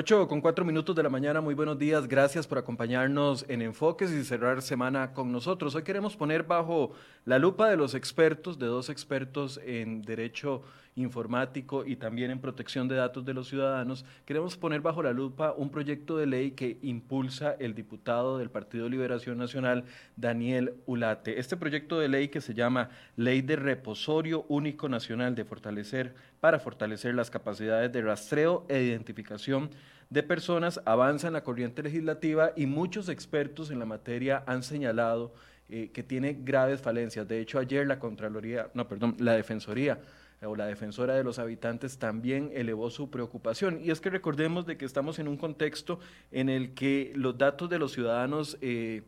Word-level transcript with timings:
8 0.00 0.28
con 0.28 0.40
4 0.40 0.64
minutos 0.64 0.96
de 0.96 1.02
la 1.02 1.10
mañana, 1.10 1.42
muy 1.42 1.52
buenos 1.52 1.78
días, 1.78 2.08
gracias 2.08 2.46
por 2.46 2.56
acompañarnos 2.56 3.44
en 3.50 3.60
Enfoques 3.60 4.10
y 4.10 4.24
cerrar 4.24 4.62
semana 4.62 5.12
con 5.12 5.30
nosotros. 5.30 5.74
Hoy 5.74 5.82
queremos 5.82 6.16
poner 6.16 6.44
bajo 6.44 6.92
la 7.26 7.38
lupa 7.38 7.68
de 7.68 7.76
los 7.76 7.94
expertos, 7.94 8.58
de 8.58 8.64
dos 8.64 8.88
expertos 8.88 9.60
en 9.62 10.00
derecho 10.00 10.62
informático 10.96 11.84
y 11.84 11.96
también 11.96 12.30
en 12.30 12.40
protección 12.40 12.88
de 12.88 12.96
datos 12.96 13.24
de 13.24 13.34
los 13.34 13.48
ciudadanos, 13.48 14.04
queremos 14.24 14.56
poner 14.56 14.80
bajo 14.80 15.02
la 15.02 15.12
lupa 15.12 15.52
un 15.56 15.70
proyecto 15.70 16.16
de 16.16 16.26
ley 16.26 16.50
que 16.52 16.78
impulsa 16.82 17.56
el 17.58 17.74
diputado 17.74 18.38
del 18.38 18.50
Partido 18.50 18.88
Liberación 18.88 19.38
Nacional, 19.38 19.84
Daniel 20.16 20.74
Ulate. 20.86 21.38
Este 21.38 21.56
proyecto 21.56 21.98
de 21.98 22.08
ley 22.08 22.28
que 22.28 22.40
se 22.40 22.54
llama 22.54 22.90
Ley 23.16 23.42
de 23.42 23.56
Reposorio 23.56 24.44
Único 24.48 24.88
Nacional 24.88 25.34
de 25.34 25.44
Fortalecer 25.44 26.14
para 26.40 26.58
fortalecer 26.58 27.14
las 27.14 27.30
capacidades 27.30 27.92
de 27.92 28.02
rastreo 28.02 28.64
e 28.68 28.82
identificación 28.82 29.70
de 30.10 30.24
personas 30.24 30.80
avanza 30.84 31.28
en 31.28 31.34
la 31.34 31.44
corriente 31.44 31.82
legislativa 31.82 32.50
y 32.56 32.66
muchos 32.66 33.08
expertos 33.08 33.70
en 33.70 33.78
la 33.78 33.84
materia 33.84 34.42
han 34.46 34.64
señalado 34.64 35.32
eh, 35.68 35.90
que 35.92 36.02
tiene 36.02 36.36
graves 36.40 36.80
falencias. 36.80 37.28
De 37.28 37.40
hecho, 37.40 37.60
ayer 37.60 37.86
la 37.86 38.00
Contraloría, 38.00 38.70
no, 38.74 38.88
perdón, 38.88 39.14
la 39.20 39.34
Defensoría 39.34 40.00
o 40.42 40.56
la 40.56 40.66
defensora 40.66 41.14
de 41.14 41.24
los 41.24 41.38
habitantes 41.38 41.98
también 41.98 42.50
elevó 42.54 42.90
su 42.90 43.10
preocupación. 43.10 43.80
Y 43.82 43.90
es 43.90 44.00
que 44.00 44.08
recordemos 44.08 44.66
de 44.66 44.78
que 44.78 44.86
estamos 44.86 45.18
en 45.18 45.28
un 45.28 45.36
contexto 45.36 46.00
en 46.32 46.48
el 46.48 46.72
que 46.72 47.12
los 47.14 47.36
datos 47.36 47.68
de 47.68 47.78
los 47.78 47.92
ciudadanos 47.92 48.56
eh, 48.62 49.02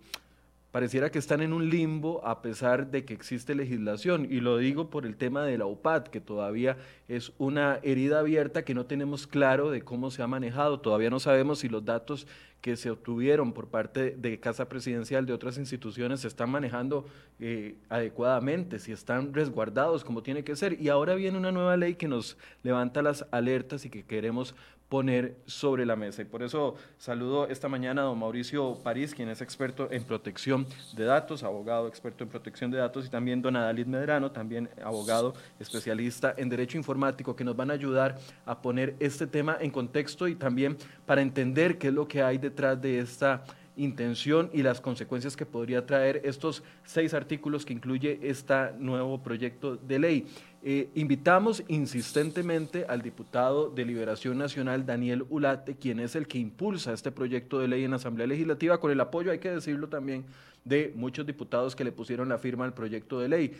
pareciera 0.73 1.11
que 1.11 1.19
están 1.19 1.41
en 1.41 1.55
un 1.55 1.71
limbo 1.71 2.27
a 2.27 2.43
pesar 2.43 2.91
de 2.91 3.07
que 3.07 3.15
existe 3.15 3.55
legislación. 3.55 4.27
Y 4.31 4.41
lo 4.41 4.59
digo 4.59 4.91
por 4.91 5.07
el 5.07 5.17
tema 5.17 5.45
de 5.45 5.57
la 5.57 5.65
UPAD, 5.65 6.09
que 6.09 6.21
todavía 6.21 6.77
es 7.09 7.33
una 7.39 7.79
herida 7.83 8.19
abierta 8.19 8.65
que 8.65 8.75
no 8.75 8.85
tenemos 8.85 9.27
claro 9.27 9.71
de 9.71 9.81
cómo 9.81 10.11
se 10.11 10.23
ha 10.23 10.27
manejado. 10.27 10.81
Todavía 10.81 11.09
no 11.09 11.19
sabemos 11.19 11.61
si 11.61 11.69
los 11.71 11.85
datos 11.85 12.27
que 12.63 12.77
se 12.77 12.91
obtuvieron 12.91 13.53
por 13.53 13.67
parte 13.67 14.13
de 14.17 14.39
Casa 14.39 14.69
Presidencial 14.69 15.27
de 15.27 15.33
otras 15.33 15.59
instituciones 15.59 16.21
se 16.21 16.29
están 16.29 16.49
manejando 16.49 17.05
eh, 17.41 17.75
adecuadamente, 17.89 18.79
si 18.79 18.93
están 18.93 19.35
resguardados 19.35 20.05
como 20.05 20.23
tiene 20.23 20.45
que 20.45 20.55
ser. 20.55 20.81
Y 20.81 20.89
ahora 20.89 21.17
viene 21.17 21.37
una 21.37 21.51
nueva 21.51 21.77
ley 21.77 21.97
que 21.97 22.07
nos 22.07 22.39
levanta 22.63 23.03
las 23.03 23.27
alertas 23.33 23.85
y 23.85 23.91
que 23.91 24.05
queremos 24.05 24.55
poner 24.93 25.37
sobre 25.47 25.87
la 25.87 25.97
mesa. 25.97 26.21
Y 26.21 26.27
por 26.27 26.43
eso 26.43 26.75
saludo 26.99 27.49
esta 27.49 27.67
mañana 27.67 28.03
a 28.03 28.05
don 28.05 28.19
Mauricio 28.19 28.75
París, 28.83 29.15
quien 29.15 29.31
es 29.31 29.41
experto 29.41 29.89
en 29.91 30.05
protección 30.05 30.67
de 30.95 31.05
datos, 31.05 31.43
abogado 31.43 31.89
experto 31.89 32.25
en 32.25 32.29
protección 32.29 32.71
de 32.71 32.77
datos, 32.77 33.07
y 33.07 33.09
también 33.09 33.41
don 33.41 33.57
Adalid 33.57 33.87
Medrano, 33.87 34.33
también 34.33 34.69
abogado 34.85 35.33
especialista 35.59 36.35
en 36.37 36.51
derecho 36.51 36.77
informático, 36.77 37.35
que 37.35 37.43
nos 37.43 37.57
van 37.57 37.71
a 37.71 37.73
ayudar 37.73 38.19
a 38.45 38.61
poner 38.61 38.95
este 39.01 39.27
tema 39.27 39.57
en 39.59 39.71
contexto 39.71 40.29
y 40.29 40.35
también 40.35 40.77
para 41.07 41.23
entender 41.23 41.79
qué 41.79 41.89
es 41.89 41.95
lo 41.95 42.07
que 42.07 42.23
hay 42.23 42.37
detrás 42.53 42.81
de 42.81 42.99
esta 42.99 43.45
intención 43.77 44.51
y 44.53 44.63
las 44.63 44.81
consecuencias 44.81 45.37
que 45.37 45.47
podría 45.47 45.87
traer 45.87 46.21
estos 46.25 46.63
seis 46.85 47.15
artículos 47.15 47.65
que 47.65 47.73
incluye 47.73 48.19
este 48.23 48.73
nuevo 48.79 49.23
proyecto 49.23 49.77
de 49.77 49.99
ley. 49.99 50.27
Eh, 50.63 50.91
invitamos 50.95 51.65
insistentemente 51.69 52.85
al 52.89 53.03
diputado 53.03 53.71
de 53.71 53.85
Liberación 53.85 54.37
Nacional, 54.37 54.85
Daniel 54.85 55.25
Ulate, 55.31 55.77
quien 55.77 56.01
es 56.01 56.15
el 56.15 56.29
que 56.29 56.39
impulsa 56.39 56.93
este 56.93 57.11
proyecto 57.11 57.59
de 57.59 57.69
ley 57.69 57.85
en 57.85 57.91
la 57.91 57.97
Asamblea 57.97 58.27
Legislativa, 58.27 58.79
con 58.79 58.91
el 58.91 59.01
apoyo, 59.01 59.33
hay 59.33 59.39
que 59.39 59.51
decirlo 59.51 59.89
también, 59.89 60.25
de 60.65 60.93
muchos 60.95 61.27
diputados 61.27 61.75
que 61.75 61.83
le 61.83 61.91
pusieron 61.91 62.29
la 62.29 62.39
firma 62.39 62.65
al 62.65 62.75
proyecto 62.75 63.19
de 63.19 63.29
ley. 63.29 63.53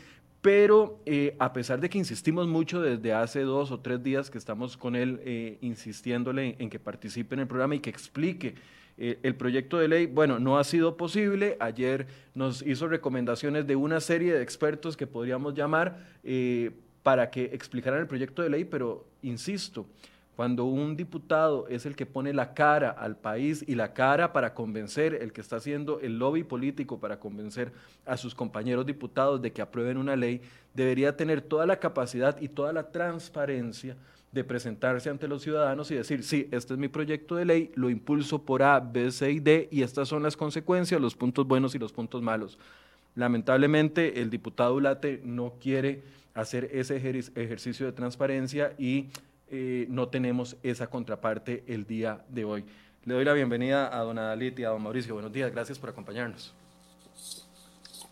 Pero 0.43 1.01
eh, 1.07 1.37
a 1.39 1.53
pesar 1.53 1.81
de 1.81 1.89
que 1.89 1.99
insistimos 1.99 2.49
mucho 2.49 2.83
desde 2.83 3.13
hace 3.13 3.43
dos 3.43 3.71
o 3.71 3.81
tres 3.81 4.03
días 4.03 4.29
que 4.29 4.39
estamos 4.39 4.77
con 4.77 4.97
él 4.97 5.21
eh, 5.25 5.57
insistiéndole 5.61 6.57
en 6.59 6.69
que 6.69 6.81
participe 6.81 7.35
en 7.35 7.41
el 7.41 7.47
programa 7.47 7.77
y 7.77 7.81
que 7.81 7.91
explique 7.91 8.57
eh, 8.99 9.19
el 9.23 9.35
proyecto 9.35 9.79
de 9.79 9.89
ley, 9.89 10.07
bueno, 10.07 10.39
no 10.39 10.59
ha 10.59 10.65
sido 10.65 10.97
posible. 10.97 11.57
Ayer 11.61 12.07
nos 12.35 12.63
hizo 12.63 12.89
recomendaciones 12.89 13.67
de 13.67 13.77
una 13.77 14.01
serie 14.01 14.35
de 14.35 14.43
expertos 14.43 14.97
que 14.97 15.07
podríamos 15.07 15.55
llamar 15.55 15.99
eh, 16.23 16.71
para 17.03 17.31
que 17.31 17.45
explicaran 17.47 18.01
el 18.01 18.07
proyecto 18.07 18.43
de 18.43 18.51
ley, 18.51 18.65
pero 18.65 19.07
insisto, 19.23 19.87
cuando 20.37 20.65
un 20.65 20.97
diputado 20.97 21.69
es 21.69 21.85
el 21.85 21.95
que 21.95 22.07
pone 22.07 22.33
la 22.33 22.55
cara 22.55 22.91
al 22.91 23.17
país 23.17 23.65
y 23.67 23.75
la 23.75 23.93
cara 23.93 24.33
para 24.33 24.55
convencer, 24.55 25.15
el 25.15 25.33
que 25.33 25.43
está 25.43 25.57
haciendo 25.57 26.01
el 26.01 26.19
lobby 26.19 26.43
político 26.43 26.99
para 26.99 27.19
convencer 27.21 27.73
a 28.07 28.17
sus 28.17 28.35
compañeros 28.35 28.87
diputados 28.87 29.43
de 29.43 29.53
que 29.53 29.61
aprueben 29.61 29.99
una 29.99 30.17
ley, 30.17 30.41
debería 30.75 31.17
tener 31.17 31.43
toda 31.43 31.67
la 31.67 31.79
capacidad 31.79 32.41
y 32.41 32.49
toda 32.49 32.73
la 32.73 32.91
transparencia 32.91 33.97
de 34.33 34.45
presentarse 34.45 35.11
ante 35.11 35.29
los 35.29 35.43
ciudadanos 35.43 35.91
y 35.91 35.95
decir, 35.95 36.25
sí, 36.25 36.49
este 36.51 36.73
es 36.73 36.79
mi 36.79 36.89
proyecto 36.89 37.37
de 37.37 37.45
ley, 37.45 37.71
lo 37.75 37.91
impulso 37.91 38.43
por 38.43 38.63
A, 38.63 38.81
B, 38.81 39.11
C 39.11 39.31
y 39.31 39.41
D 39.41 39.69
y 39.71 39.83
estas 39.83 40.09
son 40.09 40.23
las 40.23 40.37
consecuencias, 40.37 41.01
los 41.01 41.15
puntos 41.15 41.47
buenos 41.47 41.75
y 41.75 41.79
los 41.79 41.93
puntos 41.93 42.23
malos. 42.23 42.59
Lamentablemente 43.15 44.23
el 44.23 44.31
diputado 44.31 44.75
Ulate 44.75 45.21
no 45.23 45.55
quiere 45.61 46.03
hacer 46.33 46.71
ese 46.73 46.97
ejercicio 46.97 47.85
de 47.85 47.93
transparencia 47.93 48.73
y 48.79 49.11
eh, 49.51 49.87
no 49.91 50.09
tenemos 50.09 50.57
esa 50.63 50.87
contraparte 50.87 51.63
el 51.67 51.87
día 51.87 52.25
de 52.31 52.45
hoy. 52.47 52.65
Le 53.05 53.15
doy 53.15 53.25
la 53.27 53.35
bienvenida 53.35 53.95
a 53.95 54.03
don 54.03 54.19
Adalit 54.19 54.59
y 54.59 54.65
a 54.65 54.71
don 54.71 54.83
Mauricio. 54.83 55.13
Buenos 55.13 55.33
días, 55.33 55.53
gracias 55.53 55.79
por 55.79 55.91
acompañarnos. 55.91 56.55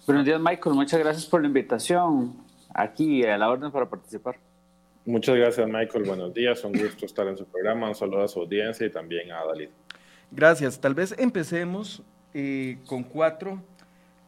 Buenos 0.06 0.26
días, 0.26 0.38
Michael. 0.38 0.74
Muchas 0.74 1.00
gracias 1.00 1.24
por 1.24 1.40
la 1.40 1.46
invitación 1.46 2.34
aquí 2.74 3.24
a 3.24 3.38
la 3.38 3.48
orden 3.48 3.70
para 3.70 3.88
participar. 3.88 4.49
Muchas 5.04 5.36
gracias, 5.36 5.66
Michael. 5.66 6.04
Buenos 6.04 6.34
días. 6.34 6.62
Un 6.64 6.72
gusto 6.72 7.06
estar 7.06 7.26
en 7.26 7.36
su 7.36 7.46
programa. 7.46 7.88
Un 7.88 7.94
saludo 7.94 8.22
a 8.22 8.28
su 8.28 8.40
audiencia 8.40 8.86
y 8.86 8.90
también 8.90 9.32
a 9.32 9.44
Dalit. 9.44 9.70
Gracias. 10.30 10.80
Tal 10.80 10.94
vez 10.94 11.14
empecemos 11.18 12.02
eh, 12.34 12.78
con 12.86 13.02
cuatro 13.02 13.62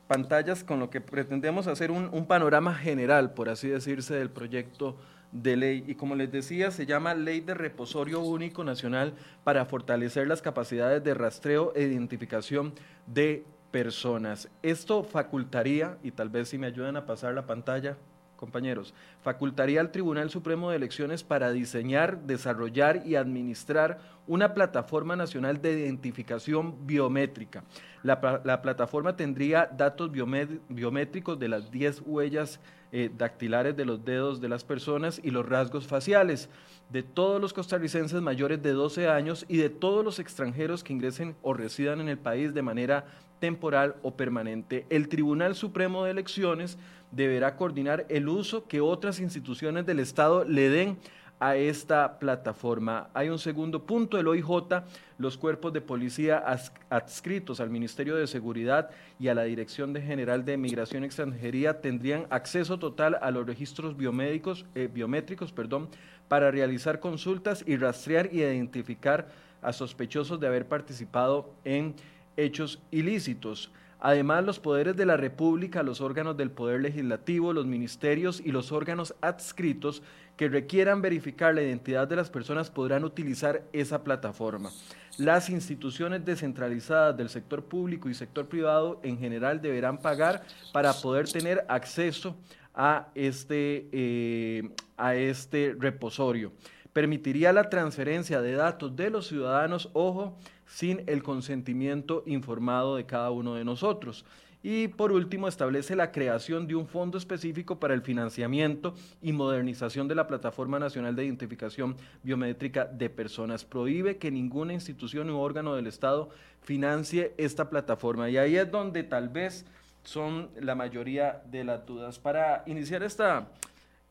pantallas 0.09 0.65
con 0.65 0.81
lo 0.81 0.91
que 0.91 1.01
pretendemos 1.01 1.67
hacer 1.67 1.91
un, 1.91 2.09
un, 2.13 2.27
panorama 2.27 2.75
general, 2.75 3.33
por 3.33 3.49
así 3.49 3.69
decirse, 3.69 4.15
del 4.15 4.31
proyecto 4.31 4.97
de 5.31 5.57
ley. 5.57 5.85
Y 5.87 5.95
como 5.95 6.15
les 6.15 6.31
decía, 6.31 6.71
se 6.71 6.87
llama 6.87 7.15
Ley 7.15 7.41
de 7.41 7.55
Reposorio 7.55 8.21
Único 8.21 8.65
Nacional 8.65 9.15
para 9.45 9.65
fortalecer 9.65 10.27
las 10.27 10.43
capacidades 10.43 11.03
de 11.03 11.15
rastreo 11.15 11.73
e 11.75 11.83
identificación 11.83 12.75
de 13.07 13.45
personas. 13.71 14.49
Esto 14.63 15.03
facultaría, 15.03 15.99
y 16.03 16.13
tal 16.13 16.29
vez 16.29 16.51
si 16.51 16.59
me 16.59 16.69
ayudan 16.69 16.97
a 16.97 17.07
pasar 17.07 17.35
la 17.35 17.47
pantalla, 17.47 17.97
compañeros, 18.43 18.93
facultaría 19.23 19.81
al 19.81 19.93
Tribunal 19.93 20.29
Supremo 20.29 20.71
de 20.71 20.77
Elecciones 20.77 21.23
para 21.23 21.53
diseñar, 21.53 22.23
desarrollar 22.23 23.07
y 23.07 23.15
administrar 23.15 24.01
una 24.27 24.53
plataforma 24.53 25.15
nacional 25.15 25.63
de 25.63 25.79
identificación 25.79 26.85
biométrica. 26.85 27.63
La, 28.03 28.21
plataforma 28.61 29.15
tendría 29.15 29.67
datos 29.67 30.11
biométricos 30.11 31.39
de 31.39 31.49
las 31.49 31.71
10 31.71 32.03
huellas 32.05 32.59
eh, 32.91 33.11
dactilares 33.17 33.77
de 33.77 33.85
los 33.85 34.05
dedos 34.05 34.41
de 34.41 34.49
las 34.49 34.65
personas 34.65 35.21
y 35.23 35.31
los 35.31 35.49
rasgos 35.49 35.87
faciales 35.87 36.49
de 36.91 37.05
todos 37.05 37.41
los 37.41 37.53
costarricenses 37.53 38.21
mayores 38.21 38.61
de 38.61 38.73
12 38.73 39.09
años 39.09 39.47
y 39.49 39.59
de 39.59 39.71
todos 39.71 40.05
los 40.05 40.19
extranjeros 40.19 40.83
que 40.83 40.93
ingresen 40.93 41.37
o 41.43 41.55
residan 41.55 42.01
en 42.01 42.09
el 42.09 42.19
país 42.19 42.53
de 42.53 42.63
manera 42.63 43.07
temporal 43.43 43.97
o 44.03 44.15
permanente. 44.15 44.87
El 44.89 45.09
Tribunal 45.09 45.57
Supremo 45.57 46.05
de 46.05 46.13
Elecciones 46.13 46.79
deberá 47.13 47.57
coordinar 47.57 48.07
el 48.09 48.29
uso 48.29 48.67
que 48.67 48.81
otras 48.81 49.21
instituciones 49.21 49.87
del 49.87 50.01
Estado 50.01 50.45
le 50.45 50.69
den 50.69 50.99
a 51.43 51.57
esta 51.57 52.21
plataforma. 52.21 53.09
Hay 53.15 53.29
un 53.29 53.39
segundo 53.39 53.85
punto, 53.85 54.17
el 54.17 54.29
OIJ, 54.29 54.85
los 55.19 55.37
cuerpos 55.37 55.73
de 55.73 55.81
policía 55.81 56.45
adscritos 56.89 57.59
al 57.59 57.69
Ministerio 57.69 58.15
de 58.15 58.29
Seguridad 58.29 58.91
y 59.19 59.27
a 59.27 59.35
la 59.35 59.43
Dirección 59.43 59.93
de 59.93 60.01
General 60.01 60.45
de 60.45 60.57
Migración 60.57 61.03
Extranjería 61.03 61.81
tendrían 61.81 62.27
acceso 62.31 62.79
total 62.79 63.19
a 63.21 63.33
los 63.33 63.45
registros 63.45 63.97
biomédicos, 63.97 64.67
eh, 64.77 64.89
biométricos 64.93 65.51
perdón, 65.53 65.89
para 66.29 66.53
realizar 66.53 67.01
consultas 67.01 67.65
y 67.67 67.77
rastrear 67.77 68.29
y 68.33 68.43
identificar 68.43 69.29
a 69.63 69.73
sospechosos 69.73 70.39
de 70.39 70.47
haber 70.47 70.69
participado 70.69 71.53
en 71.65 71.97
hechos 72.37 72.81
ilícitos. 72.93 73.73
Además, 74.05 74.45
los 74.45 74.59
poderes 74.59 74.97
de 74.97 75.07
la 75.07 75.17
República, 75.17 75.85
los 75.85 76.01
órganos 76.01 76.37
del 76.37 76.51
Poder 76.51 76.81
Legislativo, 76.81 77.53
los 77.53 77.67
ministerios 77.67 78.43
y 78.45 78.51
los 78.51 78.73
órganos 78.73 79.15
adscritos 79.21 80.03
que 80.37 80.49
requieran 80.49 81.01
verificar 81.01 81.55
la 81.55 81.63
identidad 81.63 82.09
de 82.09 82.17
las 82.17 82.29
personas 82.29 82.69
podrán 82.69 83.05
utilizar 83.05 83.63
esa 83.73 84.03
plataforma. 84.03 84.73
Las 85.19 85.49
instituciones 85.51 86.25
descentralizadas 86.25 87.17
del 87.17 87.29
sector 87.29 87.63
público 87.63 88.09
y 88.09 88.15
sector 88.15 88.47
privado 88.47 88.99
en 89.05 89.19
general 89.19 89.63
deberán 89.63 89.99
pagar 89.99 90.43
para 90.73 90.93
poder 90.95 91.29
tener 91.29 91.65
acceso 91.69 92.35
a 92.75 93.07
este, 93.15 93.89
eh, 93.93 94.69
a 94.97 95.15
este 95.15 95.77
reposorio. 95.79 96.51
Permitiría 96.93 97.53
la 97.53 97.71
transferencia 97.71 98.43
de 98.43 98.55
datos 98.55 98.97
de 98.97 99.11
los 99.11 99.29
ciudadanos, 99.29 99.91
ojo, 99.93 100.37
sin 100.73 101.03
el 101.07 101.23
consentimiento 101.23 102.23
informado 102.25 102.97
de 102.97 103.05
cada 103.05 103.31
uno 103.31 103.55
de 103.55 103.65
nosotros. 103.65 104.25
Y 104.63 104.89
por 104.89 105.13
último, 105.13 105.49
establece 105.49 105.97
la 105.97 106.13
creación 106.13 106.67
de 106.67 106.77
un 106.77 106.87
fondo 106.87 107.19
específico 107.19 107.79
para 107.79 107.93
el 107.93 108.01
financiamiento 108.01 108.95
y 109.21 109.33
modernización 109.33 110.09
de 110.09 110.15
la 110.15 110.29
Plataforma 110.29 110.79
Nacional 110.79 111.15
de 111.15 111.27
Identificación 111.27 111.97
Biométrica 112.23 112.87
de 112.87 113.11
Personas. 113.11 113.65
Prohíbe 113.67 114.17
que 114.17 114.31
ninguna 114.31 114.73
institución 114.73 115.29
u 115.29 115.41
órgano 115.41 115.75
del 115.75 115.89
Estado 115.89 116.31
financie 116.63 117.35
esta 117.37 117.69
plataforma. 117.69 118.31
Y 118.31 118.39
ahí 118.39 118.57
es 118.57 118.71
donde 118.71 119.03
tal 119.03 119.29
vez 119.29 119.67
son 120.05 120.49
la 120.59 120.75
mayoría 120.75 121.43
de 121.51 121.65
las 121.65 121.85
dudas. 121.85 122.19
Para 122.19 122.63
iniciar 122.67 123.03
esta, 123.03 123.49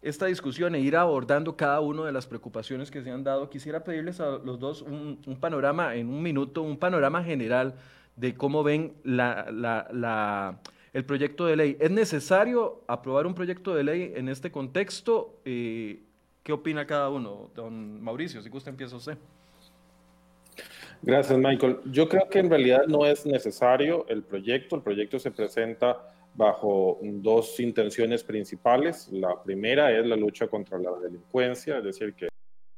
esta 0.01 0.25
discusión 0.25 0.73
e 0.73 0.79
ir 0.79 0.95
abordando 0.95 1.55
cada 1.55 1.79
una 1.79 2.05
de 2.05 2.11
las 2.11 2.25
preocupaciones 2.25 2.89
que 2.89 3.03
se 3.03 3.11
han 3.11 3.23
dado, 3.23 3.49
quisiera 3.49 3.83
pedirles 3.83 4.19
a 4.19 4.39
los 4.39 4.59
dos 4.59 4.81
un, 4.81 5.17
panorama, 5.39 5.95
en 5.95 6.09
un 6.09 6.21
minuto, 6.23 6.63
un 6.63 6.77
panorama 6.77 7.23
general 7.23 7.75
de 8.15 8.33
cómo 8.35 8.63
ven 8.63 8.93
la, 9.03 10.59
el 10.93 11.05
proyecto 11.05 11.45
de 11.45 11.55
ley. 11.55 11.77
¿Es 11.79 11.91
necesario 11.91 12.83
aprobar 12.87 13.27
un 13.27 13.35
proyecto 13.35 13.75
de 13.75 13.83
ley 13.83 14.13
en 14.15 14.27
este 14.27 14.51
contexto? 14.51 15.39
Eh, 15.45 16.01
¿Qué 16.43 16.51
opina 16.51 16.87
cada 16.87 17.09
uno? 17.09 17.51
Don 17.55 18.01
Mauricio, 18.01 18.41
si 18.41 18.49
gusta 18.49 18.71
empieza 18.71 18.95
usted. 18.95 19.17
Gracias, 21.03 21.37
Michael. 21.37 21.79
Yo 21.85 22.09
creo 22.09 22.27
que 22.29 22.39
en 22.39 22.49
realidad 22.49 22.85
no 22.87 23.05
es 23.05 23.25
necesario 23.25 24.05
el 24.07 24.23
proyecto. 24.23 24.75
El 24.75 24.81
proyecto 24.81 25.19
se 25.19 25.31
presenta 25.31 25.97
bajo 26.33 26.99
dos 27.01 27.59
intenciones 27.59 28.23
principales. 28.23 29.09
La 29.11 29.41
primera 29.41 29.97
es 29.97 30.05
la 30.05 30.15
lucha 30.15 30.47
contra 30.47 30.77
la 30.77 30.91
delincuencia, 30.99 31.77
es 31.77 31.83
decir, 31.83 32.13
que 32.13 32.29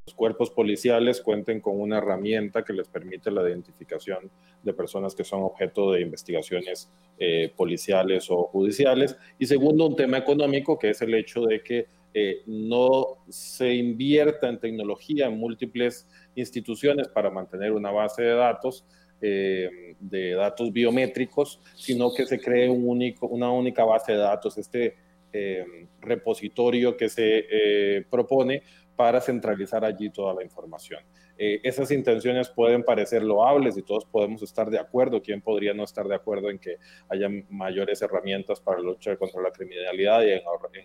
los 0.05 0.15
cuerpos 0.15 0.49
policiales 0.49 1.21
cuenten 1.21 1.61
con 1.61 1.79
una 1.79 1.99
herramienta 1.99 2.63
que 2.63 2.73
les 2.73 2.89
permite 2.89 3.31
la 3.31 3.47
identificación 3.47 4.29
de 4.61 4.73
personas 4.73 5.15
que 5.15 5.23
son 5.23 5.43
objeto 5.43 5.93
de 5.93 6.01
investigaciones 6.01 6.91
eh, 7.17 7.53
policiales 7.55 8.29
o 8.29 8.43
judiciales. 8.43 9.15
Y 9.39 9.45
segundo, 9.45 9.87
un 9.87 9.95
tema 9.95 10.17
económico, 10.17 10.77
que 10.77 10.89
es 10.89 11.01
el 11.01 11.13
hecho 11.13 11.43
de 11.43 11.63
que 11.63 11.87
eh, 12.13 12.43
no 12.45 13.23
se 13.29 13.73
invierta 13.73 14.49
en 14.49 14.59
tecnología 14.59 15.27
en 15.27 15.37
múltiples 15.37 16.07
instituciones 16.35 17.07
para 17.07 17.31
mantener 17.31 17.71
una 17.71 17.89
base 17.89 18.23
de 18.23 18.35
datos, 18.35 18.85
eh, 19.23 19.95
de 19.99 20.33
datos 20.33 20.71
biométricos, 20.71 21.61
sino 21.75 22.13
que 22.13 22.25
se 22.25 22.39
cree 22.39 22.69
una 22.69 23.51
única 23.51 23.85
base 23.85 24.11
de 24.11 24.19
datos, 24.19 24.57
este 24.57 24.97
repositorio 25.99 26.95
que 26.95 27.09
se 27.09 28.05
propone 28.07 28.61
para 28.95 29.19
centralizar 29.19 29.83
allí 29.83 30.11
toda 30.11 30.33
la 30.35 30.43
información. 30.43 31.01
Eh, 31.37 31.59
esas 31.63 31.89
intenciones 31.91 32.49
pueden 32.49 32.83
parecer 32.83 33.23
loables 33.23 33.75
y 33.77 33.81
todos 33.81 34.05
podemos 34.05 34.43
estar 34.43 34.69
de 34.69 34.79
acuerdo. 34.79 35.21
¿Quién 35.21 35.41
podría 35.41 35.73
no 35.73 35.83
estar 35.83 36.07
de 36.07 36.15
acuerdo 36.15 36.49
en 36.49 36.59
que 36.59 36.77
haya 37.09 37.27
mayores 37.49 38.01
herramientas 38.01 38.59
para 38.59 38.79
luchar 38.79 39.17
contra 39.17 39.41
la 39.41 39.51
criminalidad 39.51 40.21
y 40.23 40.31
en 40.33 40.41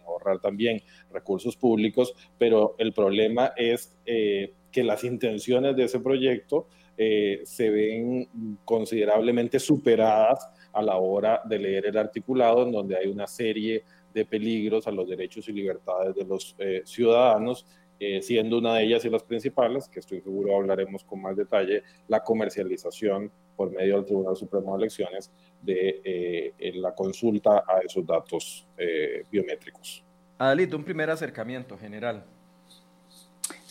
ahorrar, 0.06 0.40
también 0.40 0.80
recursos 1.12 1.56
públicos? 1.56 2.14
Pero 2.38 2.74
el 2.78 2.92
problema 2.92 3.52
es 3.56 3.96
eh, 4.06 4.54
que 4.72 4.84
las 4.84 5.04
intenciones 5.04 5.76
de 5.76 5.84
ese 5.84 6.00
proyecto 6.00 6.66
eh, 6.98 7.40
se 7.44 7.70
ven 7.70 8.28
considerablemente 8.64 9.58
superadas 9.58 10.46
a 10.72 10.82
la 10.82 10.96
hora 10.96 11.40
de 11.44 11.58
leer 11.58 11.86
el 11.86 11.96
articulado, 11.96 12.64
en 12.64 12.72
donde 12.72 12.96
hay 12.96 13.06
una 13.06 13.26
serie 13.26 13.84
de 14.12 14.26
peligros 14.26 14.86
a 14.86 14.90
los 14.90 15.08
derechos 15.08 15.48
y 15.48 15.52
libertades 15.52 16.14
de 16.14 16.24
los 16.24 16.56
ciudadanos 16.84 17.64
eh, 18.00 18.22
siendo 18.22 18.58
una 18.58 18.74
de 18.74 18.84
ellas 18.84 19.04
y 19.04 19.10
las 19.10 19.24
principales, 19.24 19.88
que 19.88 19.98
estoy 19.98 20.20
seguro 20.20 20.56
hablaremos 20.56 21.02
con 21.02 21.20
más 21.20 21.36
detalle, 21.36 21.82
la 22.06 22.22
comercialización 22.22 23.32
por 23.56 23.72
medio 23.72 23.96
del 23.96 24.04
Tribunal 24.04 24.36
Supremo 24.36 24.72
de 24.72 24.84
Elecciones 24.84 25.32
de 25.60 26.00
eh, 26.04 26.72
la 26.76 26.94
consulta 26.94 27.64
a 27.66 27.80
esos 27.80 28.06
datos 28.06 28.68
eh, 28.76 29.24
biométricos. 29.28 30.04
Adalito, 30.38 30.76
un 30.76 30.84
primer 30.84 31.10
acercamiento 31.10 31.76
general. 31.76 32.24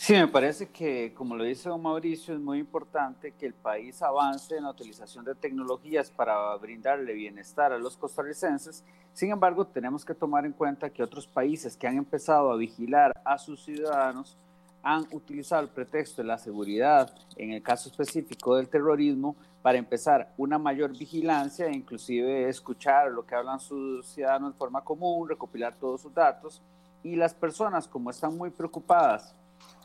Sí, 0.00 0.12
me 0.12 0.28
parece 0.28 0.68
que, 0.68 1.12
como 1.12 1.34
lo 1.34 1.42
dice 1.42 1.68
don 1.68 1.82
Mauricio, 1.82 2.32
es 2.32 2.40
muy 2.40 2.60
importante 2.60 3.32
que 3.32 3.46
el 3.46 3.52
país 3.52 4.00
avance 4.00 4.56
en 4.56 4.62
la 4.62 4.70
utilización 4.70 5.24
de 5.24 5.34
tecnologías 5.34 6.08
para 6.08 6.54
brindarle 6.54 7.14
bienestar 7.14 7.72
a 7.72 7.78
los 7.78 7.96
costarricenses. 7.96 8.84
Sin 9.12 9.32
embargo, 9.32 9.66
tenemos 9.66 10.04
que 10.04 10.14
tomar 10.14 10.46
en 10.46 10.52
cuenta 10.52 10.88
que 10.88 11.02
otros 11.02 11.26
países 11.26 11.76
que 11.76 11.88
han 11.88 11.96
empezado 11.96 12.52
a 12.52 12.56
vigilar 12.56 13.12
a 13.24 13.38
sus 13.38 13.64
ciudadanos 13.64 14.36
han 14.84 15.04
utilizado 15.10 15.62
el 15.62 15.68
pretexto 15.68 16.22
de 16.22 16.28
la 16.28 16.38
seguridad, 16.38 17.12
en 17.36 17.50
el 17.50 17.60
caso 17.60 17.88
específico 17.88 18.54
del 18.54 18.68
terrorismo, 18.68 19.34
para 19.62 19.78
empezar 19.78 20.32
una 20.36 20.60
mayor 20.60 20.96
vigilancia 20.96 21.66
e 21.66 21.74
inclusive 21.74 22.48
escuchar 22.48 23.10
lo 23.10 23.26
que 23.26 23.34
hablan 23.34 23.58
sus 23.58 24.06
ciudadanos 24.06 24.52
de 24.52 24.58
forma 24.58 24.80
común, 24.80 25.28
recopilar 25.28 25.74
todos 25.74 26.02
sus 26.02 26.14
datos. 26.14 26.62
Y 27.02 27.16
las 27.16 27.34
personas, 27.34 27.88
como 27.88 28.10
están 28.10 28.36
muy 28.36 28.50
preocupadas 28.50 29.34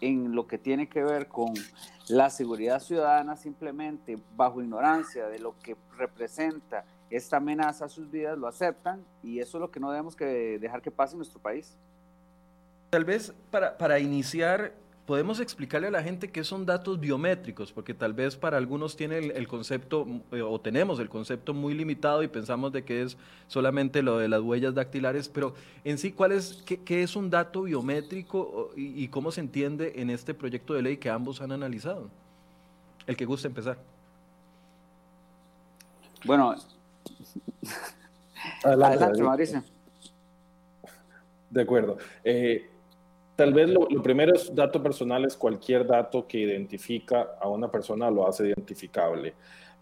en 0.04 0.36
lo 0.36 0.48
que 0.48 0.58
tiene 0.58 0.90
que 0.90 1.02
ver 1.02 1.28
con 1.28 1.54
la 2.10 2.30
seguridad 2.30 2.80
ciudadana, 2.80 3.38
simplemente 3.38 4.18
bajo 4.36 4.62
ignorancia 4.62 5.28
de 5.28 5.40
lo 5.40 5.58
que 5.60 5.78
representa 5.98 6.84
esta 7.10 7.38
amenaza 7.38 7.86
a 7.86 7.90
sus 7.90 8.12
vidas, 8.12 8.38
lo 8.38 8.48
aceptan 8.48 9.06
y 9.22 9.40
eso 9.40 9.58
es 9.58 9.62
lo 9.62 9.72
que 9.72 9.80
no 9.80 9.92
debemos 9.92 10.16
que 10.16 10.60
dejar 10.60 10.82
que 10.82 10.92
pase 10.92 11.14
en 11.14 11.20
nuestro 11.20 11.40
país. 11.40 11.78
Tal 12.90 13.06
vez 13.06 13.34
para, 13.50 13.78
para 13.78 14.00
iniciar 14.00 14.74
podemos 15.06 15.40
explicarle 15.40 15.88
a 15.88 15.92
la 15.92 16.02
gente 16.02 16.32
qué 16.32 16.44
son 16.44 16.66
datos 16.66 17.00
biométricos, 17.00 17.72
porque 17.72 17.94
tal 17.94 18.14
vez 18.14 18.38
para 18.38 18.58
algunos 18.58 18.96
tiene 18.96 19.18
el, 19.18 19.48
concepto, 19.48 20.08
eh, 20.32 20.42
o 20.42 20.60
tenemos 20.62 21.00
el 21.00 21.10
concepto 21.10 21.54
muy 21.54 21.74
limitado 21.74 22.24
y 22.24 22.28
pensamos 22.28 22.72
de 22.72 22.84
que 22.84 23.02
es 23.02 23.18
solamente 23.48 24.02
lo 24.02 24.18
de 24.18 24.30
las 24.30 24.42
huellas 24.42 24.74
dactilares, 24.74 25.28
pero 25.28 25.56
en 25.84 25.98
sí, 25.98 26.12
¿cuál 26.14 26.32
es, 26.32 26.64
qué, 26.66 27.04
es 27.04 27.16
un 27.16 27.30
dato 27.30 27.64
biométrico 27.64 28.72
y, 28.76 29.08
cómo 29.10 29.32
se 29.32 29.42
entiende 29.42 29.94
en 29.98 30.10
este 30.10 30.34
proyecto 30.34 30.74
de 30.74 30.82
ley 30.82 30.98
que 30.98 31.10
ambos 31.10 31.42
han 31.42 31.52
analizado? 31.52 32.10
El 33.06 33.18
que 33.18 33.26
guste 33.26 33.48
empezar. 33.48 33.78
Bueno, 36.24 36.56
adelante, 38.64 39.22
Mauricio. 39.22 39.62
De 41.50 41.62
acuerdo. 41.62 41.98
Eh, 42.24 42.70
Tal 43.36 43.54
vez 43.54 43.70
lo, 43.70 43.88
primero 44.04 44.36
es 44.36 44.54
dato 44.54 44.82
personal, 44.82 45.26
es 45.26 45.36
cualquier 45.36 45.88
dato 45.88 46.28
que 46.28 46.40
identifica 46.40 47.36
a 47.42 47.48
una 47.50 47.70
persona 47.70 48.12
lo 48.12 48.28
hace 48.28 48.48
identificable. 48.48 49.34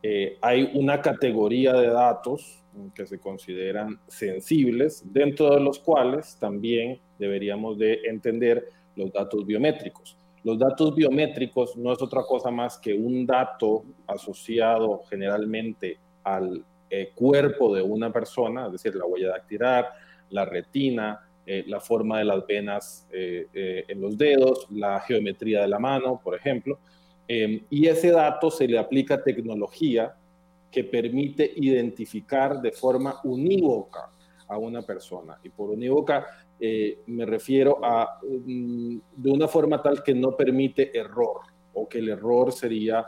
Eh, 0.02 0.38
hay 0.42 0.72
una 0.74 1.02
categoría 1.02 1.74
de 1.74 1.88
datos 1.88 2.64
que 2.96 3.06
se 3.06 3.20
consideran 3.20 4.00
sensibles, 4.08 5.04
dentro 5.12 5.54
de 5.54 5.60
los 5.60 5.80
cuales 5.80 6.38
también 6.40 7.00
deberíamos 7.20 7.78
de 7.78 8.00
entender 8.06 8.70
los 8.96 9.12
datos 9.12 9.46
biométricos. 9.46 10.16
Los 10.44 10.58
datos 10.58 10.96
biométricos 10.96 11.76
no 11.76 11.92
es 11.92 12.02
otra 12.02 12.24
cosa 12.24 12.50
más 12.50 12.78
que 12.78 12.94
un 12.94 13.26
dato 13.26 13.84
asociado 14.08 15.02
generalmente 15.10 16.00
al 16.24 16.64
eh, 16.90 17.12
cuerpo 17.14 17.76
de 17.76 17.82
una 17.82 18.12
persona, 18.12 18.66
es 18.68 18.72
decir, 18.72 18.96
la 18.96 19.06
huella 19.06 19.30
dactilar, 19.30 19.90
la 20.30 20.46
retina, 20.46 21.20
eh, 21.44 21.64
la 21.68 21.80
forma 21.80 22.20
de 22.20 22.26
las 22.26 22.46
venas 22.46 23.08
eh, 23.12 23.48
eh, 23.52 23.86
en 23.88 24.00
los 24.00 24.16
dedos, 24.16 24.68
la 24.70 25.00
geometría 25.00 25.62
de 25.62 25.68
la 25.68 25.80
mano, 25.80 26.22
por 26.24 26.36
ejemplo. 26.36 26.78
y 27.28 27.88
ese 27.88 28.12
dato 28.12 28.52
se 28.52 28.68
le 28.68 28.78
aplica 28.78 29.24
tecnología 29.24 30.14
que 30.70 30.84
permite 30.84 31.50
identificar 31.56 32.62
de 32.62 32.72
forma 32.72 33.22
unívoca 33.24 34.12
a 34.50 34.58
una 34.58 34.82
persona. 34.82 35.40
Y 35.42 35.50
por 35.50 35.70
unívoca 35.70 36.28
me 37.08 37.26
refiero 37.26 37.80
a 37.84 38.20
mm, 38.22 38.98
de 39.16 39.32
una 39.32 39.48
forma 39.48 39.82
tal 39.82 40.04
que 40.04 40.14
no 40.14 40.36
permite 40.36 40.96
error 40.96 41.40
o 41.74 41.88
que 41.88 42.00
el 42.00 42.10
error 42.10 42.52
sería 42.52 43.06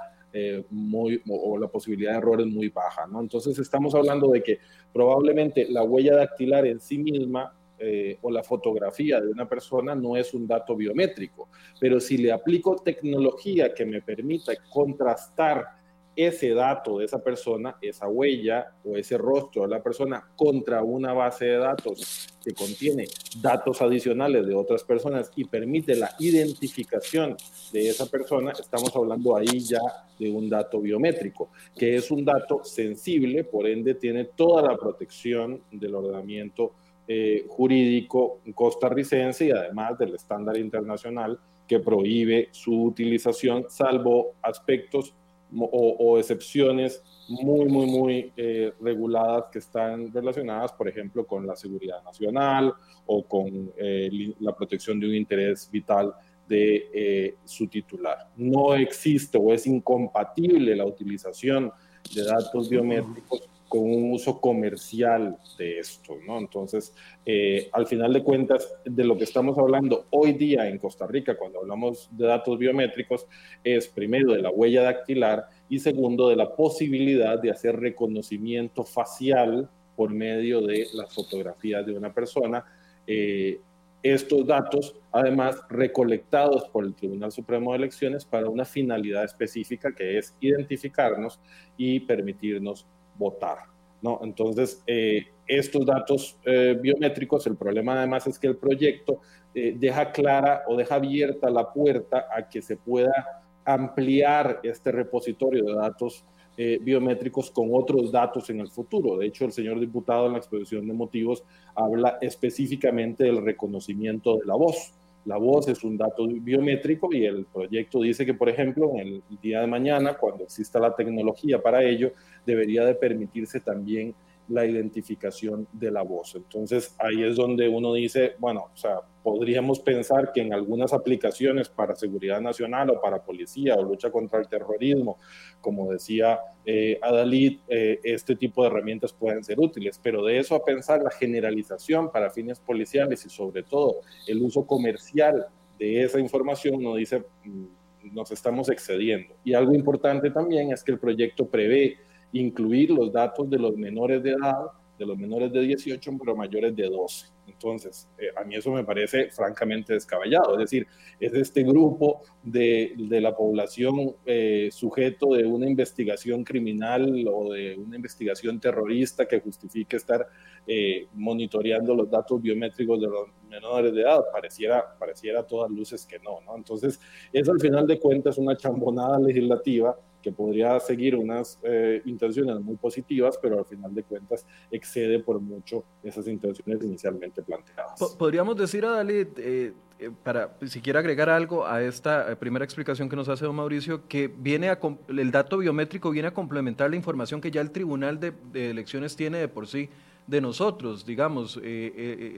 muy, 0.70 1.22
o, 1.30 1.58
la 1.60 1.68
posibilidad 1.68 2.14
de 2.14 2.18
error 2.20 2.40
es 2.42 2.48
muy 2.48 2.70
baja. 2.70 3.06
¿no? 3.08 3.20
Entonces 3.20 3.60
estamos 3.60 3.94
hablando 3.94 4.30
de 4.32 4.42
que 4.42 4.60
probablemente 4.94 5.68
la 5.70 5.84
huella 5.84 6.16
dactilar 6.16 6.66
en 6.66 6.80
sí 6.80 6.98
misma 6.98 7.54
eh, 7.86 8.18
o 8.22 8.32
la 8.32 8.44
fotografía 8.44 9.20
de 9.20 9.28
una 9.28 9.46
persona 9.46 9.94
no 9.94 10.16
es 10.16 10.34
un 10.34 10.48
dato 10.48 10.74
biométrico, 10.74 11.50
pero 11.82 12.00
si 12.00 12.18
le 12.18 12.32
aplico 12.32 12.78
tecnología 12.78 13.74
que 13.74 13.86
me 13.86 14.02
permita 14.02 14.54
contrastar 14.70 15.84
ese 16.16 16.54
dato 16.54 17.00
de 17.00 17.06
esa 17.06 17.22
persona, 17.22 17.76
esa 17.82 18.08
huella 18.08 18.72
o 18.86 18.96
ese 18.96 19.18
rostro 19.18 19.64
de 19.64 19.68
la 19.68 19.84
persona 19.84 20.24
contra 20.36 20.82
una 20.82 21.12
base 21.12 21.46
de 21.46 21.58
datos 21.58 22.30
que 22.42 22.54
contiene 22.54 23.08
datos 23.42 23.82
adicionales 23.82 24.46
de 24.46 24.54
otras 24.54 24.84
personas 24.84 25.30
y 25.36 25.44
permite 25.44 25.96
la 25.96 26.16
identificación 26.20 27.36
de 27.74 27.90
esa 27.90 28.06
persona, 28.06 28.52
estamos 28.52 28.96
hablando 28.96 29.36
ahí 29.36 29.60
ya 29.60 29.82
de 30.18 30.30
un 30.30 30.50
dato 30.50 30.80
biométrico, 30.80 31.50
que 31.76 31.98
es 31.98 32.12
un 32.12 32.24
dato 32.24 32.64
sensible, 32.64 33.44
por 33.44 33.68
ende 33.68 33.96
tiene 33.96 34.24
toda 34.24 34.62
la 34.62 34.78
protección 34.78 35.64
del 35.72 35.96
ordenamiento 35.96 36.76
eh, 37.06 37.46
jurídico 37.50 38.40
costarricense 38.56 39.48
y 39.48 39.52
además 39.52 39.98
del 39.98 40.16
estándar 40.16 40.58
internacional 40.58 41.38
que 41.68 41.80
prohíbe 41.80 42.48
su 42.52 42.84
utilización, 42.84 43.66
salvo 43.70 44.36
aspectos 44.42 45.14
o, 45.56 46.18
excepciones 46.18 47.04
muy, 47.28 47.66
muy, 47.66 47.86
muy 47.86 48.34
eh, 48.38 48.72
reguladas 48.82 49.46
que 49.52 49.60
están 49.60 50.12
relacionadas, 50.14 50.72
por 50.72 50.88
ejemplo, 50.88 51.28
con 51.28 51.46
la 51.46 51.56
seguridad 51.56 52.02
nacional 52.04 52.74
o 53.06 53.24
con 53.24 53.72
eh, 53.78 54.34
la 54.40 54.56
protección 54.56 55.00
de 55.00 55.08
un 55.08 55.16
interés 55.16 55.70
vital 55.70 56.14
de 56.48 57.36
su 57.46 57.68
titular. 57.68 58.30
No 58.36 58.76
existe 58.76 59.38
o 59.38 59.54
es 59.54 59.68
incompatible 59.68 60.76
la 60.76 60.86
utilización 60.86 61.72
de 62.16 62.24
datos 62.24 62.70
biométricos 62.70 63.50
con 63.74 63.82
un 63.82 64.12
uso 64.12 64.40
comercial 64.40 65.36
de 65.58 65.80
esto, 65.80 66.16
¿no? 66.28 66.38
Entonces, 66.38 66.94
eh, 67.26 67.70
al 67.74 67.88
final 67.88 68.14
de 68.14 68.22
cuentas, 68.22 68.72
de 68.86 69.04
lo 69.04 69.18
que 69.18 69.24
estamos 69.24 69.58
hablando 69.58 70.06
hoy 70.12 70.34
día 70.34 70.70
en 70.70 70.78
Costa 70.78 71.08
Rica, 71.08 71.36
cuando 71.36 71.62
hablamos 71.62 72.08
de 72.12 72.28
datos 72.28 72.60
biométricos, 72.60 73.26
es 73.64 73.88
primero 73.88 74.34
de 74.34 74.44
la 74.44 74.52
huella 74.52 74.84
dactilar 74.84 75.48
y 75.70 75.80
segundo 75.80 76.30
de 76.30 76.36
la 76.36 76.56
posibilidad 76.56 77.42
de 77.42 77.50
hacer 77.50 77.80
reconocimiento 77.80 78.84
facial 78.84 79.68
por 79.96 80.12
medio 80.12 80.62
de 80.62 80.86
las 80.94 81.12
fotografías 81.12 81.84
de 81.84 81.94
una 81.94 82.14
persona. 82.14 82.64
Eh, 83.08 83.60
estos 84.04 84.46
datos, 84.46 84.96
además, 85.12 85.64
recolectados 85.68 86.66
por 86.66 86.86
el 86.86 86.94
Tribunal 86.94 87.32
Supremo 87.32 87.72
de 87.72 87.80
Elecciones 87.80 88.24
para 88.24 88.50
una 88.50 88.66
finalidad 88.66 89.24
específica 89.24 89.96
que 89.96 90.20
es 90.20 90.36
identificarnos 90.42 91.40
y 91.76 92.02
permitirnos 92.02 92.86
votar. 93.18 93.74
¿no? 94.02 94.20
Entonces, 94.22 94.84
eh, 94.86 95.28
estos 95.48 95.86
datos 95.86 96.38
eh, 96.46 96.78
biométricos, 96.80 97.48
el 97.48 97.56
problema 97.56 97.94
además 97.94 98.28
es 98.28 98.38
que 98.38 98.48
el 98.48 98.58
proyecto 98.58 99.20
eh, 99.56 99.76
deja 99.78 100.12
clara 100.12 100.64
o 100.68 100.76
deja 100.76 100.96
abierta 100.96 101.50
la 101.50 101.72
puerta 101.72 102.28
a 102.36 102.48
que 102.48 102.62
se 102.62 102.78
pueda 102.78 103.42
ampliar 103.66 104.60
este 104.64 104.92
repositorio 104.92 105.64
de 105.64 105.74
datos 105.74 106.26
biométricos 106.56 107.50
con 107.50 107.70
otros 107.72 108.12
datos 108.12 108.48
en 108.52 108.60
el 108.60 108.70
futuro. 108.70 109.18
De 109.18 109.26
hecho, 109.26 109.44
el 109.44 109.52
señor 109.52 109.80
diputado 109.80 110.28
en 110.28 110.34
la 110.34 110.38
exposición 110.38 110.88
de 110.88 110.94
motivos 110.94 111.44
habla 111.74 112.20
específicamente 112.22 113.24
del 113.24 113.44
reconocimiento 113.44 114.38
de 114.38 114.46
la 114.46 114.54
voz. 114.54 114.94
La 115.26 115.38
voz 115.38 115.68
es 115.70 115.84
un 115.84 115.98
dato 115.98 116.28
biométrico 116.28 117.10
y 117.14 117.26
el 117.26 117.46
proyecto 117.46 118.02
dice 118.02 118.26
que, 118.26 118.34
por 118.34 118.50
ejemplo, 118.50 118.92
en 118.96 119.08
el 119.08 119.24
día 119.42 119.62
de 119.62 119.68
mañana, 119.68 120.16
cuando 120.16 120.44
exista 120.44 120.80
la 120.80 120.96
tecnología 120.96 121.62
para 121.62 121.84
ello, 121.84 122.12
debería 122.46 122.84
de 122.84 122.96
permitirse 122.96 123.62
también 123.62 124.14
la 124.50 124.66
identificación 124.66 125.68
de 125.72 125.92
la 125.92 126.02
voz. 126.02 126.36
Entonces 126.36 126.96
ahí 127.00 127.24
es 127.24 127.38
donde 127.38 127.70
uno 127.70 127.94
dice, 127.94 128.34
bueno, 128.40 128.70
o 128.74 128.78
sea, 128.78 129.00
podríamos 129.24 129.80
pensar 129.80 130.32
que 130.34 130.42
en 130.42 130.54
algunas 130.54 130.94
aplicaciones 130.94 131.70
para 131.70 131.96
seguridad 131.96 132.42
nacional 132.42 132.90
o 132.90 133.02
para 133.02 133.24
policía 133.24 133.76
o 133.76 133.84
lucha 133.84 134.12
contra 134.12 134.40
el 134.40 134.48
terrorismo, 134.50 135.18
como 135.62 135.92
decía 135.92 136.40
eh, 136.66 137.00
Adalid, 137.02 137.60
eh, 137.70 138.00
este 138.04 138.36
tipo 138.36 138.62
de 138.62 138.68
herramientas 138.70 139.14
pueden 139.14 139.44
ser 139.44 139.60
útiles, 139.60 140.00
pero 140.04 140.24
de 140.26 140.40
eso 140.40 140.56
a 140.56 140.66
pensar 140.66 141.02
la 141.02 141.12
generalización 141.12 142.12
para 142.12 142.30
fines 142.30 142.60
policiales 142.60 143.26
y 143.26 143.30
sobre 143.30 143.64
todo 143.64 144.02
el 144.28 144.42
uso 144.42 144.68
comercial 144.68 145.48
de 145.80 146.04
esa 146.04 146.20
información, 146.20 146.76
uno 146.76 146.96
dice, 146.96 147.24
mm, 147.46 147.66
nos 148.12 148.32
estamos 148.32 148.70
excediendo. 148.70 149.34
Y 149.46 149.54
algo 149.54 149.74
importante 149.74 150.30
también 150.32 150.74
es 150.74 150.84
que 150.84 150.92
el 150.92 151.00
proyecto 151.00 151.48
prevé 151.48 151.98
incluir 152.34 152.92
los 152.92 153.12
datos 153.12 153.50
de 153.50 153.58
los 153.58 153.76
menores 153.78 154.22
de 154.22 154.32
edad, 154.32 154.58
de 155.00 155.06
los 155.06 155.18
menores 155.18 155.52
de 155.52 155.62
18, 155.62 156.12
pero 156.20 156.36
mayores 156.36 156.76
de 156.76 156.90
12. 156.90 157.33
Entonces, 157.48 158.10
eh, 158.18 158.30
a 158.36 158.44
mí 158.44 158.56
eso 158.56 158.72
me 158.72 158.84
parece 158.84 159.30
francamente 159.30 159.94
descabellado. 159.94 160.54
Es 160.54 160.60
decir, 160.60 160.88
es 161.20 161.34
este 161.34 161.64
grupo 161.64 162.22
de, 162.42 162.94
de 162.98 163.22
la 163.22 163.36
población 163.36 164.16
eh, 164.26 164.70
sujeto 164.72 165.34
de 165.34 165.46
una 165.46 165.68
investigación 165.68 166.44
criminal 166.44 167.26
o 167.32 167.54
de 167.54 167.76
una 167.78 167.96
investigación 167.96 168.60
terrorista 168.60 169.28
que 169.28 169.40
justifique 169.40 169.98
estar 169.98 170.28
eh, 170.68 171.08
monitoreando 171.14 171.96
los 171.96 172.10
datos 172.10 172.42
biométricos 172.42 173.00
de 173.00 173.08
los 173.08 173.28
menores 173.50 173.94
de 173.94 174.02
edad. 174.02 174.24
Pareciera, 174.32 174.98
pareciera 174.98 175.42
a 175.42 175.48
todas 175.48 175.70
luces 175.72 176.06
que 176.06 176.20
no, 176.20 176.42
¿no? 176.42 176.56
Entonces, 176.56 177.00
es 177.32 177.48
al 177.50 177.60
final 177.60 177.88
de 177.88 178.00
cuentas 178.00 178.38
una 178.38 178.56
chambonada 178.56 179.20
legislativa 179.20 179.98
que 180.24 180.32
podría 180.32 180.80
seguir 180.80 181.16
unas 181.16 181.60
eh, 181.62 182.02
intenciones 182.06 182.60
muy 182.62 182.78
positivas, 182.78 183.38
pero 183.40 183.60
al 183.60 183.66
final 183.66 183.94
de 183.94 184.04
cuentas 184.04 184.48
excede 184.72 185.20
por 185.20 185.40
mucho 185.40 185.84
esas 186.02 186.28
intenciones 186.28 186.84
inicialmente 186.84 187.44
planteadas. 187.44 188.16
Podríamos 188.18 188.56
decir 188.56 188.86
a 188.86 188.92
Dalit, 188.92 189.38
eh, 189.38 189.74
eh, 190.00 190.10
para 190.24 190.56
si 190.66 190.82
quiere 190.82 190.98
agregar 190.98 191.30
algo 191.30 191.68
a 191.68 191.84
esta 191.84 192.36
primera 192.38 192.66
explicación 192.66 193.10
que 193.10 193.16
nos 193.16 193.30
hace 193.30 193.46
don 193.46 193.56
Mauricio, 193.56 194.08
que 194.08 194.28
viene 194.28 194.70
a, 194.70 194.80
el 195.10 195.32
dato 195.32 195.58
biométrico 195.58 196.10
viene 196.10 196.30
a 196.30 196.34
complementar 196.34 196.90
la 196.90 196.96
información 196.96 197.42
que 197.42 197.52
ya 197.52 197.62
el 197.62 197.72
Tribunal 197.72 198.20
de, 198.20 198.34
Elecciones 198.54 199.16
tiene 199.16 199.38
de 199.38 199.48
por 199.48 199.68
sí 199.68 199.90
de 200.26 200.40
nosotros, 200.40 201.06
digamos, 201.06 201.60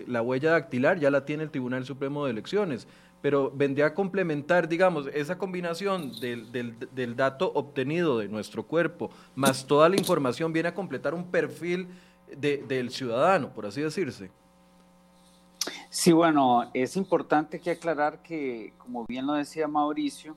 la 0.08 0.24
huella 0.24 0.54
dactilar 0.54 1.00
ya 1.00 1.12
la 1.12 1.24
tiene 1.24 1.44
el 1.44 1.52
Tribunal 1.52 1.86
Supremo 1.86 2.26
de 2.26 2.32
Elecciones 2.32 2.88
pero 3.26 3.50
vendría 3.50 3.88
a 3.88 3.94
complementar, 3.96 4.70
digamos, 4.70 5.08
esa 5.12 5.36
combinación 5.36 6.12
del, 6.20 6.52
del, 6.52 7.16
dato 7.16 7.52
obtenido 7.56 8.20
de 8.20 8.28
nuestro 8.28 8.62
cuerpo, 8.62 9.10
más 9.34 9.66
toda 9.66 9.90
la 9.90 9.96
información, 9.96 10.54
viene 10.54 10.70
a 10.70 10.76
completar 10.76 11.16
un 11.16 11.32
perfil 11.32 11.88
del 12.38 12.92
ciudadano, 12.92 13.50
por 13.50 13.66
así 13.66 13.82
decirse. 13.82 14.30
Sí, 15.90 16.12
bueno, 16.12 16.70
es 16.76 16.96
importante 16.98 17.60
que 17.60 17.72
aclarar 17.72 18.22
que, 18.22 18.74
como 18.78 19.08
bien 19.08 19.26
lo 19.26 19.34
decía 19.34 19.68
Mauricio, 19.68 20.36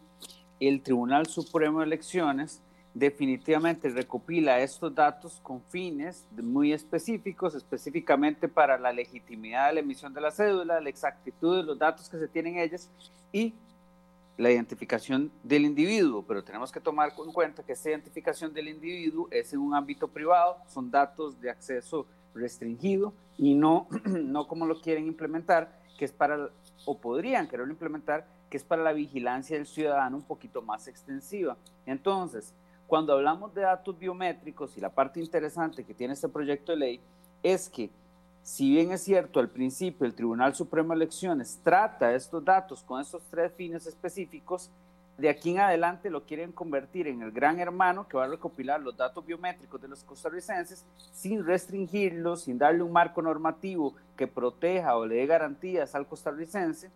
el 0.59 0.81
Tribunal 0.81 1.27
Supremo 1.27 1.81
de 1.81 1.85
Elecciones 1.85 2.63
definitivamente 2.99 3.89
recopila 3.91 4.61
estos 4.61 4.93
datos 4.93 5.39
con 5.43 5.63
fines 5.63 6.27
muy 6.33 6.73
específicos, 6.73 7.55
específicamente 7.55 8.49
para 8.49 8.77
la 8.77 8.93
legitimidad 8.93 9.69
de 9.69 9.75
la 9.75 9.81
emisión 9.81 10.13
de 10.13 10.21
la 10.21 10.33
cédula, 10.33 10.81
la 10.81 10.89
exactitud 10.89 11.59
de 11.59 11.63
los 11.63 11.79
datos 11.79 12.09
que 12.09 12.19
se 12.19 12.27
tienen 12.27 12.59
ellas 12.59 12.91
y 13.33 13.55
la 14.37 14.51
identificación 14.51 15.31
del 15.43 15.65
individuo, 15.65 16.25
pero 16.27 16.43
tenemos 16.43 16.73
que 16.73 16.81
tomar 16.81 17.13
en 17.25 17.33
cuenta 17.33 17.63
que 17.63 17.73
esta 17.73 17.91
identificación 17.91 18.53
del 18.53 18.69
individuo 18.69 19.29
es 19.31 19.53
en 19.53 19.61
un 19.61 19.75
ámbito 19.75 20.09
privado, 20.09 20.57
son 20.69 20.91
datos 20.91 21.41
de 21.41 21.51
acceso 21.51 22.07
restringido 22.35 23.13
y 23.37 23.55
no, 23.55 23.87
no 24.05 24.49
como 24.49 24.67
lo 24.67 24.81
quieren 24.81 25.07
implementar, 25.07 25.73
que 25.99 26.05
es 26.05 26.13
para, 26.13 26.51
o 26.85 26.99
podrían 26.99 27.49
quererlo 27.49 27.73
implementar, 27.73 28.27
que 28.51 28.57
es 28.57 28.65
para 28.65 28.83
la 28.83 28.93
vigilancia 28.93 29.57
del 29.57 29.67
ciudadano 29.67 30.17
un 30.17 30.23
poquito 30.23 30.63
más 30.63 30.89
extensiva. 30.89 31.57
Entonces, 31.85 32.55
cuando 32.89 33.13
hablamos 33.13 33.55
de 33.55 33.61
datos 33.61 33.97
biométricos 33.99 34.77
y 34.77 34.81
la 34.81 34.89
parte 34.89 35.21
interesante 35.21 35.85
que 35.85 35.93
tiene 35.93 36.15
este 36.15 36.29
proyecto 36.29 36.73
de 36.73 36.79
ley 36.79 37.01
es 37.43 37.69
que 37.69 37.91
si 38.43 38.71
bien 38.71 38.93
es 38.93 39.03
cierto 39.03 39.41
al 39.41 39.51
principio 39.51 40.07
el 40.07 40.15
Tribunal 40.15 40.55
Supremo 40.55 40.89
de 40.89 40.97
Elecciones 40.97 41.61
trata 41.63 42.15
estos 42.15 42.43
datos 42.43 42.83
con 42.83 42.99
estos 42.99 43.23
tres 43.31 43.53
fines 43.53 43.87
específicos, 43.87 44.71
de 45.19 45.29
aquí 45.29 45.51
en 45.51 45.59
adelante 45.59 46.09
lo 46.09 46.23
quieren 46.23 46.51
convertir 46.51 47.09
en 47.09 47.21
el 47.21 47.31
gran 47.31 47.61
hermano 47.61 48.09
que 48.09 48.17
va 48.17 48.25
a 48.25 48.29
recopilar 48.29 48.81
los 48.81 48.97
datos 48.97 49.27
biométricos 49.27 49.83
de 49.83 49.89
los 49.89 50.03
costarricenses 50.03 50.87
sin 51.13 51.45
restringirlos, 51.45 52.45
sin 52.45 52.57
darle 52.57 52.83
un 52.83 52.93
marco 52.93 53.21
normativo 53.21 53.93
que 54.17 54.27
proteja 54.27 54.97
o 54.97 55.05
le 55.05 55.17
dé 55.17 55.27
garantías 55.27 55.95
al 55.95 56.07
costarricense 56.07 56.91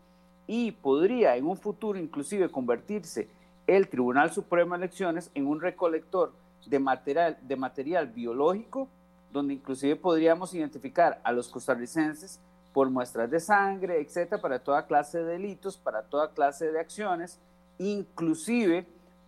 y 0.46 0.72
podría 0.72 1.36
en 1.36 1.46
un 1.46 1.58
futuro 1.58 1.98
inclusive 1.98 2.48
convertirse 2.48 3.28
el 3.66 3.88
Tribunal 3.88 4.32
Supremo 4.32 4.74
de 4.74 4.84
Elecciones 4.84 5.30
en 5.34 5.46
un 5.46 5.60
recolector 5.60 6.32
de 6.66 6.78
material, 6.78 7.38
de 7.42 7.56
material 7.56 8.08
biológico, 8.08 8.88
donde 9.32 9.54
inclusive 9.54 9.96
podríamos 9.96 10.54
identificar 10.54 11.20
a 11.24 11.32
los 11.32 11.48
costarricenses 11.48 12.40
por 12.72 12.90
muestras 12.90 13.30
de 13.30 13.40
sangre, 13.40 14.00
etcétera, 14.00 14.40
para 14.40 14.58
toda 14.58 14.86
clase 14.86 15.18
de 15.18 15.32
delitos, 15.32 15.76
para 15.76 16.02
toda 16.02 16.32
clase 16.32 16.70
de 16.70 16.80
acciones, 16.80 17.38
inclusive 17.78 18.86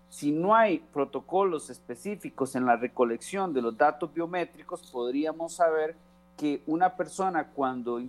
si 0.09 0.31
no 0.31 0.55
hay 0.55 0.79
protocolos 0.79 1.71
específicos 1.71 2.55
en 2.55 2.67
la 2.67 2.76
recolección 2.76 3.53
de 3.53 3.62
los 3.62 3.76
datos 3.76 4.14
biométricos, 4.14 4.88
podríamos 4.91 5.55
saber 5.55 5.97
que 6.37 6.62
una 6.67 6.95
persona 6.97 7.49
cuando 7.49 8.00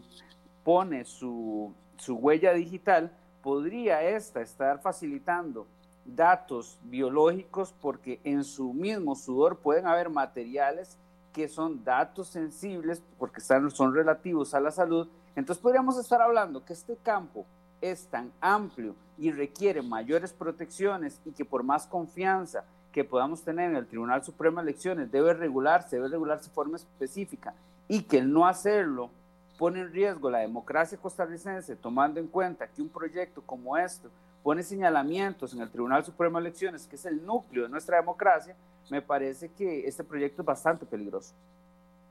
pone 0.64 1.04
su, 1.06 1.74
su 1.98 2.16
huella 2.16 2.54
digital, 2.54 3.12
podría 3.42 4.04
esta 4.04 4.42
estar 4.42 4.82
facilitando 4.82 5.68
datos 6.06 6.78
biológicos 6.84 7.74
porque 7.82 8.20
en 8.24 8.44
su 8.44 8.74
mismo 8.74 9.16
sudor 9.16 9.58
pueden 9.58 9.88
haber 9.88 10.10
materiales 10.10 10.98
que 11.34 11.48
son 11.48 11.84
datos 11.84 12.28
sensibles 12.30 13.04
porque 13.20 13.40
están, 13.40 13.70
son 13.72 13.94
relativos 13.94 14.54
a 14.54 14.60
la 14.60 14.72
salud. 14.72 15.08
Entonces 15.36 15.62
podríamos 15.62 15.98
estar 15.98 16.22
hablando 16.22 16.64
que 16.64 16.74
este 16.74 16.96
campo 17.04 17.46
es 17.82 18.06
tan 18.08 18.32
amplio 18.40 18.96
y 19.18 19.32
requiere 19.32 19.82
mayores 19.82 20.32
protecciones 20.32 21.20
y 21.26 21.32
que 21.32 21.44
por 21.44 21.64
más 21.64 21.88
confianza 21.88 22.64
que 22.92 23.04
podamos 23.04 23.44
tener 23.44 23.72
en 23.72 23.76
el 23.76 23.88
Tribunal 23.88 24.24
Supremo 24.24 24.62
de 24.62 24.70
Elecciones 24.70 25.12
debe 25.12 25.34
regularse, 25.34 25.98
debe 25.98 26.08
regularse 26.08 26.50
de 26.50 26.56
forma 26.56 26.78
específica 26.78 27.54
y 27.90 28.04
que 28.04 28.20
el 28.20 28.32
no 28.32 28.48
hacerlo 28.48 29.10
pone 29.58 29.82
en 29.82 29.92
riesgo 29.92 30.30
la 30.30 30.40
democracia 30.40 30.98
costarricense, 30.98 31.76
tomando 31.76 32.20
en 32.20 32.28
cuenta 32.28 32.68
que 32.68 32.82
un 32.82 32.90
proyecto 32.90 33.42
como 33.42 33.78
este 33.78 34.08
pone 34.46 34.62
señalamientos 34.62 35.56
en 35.56 35.62
el 35.62 35.72
Tribunal 35.72 36.06
Supremo 36.06 36.38
de 36.38 36.48
Elecciones, 36.48 36.86
que 36.86 36.98
es 36.98 37.06
el 37.08 37.26
núcleo 37.26 37.64
de 37.64 37.70
nuestra 37.70 37.98
democracia, 37.98 38.56
me 38.92 39.02
parece 39.02 39.50
que 39.50 39.88
este 39.88 40.04
proyecto 40.04 40.44
es 40.44 40.46
bastante 40.46 40.86
peligroso. 40.86 41.34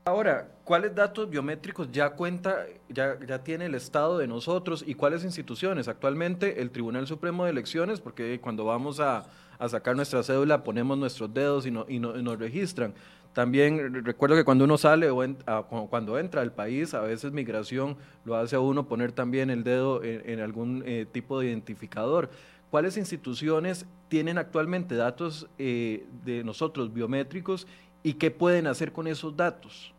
Ahora, 0.03 0.49
¿cuáles 0.65 0.93
datos 0.93 1.29
biométricos 1.29 1.89
ya 1.93 2.09
cuenta, 2.09 2.65
ya, 2.89 3.17
ya 3.25 3.41
tiene 3.41 3.67
el 3.67 3.75
Estado 3.75 4.17
de 4.17 4.27
nosotros 4.27 4.83
y 4.85 4.95
cuáles 4.95 5.23
instituciones? 5.23 5.87
Actualmente 5.87 6.61
el 6.61 6.71
Tribunal 6.71 7.07
Supremo 7.07 7.45
de 7.45 7.51
Elecciones, 7.51 8.01
porque 8.01 8.41
cuando 8.41 8.65
vamos 8.65 8.99
a, 8.99 9.23
sacar 9.69 9.95
nuestra 9.95 10.21
cédula 10.21 10.61
ponemos 10.65 10.97
nuestros 10.97 11.33
dedos 11.33 11.65
y, 11.65 11.69
y, 11.87 11.99
nos 11.99 12.37
registran. 12.37 12.93
También 13.35 14.05
recuerdo 14.05 14.37
que 14.37 14.45
cuando 14.45 14.63
uno 14.63 14.77
sale 14.77 15.09
o 15.09 15.21
cuando 15.89 16.17
entra 16.17 16.41
al 16.41 16.53
país, 16.53 16.93
a 16.93 17.01
veces 17.01 17.33
migración 17.33 17.97
lo 18.23 18.37
hace 18.37 18.55
a 18.55 18.61
uno 18.61 18.87
poner 18.87 19.11
también 19.11 19.49
el 19.49 19.65
dedo 19.65 20.01
en, 20.05 20.39
algún 20.39 20.83
eh, 20.85 21.05
tipo 21.11 21.41
de 21.41 21.47
identificador. 21.47 22.29
¿Cuáles 22.71 22.95
instituciones 22.95 23.85
tienen 24.07 24.37
actualmente 24.37 24.95
datos 24.95 25.49
eh, 25.57 26.07
de 26.23 26.45
nosotros 26.45 26.93
biométricos 26.93 27.67
y 28.03 28.13
qué 28.13 28.31
pueden 28.31 28.67
hacer 28.67 28.93
con 28.93 29.05
esos 29.05 29.35
datos? 29.35 29.93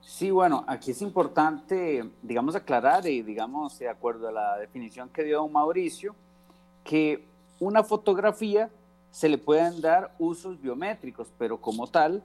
Sí, 0.00 0.30
bueno, 0.30 0.64
aquí 0.66 0.92
es 0.92 1.02
importante, 1.02 2.08
digamos, 2.22 2.56
aclarar 2.56 3.06
y, 3.06 3.20
digamos, 3.20 3.78
de 3.78 3.90
acuerdo 3.90 4.28
a 4.28 4.32
la 4.32 4.56
definición 4.56 5.10
que 5.10 5.24
dio 5.24 5.46
Mauricio, 5.46 6.16
que 6.82 7.26
una 7.60 7.84
fotografía 7.84 8.70
se 9.10 9.28
le 9.28 9.38
pueden 9.38 9.80
dar 9.80 10.14
usos 10.18 10.60
biométricos, 10.60 11.32
pero 11.38 11.60
como 11.60 11.86
tal, 11.86 12.22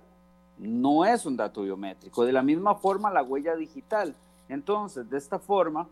no 0.58 1.06
es 1.06 1.26
un 1.26 1.38
dato 1.38 1.64
biométrico. 1.64 2.26
De 2.26 2.34
la 2.34 2.44
misma 2.44 2.76
forma, 2.76 3.12
la 3.12 3.24
huella 3.24 3.56
digital. 3.56 4.16
Entonces, 4.50 5.10
de 5.10 5.18
esta 5.18 5.40
forma, 5.40 5.88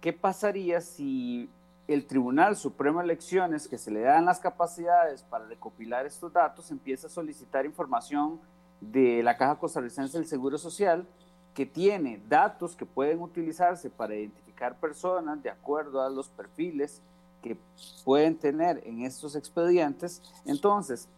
¿qué 0.00 0.12
pasaría 0.12 0.80
si 0.80 1.48
el 1.86 2.06
Tribunal 2.06 2.56
Supremo 2.56 2.98
de 2.98 3.04
Elecciones, 3.04 3.68
que 3.68 3.76
se 3.76 3.90
le 3.90 4.00
dan 4.00 4.24
las 4.24 4.38
capacidades 4.38 5.22
para 5.24 5.46
recopilar 5.46 6.06
estos 6.06 6.32
datos, 6.32 6.70
empieza 6.70 7.08
a 7.08 7.10
solicitar 7.10 7.66
información 7.66 8.40
de 8.80 9.22
la 9.22 9.36
Caja 9.36 9.58
Costarricense 9.58 10.16
del 10.16 10.26
Seguro 10.26 10.56
Social, 10.56 11.06
que 11.54 11.66
tiene 11.66 12.22
datos 12.28 12.76
que 12.76 12.86
pueden 12.86 13.20
utilizarse 13.20 13.90
para 13.90 14.14
identificar 14.14 14.78
personas 14.78 15.42
de 15.42 15.50
acuerdo 15.50 16.00
a 16.00 16.08
los 16.08 16.28
perfiles 16.28 17.02
que 17.42 17.56
pueden 18.04 18.36
tener 18.36 18.82
en 18.86 19.02
estos 19.02 19.34
expedientes. 19.34 20.22
Entonces, 20.44 21.08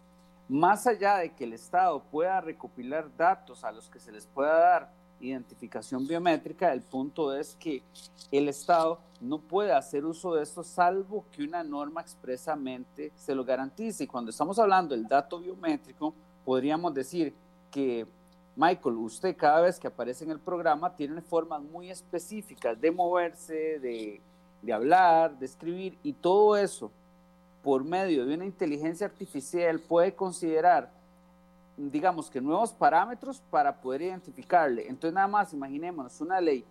más 0.49 0.87
allá 0.87 1.17
de 1.17 1.31
que 1.31 1.45
el 1.45 1.53
Estado 1.53 2.03
pueda 2.11 2.41
recopilar 2.41 3.15
datos 3.17 3.65
a 3.65 3.73
los 3.73 3.89
que 3.89 3.99
se 3.99 4.13
les 4.13 4.27
pueda 4.27 4.59
dar 4.59 4.93
identificación 5.21 6.07
biométrica, 6.07 6.73
el 6.73 6.83
punto 6.83 7.35
es 7.35 7.57
que 7.59 7.83
el 8.31 8.49
Estado 8.49 8.99
no 9.21 9.39
puede 9.39 9.73
hacer 9.73 10.05
uso 10.05 10.35
de 10.35 10.43
esto 10.43 10.65
salvo 10.65 11.25
que 11.31 11.45
una 11.45 11.63
norma 11.63 12.01
expresamente 12.01 13.13
se 13.15 13.35
lo 13.35 13.45
garantice. 13.45 14.05
Y 14.05 14.07
cuando 14.07 14.31
estamos 14.31 14.59
hablando 14.59 14.95
del 14.95 15.07
dato 15.07 15.39
biométrico, 15.39 16.13
podríamos 16.45 16.93
decir 16.93 17.35
que 17.71 18.07
Michael, 18.55 18.97
usted 18.97 19.37
cada 19.37 19.63
vez 19.63 19.79
que 19.79 19.87
aparece 19.87 20.25
en 20.25 20.31
el 20.33 20.41
programa 20.41 20.95
tiene 20.95 21.23
formas 21.23 21.63
muy 21.63 21.91
específicas 21.91 22.79
de 22.79 22.91
moverse, 22.91 23.79
de, 23.79 24.21
hablar, 24.71 25.39
de 25.39 25.47
escribir 25.47 25.99
y 26.03 26.13
todo 26.13 26.57
eso 26.57 26.91
por 27.63 27.85
medio 27.85 28.27
de 28.27 28.35
una 28.35 28.45
inteligencia 28.45 29.07
artificial 29.07 29.81
puede 29.81 30.15
considerar, 30.15 30.91
digamos 31.77 32.29
que 32.29 32.41
nuevos 32.41 32.73
parámetros 32.73 33.41
para 33.51 33.81
poder 33.81 34.03
identificarle. 34.03 34.89
Entonces 34.89 35.15
nada 35.15 35.29
más 35.29 35.53
imaginémonos 35.53 36.21
una 36.21 36.41
ley 36.41 36.65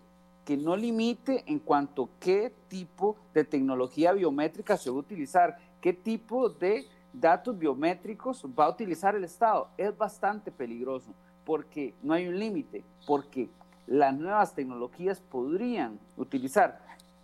que 0.46 0.58
no 0.58 0.76
limite 0.76 1.44
en 1.48 1.60
cuanto 1.60 2.04
a 2.04 2.10
qué 2.20 2.54
tipo 2.68 3.16
de 3.34 3.44
tecnología 3.44 4.12
biométrica 4.12 4.78
se 4.78 4.90
va 4.90 4.98
a 4.98 5.00
utilizar, 5.00 5.58
qué 5.80 5.94
tipo 5.94 6.50
de 6.50 6.86
datos 7.14 7.58
biométricos 7.58 8.46
va 8.58 8.66
a 8.66 8.70
utilizar 8.70 9.16
el 9.16 9.24
Estado. 9.24 9.70
Es 9.78 9.96
bastante 9.98 10.52
peligroso 10.52 11.14
porque 11.46 11.94
no 12.02 12.14
hay 12.14 12.28
un 12.28 12.40
límite, 12.40 12.84
porque 13.06 13.50
las 13.88 14.16
nuevas 14.16 14.54
tecnologías 14.54 15.20
podrían 15.20 16.00
utilizar 16.18 16.80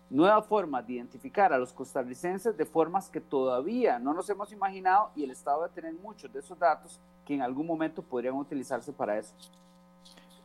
nuevas 0.10 0.46
formas 0.46 0.86
de 0.88 0.94
identificar 0.94 1.52
a 1.52 1.58
los 1.58 1.74
costarricenses 1.74 2.56
de 2.58 2.66
formas 2.66 3.10
que 3.10 3.20
todavía 3.20 4.00
no 4.00 4.14
nos 4.14 4.30
hemos 4.30 4.52
imaginado 4.52 5.12
y 5.16 5.24
el 5.24 5.32
Estado 5.32 5.60
va 5.62 5.66
a 5.66 5.70
tener 5.70 5.94
muchos 5.94 6.32
de 6.32 6.40
esos 6.40 6.58
datos 6.58 7.00
que 7.26 7.34
en 7.34 7.42
algún 7.42 7.68
momento 7.68 8.02
podrían 8.02 8.36
utilizarse 8.36 8.94
para 8.94 9.20
eso. 9.20 9.34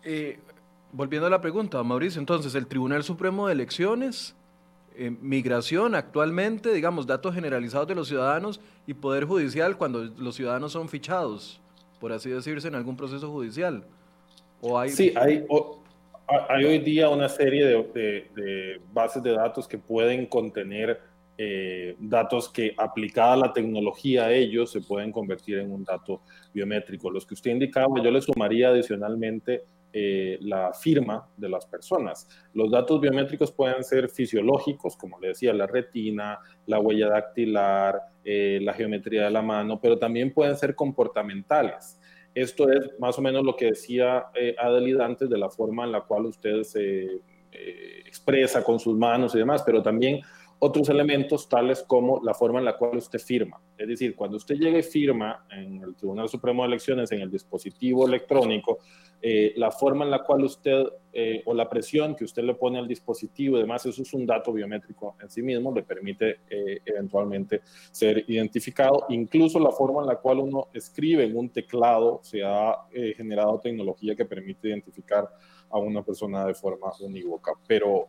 Eh, 0.03 0.40
volviendo 0.92 1.27
a 1.27 1.31
la 1.31 1.40
pregunta, 1.40 1.83
Mauricio, 1.83 2.20
entonces 2.20 2.55
el 2.55 2.66
Tribunal 2.66 3.05
Supremo 3.05 3.46
de 3.46 3.53
Elecciones, 3.53 4.35
eh, 4.96 5.11
migración 5.11 5.94
actualmente, 5.94 6.72
digamos, 6.72 7.07
datos 7.07 7.35
generalizados 7.35 7.87
de 7.87 7.94
los 7.94 8.09
ciudadanos 8.09 8.61
y 8.87 8.94
Poder 8.94 9.27
Judicial 9.27 9.77
cuando 9.77 10.05
los 10.05 10.35
ciudadanos 10.35 10.72
son 10.72 10.88
fichados 10.88 11.62
por 12.03 12.12
así 12.12 12.29
decirse, 12.31 12.66
en 12.66 12.75
algún 12.75 12.96
proceso 12.96 13.31
judicial? 13.31 13.85
¿O 14.61 14.77
hay... 14.77 14.90
Sí, 14.90 15.14
hay, 15.14 15.46
hay 16.26 16.64
hoy 16.64 16.78
día 16.78 17.08
una 17.08 17.28
serie 17.28 17.66
de, 17.66 18.80
bases 18.92 19.22
de 19.22 19.32
datos 19.32 19.68
que 19.68 19.78
pueden 19.78 20.26
contener 20.26 21.00
eh, 21.38 21.96
datos 21.98 22.48
que 22.48 22.74
aplicada 22.76 23.37
la 23.37 23.52
tecnología 23.52 24.26
a 24.26 24.32
ellos 24.32 24.70
se 24.70 24.80
pueden 24.80 25.11
convertir 25.11 25.58
en 25.58 25.72
un 25.72 25.82
dato 25.82 26.20
biométrico. 26.52 27.11
Los 27.11 27.26
que 27.26 27.35
usted 27.35 27.50
indicaba, 27.50 28.02
yo 28.02 28.11
le 28.11 28.20
sumaría 28.20 28.68
adicionalmente 28.68 29.64
eh, 29.94 30.38
la 30.40 30.72
firma 30.72 31.28
de 31.37 31.50
las 31.50 31.66
personas. 31.66 32.26
Los 32.54 32.70
datos 32.70 32.98
biométricos 32.98 33.52
pueden 33.52 33.85
ser 33.85 34.08
fisiológicos, 34.08 34.96
como 34.96 35.20
le 35.20 35.28
decía, 35.28 35.52
la 35.52 35.66
retina, 35.66 36.38
la 36.66 36.78
huella 36.78 37.08
dactilar, 37.08 38.00
eh, 38.24 38.58
la 38.62 38.72
geometría 38.72 39.24
de 39.24 39.30
la 39.30 39.42
mano, 39.42 39.80
pero 39.80 39.98
también 39.98 40.32
pueden 40.32 40.56
ser 40.56 40.74
comportamentales. 40.74 41.98
Esto 42.34 42.70
es 42.70 42.98
más 42.98 43.18
o 43.18 43.22
menos 43.22 43.44
lo 43.44 43.56
que 43.56 43.66
decía 43.66 44.26
eh, 44.34 44.54
Adelida 44.58 45.04
antes 45.04 45.28
de 45.28 45.38
la 45.38 45.50
forma 45.50 45.84
en 45.84 45.92
la 45.92 46.00
cual 46.02 46.26
usted 46.26 46.62
se 46.62 47.04
eh, 47.52 48.02
expresa 48.06 48.64
con 48.64 48.80
sus 48.80 48.96
manos 48.96 49.34
y 49.34 49.38
demás, 49.38 49.62
pero 49.64 49.82
también 49.82 50.22
otros 50.64 50.88
elementos 50.90 51.48
tales 51.48 51.83
como 51.83 52.20
la 52.22 52.35
forma 52.35 52.61
en 52.61 52.64
la 52.64 52.77
cual 52.77 52.96
usted 52.96 53.18
firma. 53.18 53.61
Es 53.77 53.88
decir, 53.88 54.14
cuando 54.14 54.37
usted 54.37 54.55
llega 54.55 54.79
y 54.79 54.85
firma 54.85 55.44
en 55.51 55.83
el 55.83 55.96
Tribunal 55.96 56.29
Supremo 56.29 56.62
de 56.62 56.68
Elecciones, 56.68 57.11
en 57.11 57.20
el 57.20 57.33
dispositivo 57.33 58.07
electrónico, 58.07 58.79
eh, 59.20 59.55
la 59.57 59.72
forma 59.72 60.05
en 60.05 60.12
la 60.12 60.22
cual 60.22 60.44
usted 60.44 60.85
eh, 61.12 61.42
o 61.46 61.53
la 61.53 61.68
presión 61.68 62.14
que 62.14 62.22
usted 62.22 62.44
le 62.44 62.55
pone 62.55 62.79
al 62.79 62.87
dispositivo 62.87 63.57
y 63.57 63.62
demás, 63.62 63.85
eso 63.87 64.03
es 64.03 64.14
un 64.14 64.25
dato 64.25 64.53
biométrico 64.53 65.16
en 65.20 65.29
sí 65.29 65.42
mismo, 65.42 65.75
le 65.75 65.83
permite 65.83 66.42
eh, 66.48 66.79
eventualmente 66.85 67.62
ser 67.90 68.25
identificado. 68.29 69.07
Incluso 69.09 69.59
la 69.59 69.72
forma 69.72 70.03
en 70.03 70.07
la 70.07 70.20
cual 70.20 70.38
uno 70.38 70.68
escribe 70.72 71.25
en 71.25 71.37
un 71.37 71.48
teclado, 71.48 72.20
se 72.22 72.44
ha 72.44 72.77
generado 73.16 73.59
tecnología 73.59 74.14
que 74.14 74.27
permite 74.27 74.68
identificar 74.68 75.29
a 75.70 75.79
una 75.79 76.05
persona 76.05 76.46
de 76.46 76.55
forma 76.55 76.92
unívoca. 77.01 77.51
Pero 77.66 78.07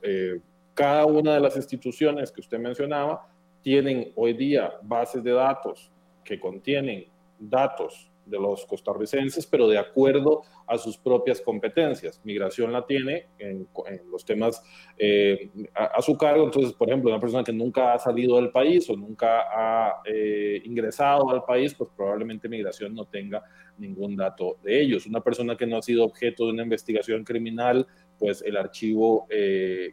cada 0.74 1.06
una 1.06 1.34
de 1.34 1.40
las 1.40 1.56
instituciones 1.56 2.32
que 2.32 2.42
usted 2.42 2.60
mencionaba 2.60 3.28
tienen 3.62 4.12
hoy 4.16 4.34
día 4.34 4.74
bases 4.82 5.24
de 5.24 5.32
datos 5.32 5.92
que 6.24 6.40
contienen 6.40 7.06
datos 7.40 8.10
de 8.26 8.40
los 8.40 8.66
costarricenses, 8.66 9.46
pero 9.46 9.68
de 9.68 9.78
acuerdo 9.78 10.44
a 10.66 10.78
sus 10.78 10.98
propias 10.98 11.42
competencias. 11.42 12.22
Migración 12.24 12.72
la 12.72 12.86
tiene 12.86 13.28
en, 13.38 13.68
los 14.10 14.24
temas 14.24 14.64
eh, 14.98 15.50
a, 15.74 16.02
su 16.02 16.18
cargo. 16.18 16.46
Entonces, 16.46 16.74
por 16.74 16.88
ejemplo, 16.88 17.10
una 17.10 17.20
persona 17.20 17.44
que 17.44 17.52
nunca 17.52 17.94
ha 17.94 18.00
salido 18.00 18.38
del 18.38 18.52
país 18.52 18.90
o 18.90 18.96
nunca 18.96 19.42
ha 19.52 20.02
eh, 20.06 20.62
ingresado 20.64 21.30
al 21.30 21.44
país, 21.44 21.74
pues 21.74 21.90
probablemente 21.96 22.48
migración 22.48 22.96
no 22.96 23.06
tenga 23.06 23.44
ningún 23.78 24.16
dato 24.16 24.58
de 24.64 24.82
ellos. 24.82 25.06
Una 25.06 25.22
persona 25.22 25.58
que 25.58 25.68
no 25.68 25.78
ha 25.78 25.82
sido 25.82 26.06
objeto 26.06 26.46
de 26.46 26.54
una 26.54 26.64
investigación 26.64 27.24
criminal, 27.24 27.86
pues 28.24 28.42
el 28.42 28.56
archivo 28.56 29.28
eh, 29.30 29.92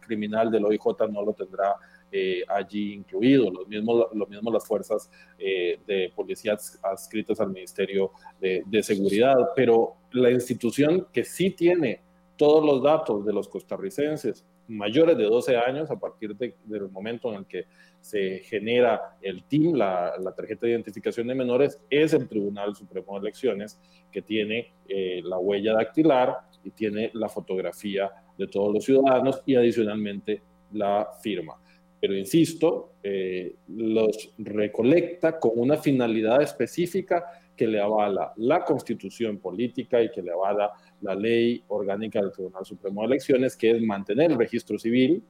criminal 0.00 0.50
del 0.50 0.64
OIJ 0.64 1.10
no 1.10 1.22
lo 1.22 1.34
tendrá 1.34 1.76
eh, 2.10 2.42
allí 2.48 2.94
incluido, 2.94 3.50
lo 3.50 3.66
mismo, 3.66 4.08
lo 4.14 4.26
mismo 4.26 4.50
las 4.50 4.66
fuerzas 4.66 5.10
eh, 5.38 5.78
de 5.86 6.10
policía 6.16 6.56
adscritas 6.82 7.38
al 7.38 7.50
Ministerio 7.50 8.12
de, 8.40 8.82
Seguridad, 8.82 9.36
pero 9.54 9.96
la 10.12 10.30
institución 10.30 11.06
que 11.12 11.22
sí 11.22 11.50
tiene 11.50 12.00
todos 12.38 12.64
los 12.64 12.82
datos 12.82 13.26
de 13.26 13.34
los 13.34 13.46
costarricenses 13.46 14.46
mayores 14.68 15.16
de 15.16 15.24
12 15.24 15.56
años 15.56 15.90
a 15.90 15.98
partir 15.98 16.36
del 16.36 16.90
momento 16.90 17.30
en 17.30 17.38
el 17.40 17.46
que 17.46 17.66
se 18.00 18.40
genera 18.40 19.16
el 19.20 19.44
TIM, 19.44 19.74
la, 19.74 20.12
tarjeta 20.36 20.66
de 20.66 20.72
identificación 20.72 21.26
de 21.26 21.34
menores, 21.34 21.80
es 21.90 22.12
el 22.12 22.28
Tribunal 22.28 22.74
Supremo 22.74 23.14
de 23.14 23.20
Elecciones 23.20 23.80
que 24.10 24.22
tiene 24.22 24.72
eh, 24.88 25.20
la 25.24 25.38
huella 25.38 25.74
dactilar 25.74 26.36
y 26.64 26.70
tiene 26.70 27.10
la 27.14 27.28
fotografía 27.28 28.10
de 28.36 28.46
todos 28.46 28.72
los 28.72 28.84
ciudadanos 28.84 29.42
y 29.46 29.54
adicionalmente 29.54 30.42
la 30.72 31.08
firma. 31.22 31.60
Pero 32.00 32.14
insisto, 32.14 32.92
eh, 33.02 33.54
los 33.68 34.34
recolecta 34.38 35.38
con 35.38 35.52
una 35.54 35.76
finalidad 35.78 36.42
específica 36.42 37.24
que 37.56 37.66
le 37.66 37.80
avala 37.80 38.32
la 38.36 38.64
constitución 38.64 39.38
política 39.38 40.02
y 40.02 40.10
que 40.10 40.22
le 40.22 40.32
avala 40.32 40.72
la 41.00 41.14
ley 41.14 41.64
orgánica 41.68 42.20
del 42.20 42.32
Tribunal 42.32 42.64
Supremo 42.64 43.00
de 43.02 43.06
Elecciones, 43.08 43.56
que 43.56 43.70
es 43.70 43.82
mantener 43.82 44.30
el 44.30 44.38
registro 44.38 44.78
civil, 44.78 45.22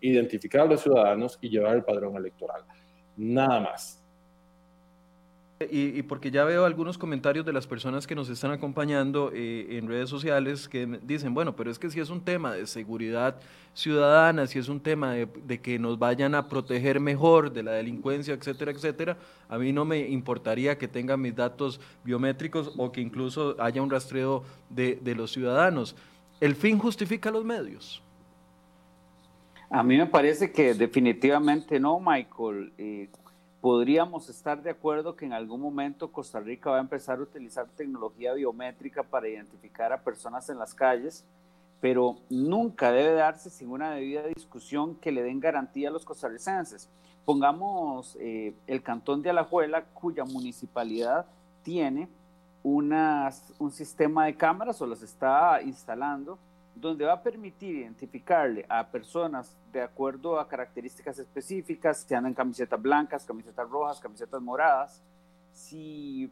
identificar 0.00 0.62
a 0.62 0.66
los 0.66 0.80
ciudadanos 0.80 1.38
y 1.40 1.48
llevar 1.48 1.76
el 1.76 1.84
padrón 1.84 2.16
electoral. 2.16 2.62
Nada 3.16 3.60
más. 3.60 4.01
Y, 5.70 6.02
porque 6.02 6.30
ya 6.30 6.44
veo 6.44 6.64
algunos 6.64 6.98
comentarios 6.98 7.44
de 7.44 7.52
las 7.52 7.66
personas 7.66 8.06
que 8.06 8.14
nos 8.14 8.28
están 8.28 8.50
acompañando 8.50 9.30
eh, 9.34 9.78
en 9.78 9.86
redes 9.86 10.08
sociales 10.08 10.68
que 10.68 10.86
dicen, 11.02 11.34
bueno, 11.34 11.54
pero 11.54 11.70
es 11.70 11.78
que 11.78 11.90
si 11.90 12.00
es 12.00 12.10
un 12.10 12.20
tema 12.20 12.52
de 12.52 12.66
seguridad 12.66 13.36
ciudadana, 13.74 14.46
si 14.46 14.58
es 14.58 14.68
un 14.68 14.80
tema 14.80 15.14
de, 15.14 15.60
que 15.60 15.78
nos 15.78 15.98
vayan 15.98 16.34
a 16.34 16.48
proteger 16.48 17.00
mejor 17.00 17.52
de 17.52 17.62
la 17.62 17.72
delincuencia, 17.72 18.34
etcétera, 18.34 18.72
etcétera, 18.72 19.16
a 19.48 19.58
mí 19.58 19.72
no 19.72 19.84
me 19.84 20.00
importaría 20.08 20.76
que 20.76 20.88
tengan 20.88 21.20
mis 21.20 21.34
datos 21.34 21.80
biométricos 22.04 22.72
o 22.76 22.92
que 22.92 23.00
incluso 23.00 23.56
haya 23.58 23.82
un 23.82 23.90
rastreo 23.90 24.44
de, 24.70 24.98
los 25.16 25.32
ciudadanos. 25.32 25.96
¿El 26.40 26.54
fin 26.54 26.78
justifica 26.78 27.30
los 27.30 27.44
medios? 27.44 28.02
A 29.70 29.82
mí 29.82 29.96
me 29.96 30.06
parece 30.06 30.52
que 30.52 30.74
definitivamente 30.74 31.80
no, 31.80 31.98
Michael. 31.98 32.72
Eh, 32.76 33.08
podríamos 33.62 34.28
estar 34.28 34.60
de 34.60 34.70
acuerdo 34.70 35.14
que 35.14 35.24
en 35.24 35.32
algún 35.32 35.60
momento 35.60 36.10
Costa 36.10 36.40
Rica 36.40 36.70
va 36.70 36.78
a 36.78 36.80
empezar 36.80 37.20
a 37.20 37.22
utilizar 37.22 37.68
tecnología 37.76 38.34
biométrica 38.34 39.04
para 39.04 39.28
identificar 39.28 39.92
a 39.92 40.02
personas 40.02 40.50
en 40.50 40.58
las 40.58 40.74
calles, 40.74 41.24
pero 41.80 42.16
nunca 42.28 42.90
debe 42.90 43.12
darse 43.12 43.50
sin 43.50 43.70
una 43.70 43.92
debida 43.92 44.26
discusión 44.26 44.96
que 44.96 45.12
le 45.12 45.22
den 45.22 45.38
garantía 45.38 45.90
a 45.90 45.92
los 45.92 46.04
costarricenses. 46.04 46.88
Pongamos 47.24 48.16
eh, 48.18 48.52
el 48.66 48.82
cantón 48.82 49.22
de 49.22 49.30
Alajuela, 49.30 49.84
cuya 49.94 50.24
municipalidad 50.24 51.24
tiene 51.62 52.08
unas, 52.64 53.54
un 53.60 53.70
sistema 53.70 54.26
de 54.26 54.34
cámaras 54.34 54.82
o 54.82 54.88
las 54.88 55.02
está 55.02 55.62
instalando 55.62 56.36
donde 56.74 57.04
va 57.04 57.14
a 57.14 57.22
permitir 57.22 57.76
identificarle 57.76 58.64
a 58.68 58.86
personas 58.88 59.56
de 59.72 59.82
acuerdo 59.82 60.40
a 60.40 60.48
características 60.48 61.18
específicas, 61.18 62.04
que 62.04 62.14
andan 62.14 62.34
camisetas 62.34 62.80
blancas, 62.80 63.24
camisetas 63.24 63.68
rojas, 63.68 64.00
camisetas 64.00 64.40
moradas, 64.40 65.02
si 65.52 66.30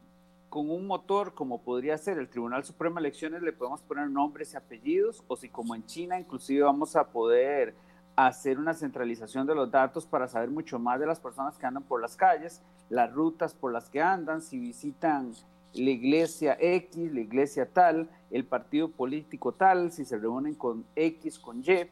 con 0.49 0.69
un 0.69 0.87
motor 0.87 1.35
como 1.35 1.63
podría 1.63 1.97
ser 1.97 2.19
el 2.19 2.29
Tribunal 2.29 2.65
Supremo 2.65 2.97
de 2.97 3.03
Elecciones 3.03 3.43
le 3.43 3.53
podemos 3.53 3.83
poner 3.83 4.11
nombres 4.11 4.53
y 4.53 4.57
apellidos, 4.57 5.23
o 5.29 5.37
si 5.37 5.49
como 5.49 5.75
en 5.75 5.87
China 5.87 6.19
inclusive 6.19 6.63
vamos 6.63 6.97
a 6.97 7.05
poder 7.05 7.75
hacer 8.17 8.59
una 8.59 8.75
centralización 8.75 9.47
de 9.47 9.55
los 9.55 9.71
datos 9.71 10.07
para 10.07 10.27
saber 10.27 10.51
mucho 10.51 10.79
más 10.79 10.99
de 10.99 11.07
las 11.07 11.21
personas 11.21 11.57
que 11.57 11.67
andan 11.67 11.85
por 11.85 12.03
las 12.03 12.17
calles, 12.17 12.61
las 12.89 13.13
rutas 13.13 13.55
por 13.55 13.73
las 13.73 13.89
que 13.89 14.03
andan, 14.03 14.43
si 14.43 14.59
visitan 14.59 15.33
la 15.75 15.91
iglesia 15.91 16.57
X, 16.61 17.13
la 17.13 17.21
iglesia 17.21 17.67
tal, 17.67 18.09
el 18.31 18.45
partido 18.45 18.91
político 18.91 19.53
tal, 19.53 19.93
si 19.93 20.05
se 20.05 20.19
reúnen 20.19 20.55
con 20.55 20.85
X, 20.97 21.39
con 21.39 21.61
Y. 21.61 21.89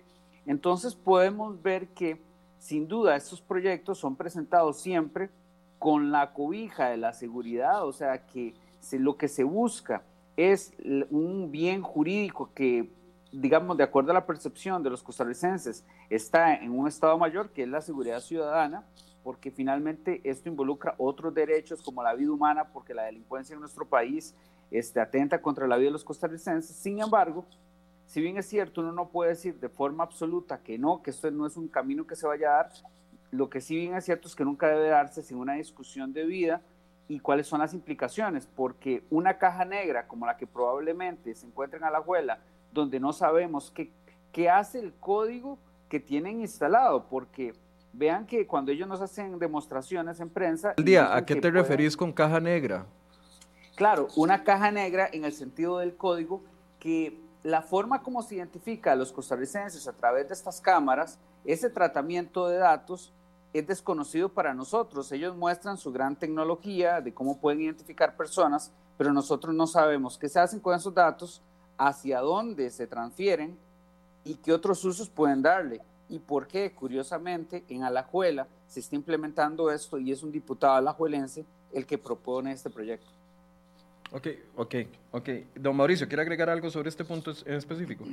Entonces 0.46 0.94
podemos 0.94 1.60
ver 1.62 1.88
que 1.88 2.20
sin 2.58 2.88
duda 2.88 3.16
estos 3.16 3.40
proyectos 3.40 3.98
son 3.98 4.16
presentados 4.16 4.80
siempre 4.80 5.30
con 5.78 6.10
la 6.10 6.32
cobija 6.32 6.88
de 6.88 6.96
la 6.96 7.12
seguridad, 7.12 7.86
o 7.86 7.92
sea 7.92 8.26
que 8.26 8.54
lo 8.92 9.16
que 9.16 9.28
se 9.28 9.44
busca 9.44 10.02
es 10.36 10.72
un 11.10 11.50
bien 11.50 11.82
jurídico 11.82 12.50
que, 12.54 12.90
digamos, 13.32 13.76
de 13.76 13.84
acuerdo 13.84 14.10
a 14.10 14.14
la 14.14 14.26
percepción 14.26 14.82
de 14.82 14.90
los 14.90 15.02
costarricenses, 15.02 15.84
está 16.10 16.54
en 16.54 16.70
un 16.72 16.88
estado 16.88 17.18
mayor, 17.18 17.50
que 17.50 17.62
es 17.62 17.68
la 17.68 17.80
seguridad 17.80 18.20
ciudadana, 18.20 18.84
porque 19.28 19.50
finalmente 19.50 20.22
esto 20.24 20.48
involucra 20.48 20.94
otros 20.96 21.34
derechos 21.34 21.82
como 21.82 22.02
la 22.02 22.14
vida 22.14 22.32
humana, 22.32 22.64
porque 22.72 22.94
la 22.94 23.02
delincuencia 23.02 23.52
en 23.52 23.60
nuestro 23.60 23.86
país 23.86 24.34
este, 24.70 25.00
atenta 25.00 25.42
contra 25.42 25.66
la 25.66 25.76
vida 25.76 25.88
de 25.88 25.92
los 25.92 26.02
costarricenses. 26.02 26.74
Sin 26.74 26.98
embargo, 26.98 27.44
si 28.06 28.22
bien 28.22 28.38
es 28.38 28.46
cierto, 28.46 28.80
uno 28.80 28.90
no 28.90 29.10
puede 29.10 29.32
decir 29.32 29.60
de 29.60 29.68
forma 29.68 30.02
absoluta 30.02 30.62
que 30.62 30.78
no, 30.78 31.02
que 31.02 31.10
esto 31.10 31.30
no 31.30 31.46
es 31.46 31.58
un 31.58 31.68
camino 31.68 32.06
que 32.06 32.16
se 32.16 32.26
vaya 32.26 32.48
a 32.48 32.56
dar, 32.62 32.72
lo 33.30 33.50
que 33.50 33.60
sí 33.60 33.76
bien 33.76 33.96
es 33.96 34.06
cierto 34.06 34.28
es 34.28 34.34
que 34.34 34.46
nunca 34.46 34.66
debe 34.68 34.88
darse 34.88 35.22
sin 35.22 35.36
una 35.36 35.52
discusión 35.52 36.14
de 36.14 36.24
vida 36.24 36.62
y 37.06 37.20
cuáles 37.20 37.46
son 37.46 37.60
las 37.60 37.74
implicaciones, 37.74 38.46
porque 38.46 39.04
una 39.10 39.36
caja 39.36 39.66
negra 39.66 40.08
como 40.08 40.24
la 40.24 40.38
que 40.38 40.46
probablemente 40.46 41.34
se 41.34 41.44
encuentra 41.44 41.78
en 41.86 41.92
la 41.92 41.98
abuela, 41.98 42.38
donde 42.72 42.98
no 42.98 43.12
sabemos 43.12 43.70
qué, 43.70 43.92
qué 44.32 44.48
hace 44.48 44.78
el 44.78 44.94
código 44.94 45.58
que 45.90 46.00
tienen 46.00 46.40
instalado, 46.40 47.10
porque 47.10 47.52
Vean 47.92 48.26
que 48.26 48.46
cuando 48.46 48.70
ellos 48.70 48.88
nos 48.88 49.00
hacen 49.00 49.38
demostraciones 49.38 50.20
en 50.20 50.28
prensa... 50.30 50.74
El 50.76 50.84
día, 50.84 51.14
¿a 51.14 51.24
qué 51.24 51.36
te 51.36 51.50
referís 51.50 51.96
con 51.96 52.12
caja 52.12 52.40
negra? 52.40 52.86
Claro, 53.74 54.08
una 54.16 54.44
caja 54.44 54.70
negra 54.70 55.08
en 55.12 55.24
el 55.24 55.32
sentido 55.32 55.78
del 55.78 55.96
código 55.96 56.42
que 56.78 57.20
la 57.42 57.62
forma 57.62 58.02
como 58.02 58.22
se 58.22 58.36
identifica 58.36 58.92
a 58.92 58.96
los 58.96 59.12
costarricenses 59.12 59.86
a 59.88 59.92
través 59.92 60.28
de 60.28 60.34
estas 60.34 60.60
cámaras, 60.60 61.18
ese 61.44 61.70
tratamiento 61.70 62.48
de 62.48 62.58
datos 62.58 63.12
es 63.52 63.66
desconocido 63.66 64.28
para 64.28 64.54
nosotros. 64.54 65.10
Ellos 65.12 65.36
muestran 65.36 65.78
su 65.78 65.92
gran 65.92 66.16
tecnología 66.16 67.00
de 67.00 67.14
cómo 67.14 67.38
pueden 67.38 67.62
identificar 67.62 68.16
personas, 68.16 68.72
pero 68.96 69.12
nosotros 69.12 69.54
no 69.54 69.66
sabemos 69.66 70.18
qué 70.18 70.28
se 70.28 70.40
hacen 70.40 70.60
con 70.60 70.74
esos 70.74 70.92
datos, 70.92 71.42
hacia 71.78 72.20
dónde 72.20 72.70
se 72.70 72.86
transfieren 72.86 73.56
y 74.24 74.34
qué 74.34 74.52
otros 74.52 74.84
usos 74.84 75.08
pueden 75.08 75.40
darle 75.40 75.80
y 76.08 76.18
por 76.18 76.46
qué, 76.46 76.72
curiosamente, 76.72 77.64
en 77.68 77.84
Alajuela 77.84 78.46
se 78.66 78.80
está 78.80 78.96
implementando 78.96 79.70
esto 79.70 79.98
y 79.98 80.12
es 80.12 80.22
un 80.22 80.32
diputado 80.32 80.74
alajuelense 80.74 81.44
el 81.72 81.86
que 81.86 81.98
propone 81.98 82.52
este 82.52 82.70
proyecto. 82.70 83.08
Ok, 84.12 84.28
ok, 84.56 84.74
ok. 85.12 85.28
Don 85.54 85.76
Mauricio, 85.76 86.08
¿quiere 86.08 86.22
agregar 86.22 86.48
algo 86.48 86.70
sobre 86.70 86.88
este 86.88 87.04
punto 87.04 87.32
en 87.44 87.54
específico? 87.54 88.04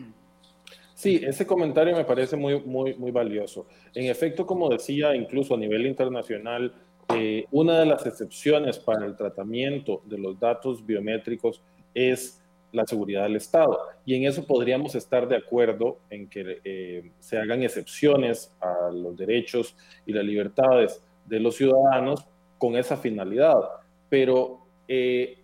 Sí, 0.94 1.22
ese 1.24 1.46
comentario 1.46 1.96
me 1.96 2.06
parece 2.06 2.36
muy, 2.36 2.62
muy, 2.62 2.96
muy 2.96 3.12
valioso. 3.12 3.66
En 3.94 4.10
efecto, 4.10 4.46
como 4.46 4.70
decía, 4.70 5.16
incluso 5.16 5.54
a 5.54 5.58
nivel 5.58 5.86
internacional, 5.86 6.74
eh, 7.14 7.46
una 7.52 7.80
de 7.80 7.86
las 7.86 8.06
excepciones 8.06 8.80
para 8.80 9.06
el 9.06 9.16
tratamiento 9.16 10.02
de 10.06 10.18
los 10.18 10.40
datos 10.40 10.86
biométricos 10.86 11.62
es 11.94 12.42
la 12.76 12.86
seguridad 12.86 13.24
del 13.24 13.38
Estado. 13.38 13.80
Y 14.06 14.16
en 14.16 14.26
eso 14.26 14.46
podríamos 14.46 14.96
estar 14.96 15.28
de 15.28 15.38
acuerdo 15.38 15.98
en 16.10 16.28
que 16.28 16.60
eh, 16.64 17.12
se 17.20 17.38
hagan 17.38 17.64
excepciones 17.64 18.56
a 18.60 18.92
los 18.92 19.16
derechos 19.18 19.76
y 20.06 20.14
las 20.14 20.26
libertades 20.26 21.02
de 21.26 21.40
los 21.40 21.56
ciudadanos 21.56 22.26
con 22.58 22.76
esa 22.76 22.98
finalidad. 22.98 23.56
Pero 24.10 24.60
eh, 24.88 25.40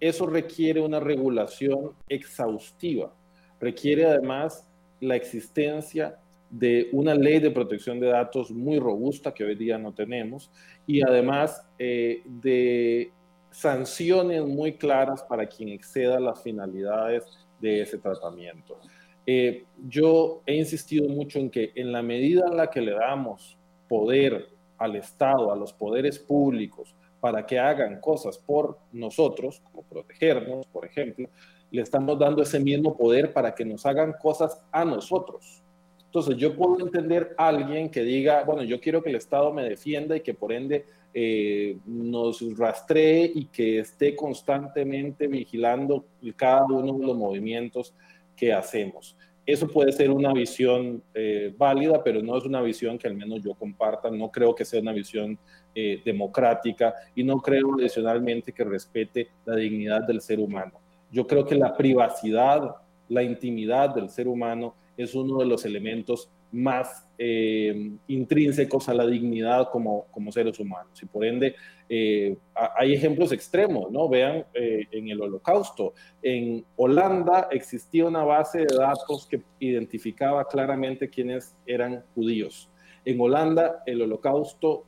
eso 0.00 0.26
requiere 0.26 0.80
una 0.80 1.00
regulación 1.00 1.92
exhaustiva. 2.08 3.12
Requiere 3.60 4.06
además 4.06 4.66
la 5.00 5.16
existencia 5.16 6.18
de 6.50 6.88
una 6.92 7.14
ley 7.14 7.38
de 7.38 7.50
protección 7.50 8.00
de 8.00 8.08
datos 8.08 8.50
muy 8.50 8.78
robusta 8.78 9.32
que 9.32 9.44
hoy 9.44 9.54
día 9.54 9.78
no 9.78 9.92
tenemos 9.92 10.50
y 10.86 11.00
además 11.02 11.64
eh, 11.78 12.22
de 12.24 13.12
sanciones 13.50 14.44
muy 14.44 14.74
claras 14.74 15.22
para 15.22 15.46
quien 15.46 15.70
exceda 15.70 16.20
las 16.20 16.42
finalidades 16.42 17.24
de 17.60 17.82
ese 17.82 17.98
tratamiento. 17.98 18.78
Eh, 19.26 19.64
yo 19.86 20.42
he 20.46 20.56
insistido 20.56 21.08
mucho 21.08 21.38
en 21.38 21.50
que 21.50 21.72
en 21.74 21.92
la 21.92 22.02
medida 22.02 22.46
en 22.46 22.56
la 22.56 22.70
que 22.70 22.80
le 22.80 22.92
damos 22.92 23.56
poder 23.88 24.48
al 24.78 24.96
Estado, 24.96 25.52
a 25.52 25.56
los 25.56 25.72
poderes 25.72 26.18
públicos, 26.18 26.94
para 27.20 27.44
que 27.44 27.58
hagan 27.58 28.00
cosas 28.00 28.38
por 28.38 28.78
nosotros, 28.92 29.60
como 29.64 29.82
protegernos, 29.82 30.66
por 30.66 30.86
ejemplo, 30.86 31.28
le 31.70 31.82
estamos 31.82 32.18
dando 32.18 32.42
ese 32.42 32.58
mismo 32.58 32.96
poder 32.96 33.32
para 33.32 33.54
que 33.54 33.64
nos 33.64 33.84
hagan 33.84 34.14
cosas 34.14 34.60
a 34.72 34.84
nosotros. 34.84 35.62
Entonces 36.06 36.36
yo 36.36 36.56
puedo 36.56 36.80
entender 36.80 37.34
a 37.38 37.48
alguien 37.48 37.90
que 37.90 38.02
diga, 38.02 38.42
bueno, 38.44 38.62
yo 38.62 38.80
quiero 38.80 39.02
que 39.02 39.10
el 39.10 39.16
Estado 39.16 39.52
me 39.52 39.62
defienda 39.62 40.16
y 40.16 40.22
que 40.22 40.34
por 40.34 40.52
ende 40.52 40.86
eh, 41.12 41.78
nos 41.86 42.40
rastree 42.56 43.30
y 43.34 43.46
que 43.46 43.80
esté 43.80 44.14
constantemente 44.14 45.26
vigilando 45.26 46.04
cada 46.36 46.64
uno 46.64 46.98
de 46.98 47.06
los 47.06 47.16
movimientos 47.16 47.94
que 48.36 48.52
hacemos. 48.52 49.16
Eso 49.44 49.66
puede 49.66 49.90
ser 49.90 50.10
una 50.10 50.32
visión 50.32 51.02
eh, 51.12 51.52
válida, 51.56 52.04
pero 52.04 52.22
no 52.22 52.38
es 52.38 52.44
una 52.44 52.62
visión 52.62 52.96
que 52.96 53.08
al 53.08 53.16
menos 53.16 53.42
yo 53.42 53.54
comparta. 53.54 54.10
No 54.10 54.30
creo 54.30 54.54
que 54.54 54.64
sea 54.64 54.80
una 54.80 54.92
visión 54.92 55.36
eh, 55.74 56.00
democrática 56.04 56.94
y 57.16 57.24
no 57.24 57.38
creo 57.38 57.74
adicionalmente 57.74 58.52
que 58.52 58.62
respete 58.62 59.28
la 59.44 59.56
dignidad 59.56 60.02
del 60.06 60.20
ser 60.20 60.38
humano. 60.38 60.72
Yo 61.10 61.26
creo 61.26 61.44
que 61.44 61.56
la 61.56 61.76
privacidad, 61.76 62.76
la 63.08 63.22
intimidad 63.24 63.92
del 63.92 64.08
ser 64.08 64.28
humano 64.28 64.74
es 64.96 65.14
uno 65.16 65.38
de 65.38 65.46
los 65.46 65.64
elementos 65.64 66.30
más 66.52 67.08
eh, 67.22 67.90
intrínsecos 68.06 68.88
a 68.88 68.94
la 68.94 69.06
dignidad 69.06 69.68
como, 69.70 70.06
como, 70.10 70.32
seres 70.32 70.58
humanos. 70.58 71.02
Y 71.02 71.04
por 71.04 71.22
ende, 71.26 71.54
eh, 71.86 72.34
hay 72.54 72.94
ejemplos 72.94 73.30
extremos, 73.30 73.92
¿no? 73.92 74.08
Vean 74.08 74.46
eh, 74.54 74.86
en 74.90 75.10
el 75.10 75.20
holocausto. 75.20 75.92
En 76.22 76.64
Holanda 76.76 77.48
existía 77.50 78.06
una 78.06 78.24
base 78.24 78.60
de 78.60 78.74
datos 78.74 79.26
que 79.26 79.42
identificaba 79.58 80.46
claramente 80.46 81.10
quiénes 81.10 81.54
eran 81.66 82.02
judíos. 82.14 82.70
En 83.04 83.20
Holanda, 83.20 83.82
el 83.84 84.00
holocausto 84.00 84.86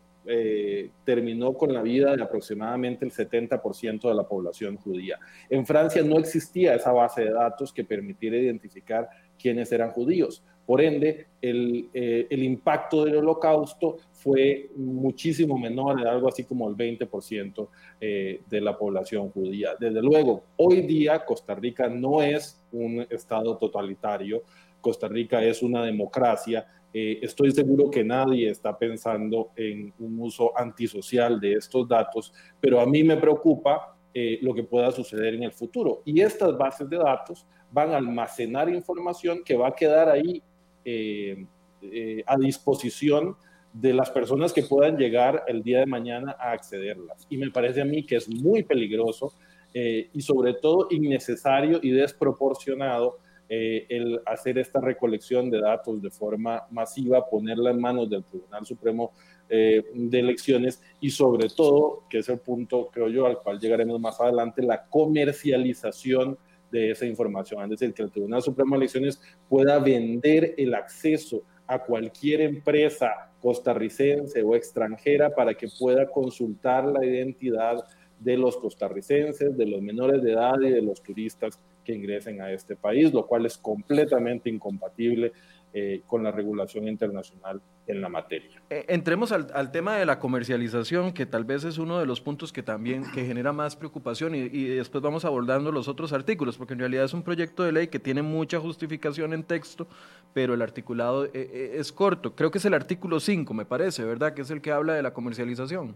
terminó 1.05 1.53
con 1.55 1.75
la 1.75 1.83
vida 1.83 2.15
de 2.15 2.23
aproximadamente 2.23 3.05
el 3.05 3.11
70% 3.11 4.09
de 4.09 4.15
la 4.15 4.23
población 4.23 4.77
judía. 4.77 5.19
En 5.51 5.67
Francia 5.67 6.01
no 6.05 6.17
existía 6.17 6.77
esa 6.77 6.93
base 6.93 7.25
de 7.25 7.33
datos 7.33 7.73
que 7.73 7.83
permitiera 7.83 8.37
identificar 8.37 9.09
quiénes 9.37 9.73
eran 9.73 9.91
judíos. 9.91 10.45
Por 10.67 10.81
ende, 10.81 11.27
el, 11.41 11.89
eh, 11.93 12.29
el, 12.31 12.43
impacto 12.45 13.05
del 13.05 13.17
holocausto 13.17 13.97
fue 14.13 14.71
muchísimo 14.77 15.59
menor, 15.59 16.01
de 16.01 16.09
algo 16.09 16.29
así 16.29 16.45
como 16.45 16.69
el 16.69 16.77
20% 16.77 17.69
eh, 18.01 18.41
de 18.49 18.61
la 18.61 18.79
población 18.79 19.31
judía. 19.31 19.71
Desde 19.79 20.01
luego, 20.01 20.45
hoy 20.57 20.83
día 20.83 21.25
Costa 21.25 21.57
Rica 21.57 21.89
no 21.89 22.23
es 22.23 22.65
un 22.71 23.05
estado 23.11 23.57
totalitario, 23.57 24.45
Costa 24.81 25.09
Rica 25.09 25.43
es 25.43 25.63
una 25.63 25.85
democracia. 25.85 26.65
Eh, 26.95 27.19
estoy 27.23 27.51
seguro 27.51 27.91
que 27.91 28.05
nadie 28.05 28.49
está 28.49 28.79
pensando 28.79 29.51
en 29.57 29.93
un 29.99 30.21
uso 30.21 30.57
antisocial 30.57 31.41
de 31.41 31.55
estos 31.55 31.89
datos, 31.89 32.33
pero 32.61 32.81
a 32.81 32.87
mí 32.87 33.03
me 33.03 33.17
preocupa 33.17 33.97
lo 34.43 34.53
que 34.53 34.63
pueda 34.63 34.93
suceder 34.93 35.33
en 35.33 35.45
el 35.45 35.53
futuro. 35.53 36.03
Y 36.05 36.21
estas 36.21 36.55
bases 36.59 36.87
de 36.91 36.99
datos 36.99 37.47
van 37.71 37.93
a 37.93 37.97
almacenar 37.97 38.69
información 38.69 39.43
que 39.43 39.57
va 39.57 39.69
a 39.69 39.75
quedar 39.75 40.11
ahí 40.11 40.43
eh, 40.85 41.47
eh, 41.83 42.23
a 42.27 42.37
disposición 42.37 43.37
de 43.73 43.93
las 43.93 44.11
personas 44.11 44.53
que 44.53 44.63
puedan 44.63 44.97
llegar 44.97 45.45
el 45.49 45.63
día 45.63 45.81
de 45.81 45.87
mañana 45.87 46.37
a 46.39 46.53
accederlas. 46.53 47.27
Y 47.31 47.37
me 47.37 47.51
parece 47.51 47.81
a 47.81 47.85
mí 47.85 48.05
que 48.05 48.17
es 48.17 48.29
muy 48.29 48.63
peligroso 48.63 49.33
eh, 49.75 50.11
y 50.13 50.21
sobre 50.21 50.55
todo 50.55 50.89
innecesario 50.91 51.81
y 51.83 51.91
desproporcionado 51.91 53.19
el 53.55 54.19
hacer 54.25 54.57
esta 54.57 54.81
recolección 54.81 55.51
de 55.51 55.61
datos 55.61 56.01
de 56.01 56.11
forma 56.11 56.63
masiva, 56.71 57.29
ponerla 57.29 57.71
en 57.71 57.83
manos 57.83 58.09
del 58.09 58.25
Tribunal 58.25 58.65
Supremo 58.65 59.13
de 59.47 59.85
Elecciones 60.19 60.81
y 61.03 61.11
sobre 61.11 61.51
todo, 61.51 62.05
que 62.09 62.21
es 62.21 62.31
el 62.31 62.39
punto, 62.39 62.89
creo 62.91 63.09
yo, 63.09 63.27
al 63.27 63.41
cual 63.41 63.61
llegaremos 63.61 64.01
más 64.01 64.19
adelante, 64.23 64.63
la 64.63 64.87
comercialización 64.87 66.39
de 66.73 66.91
esa 66.91 67.07
información. 67.07 67.63
Es 67.63 67.71
decir, 67.71 67.95
que 67.95 68.03
el 68.03 68.11
Tribunal 68.11 68.43
Supremo 68.43 68.75
de 68.75 68.79
Elecciones 68.79 69.21
pueda 69.49 69.79
vender 69.79 70.55
el 70.57 70.75
acceso 70.75 71.43
a 71.67 71.79
cualquier 71.79 72.41
empresa 72.41 73.31
costarricense 73.41 74.43
o 74.43 74.57
extranjera 74.57 75.31
para 75.35 75.55
que 75.55 75.69
pueda 75.79 76.09
consultar 76.09 76.85
la 76.85 77.05
identidad 77.05 77.85
de 78.19 78.37
los 78.37 78.57
costarricenses, 78.57 79.57
de 79.57 79.67
los 79.67 79.83
menores 79.83 80.23
de 80.23 80.33
edad 80.33 80.61
y 80.61 80.71
de 80.71 80.83
los 80.83 81.03
turistas 81.03 81.61
que 81.85 81.93
ingresen 81.93 82.41
a 82.41 82.53
este 82.53 82.77
país, 82.77 83.13
lo 83.13 83.27
cual 83.27 83.47
es 83.47 83.59
completamente 83.59 84.49
incompatible 84.49 85.33
eh, 85.75 86.03
con 86.07 86.23
la 86.23 86.31
regulación 86.31 86.87
internacional 86.89 87.61
en 87.87 88.01
la 88.01 88.09
materia. 88.09 88.63
Eh, 88.71 88.85
entremos 88.89 89.33
al, 89.33 89.73
tema 89.73 89.97
de 89.97 90.07
la 90.07 90.19
comercialización, 90.19 91.13
que 91.13 91.27
tal 91.27 91.45
vez 91.45 91.65
es 91.65 91.79
uno 91.79 91.99
de 91.99 92.07
los 92.07 92.21
puntos 92.21 92.53
que 92.53 92.63
también 92.63 93.05
que 93.13 93.25
genera 93.25 93.53
más 93.53 93.77
preocupación 93.77 94.35
y, 94.35 94.65
después 94.65 95.03
vamos 95.03 95.25
abordando 95.25 95.73
los 95.73 95.89
otros 95.89 96.13
artículos, 96.13 96.57
porque 96.57 96.75
en 96.75 96.81
realidad 96.81 97.05
es 97.05 97.15
un 97.15 97.23
proyecto 97.23 97.63
de 97.63 97.73
ley 97.73 97.89
que 97.89 97.99
tiene 97.99 98.23
mucha 98.23 98.61
justificación 98.61 99.33
en 99.33 99.43
texto, 99.43 99.87
pero 100.33 100.55
el 100.55 100.63
articulado 100.63 101.27
eh, 101.33 101.77
es 101.77 101.93
corto. 101.93 102.35
Creo 102.35 102.51
que 102.51 102.59
es 102.59 102.65
el 102.65 102.75
artículo 102.75 103.21
5, 103.21 103.53
me 103.55 103.65
parece, 103.65 104.05
¿verdad? 104.05 104.35
Que 104.35 104.43
es 104.43 104.51
el 104.51 104.61
que 104.61 104.73
habla 104.73 104.95
de 104.95 105.03
la 105.03 105.13
comercialización. 105.13 105.95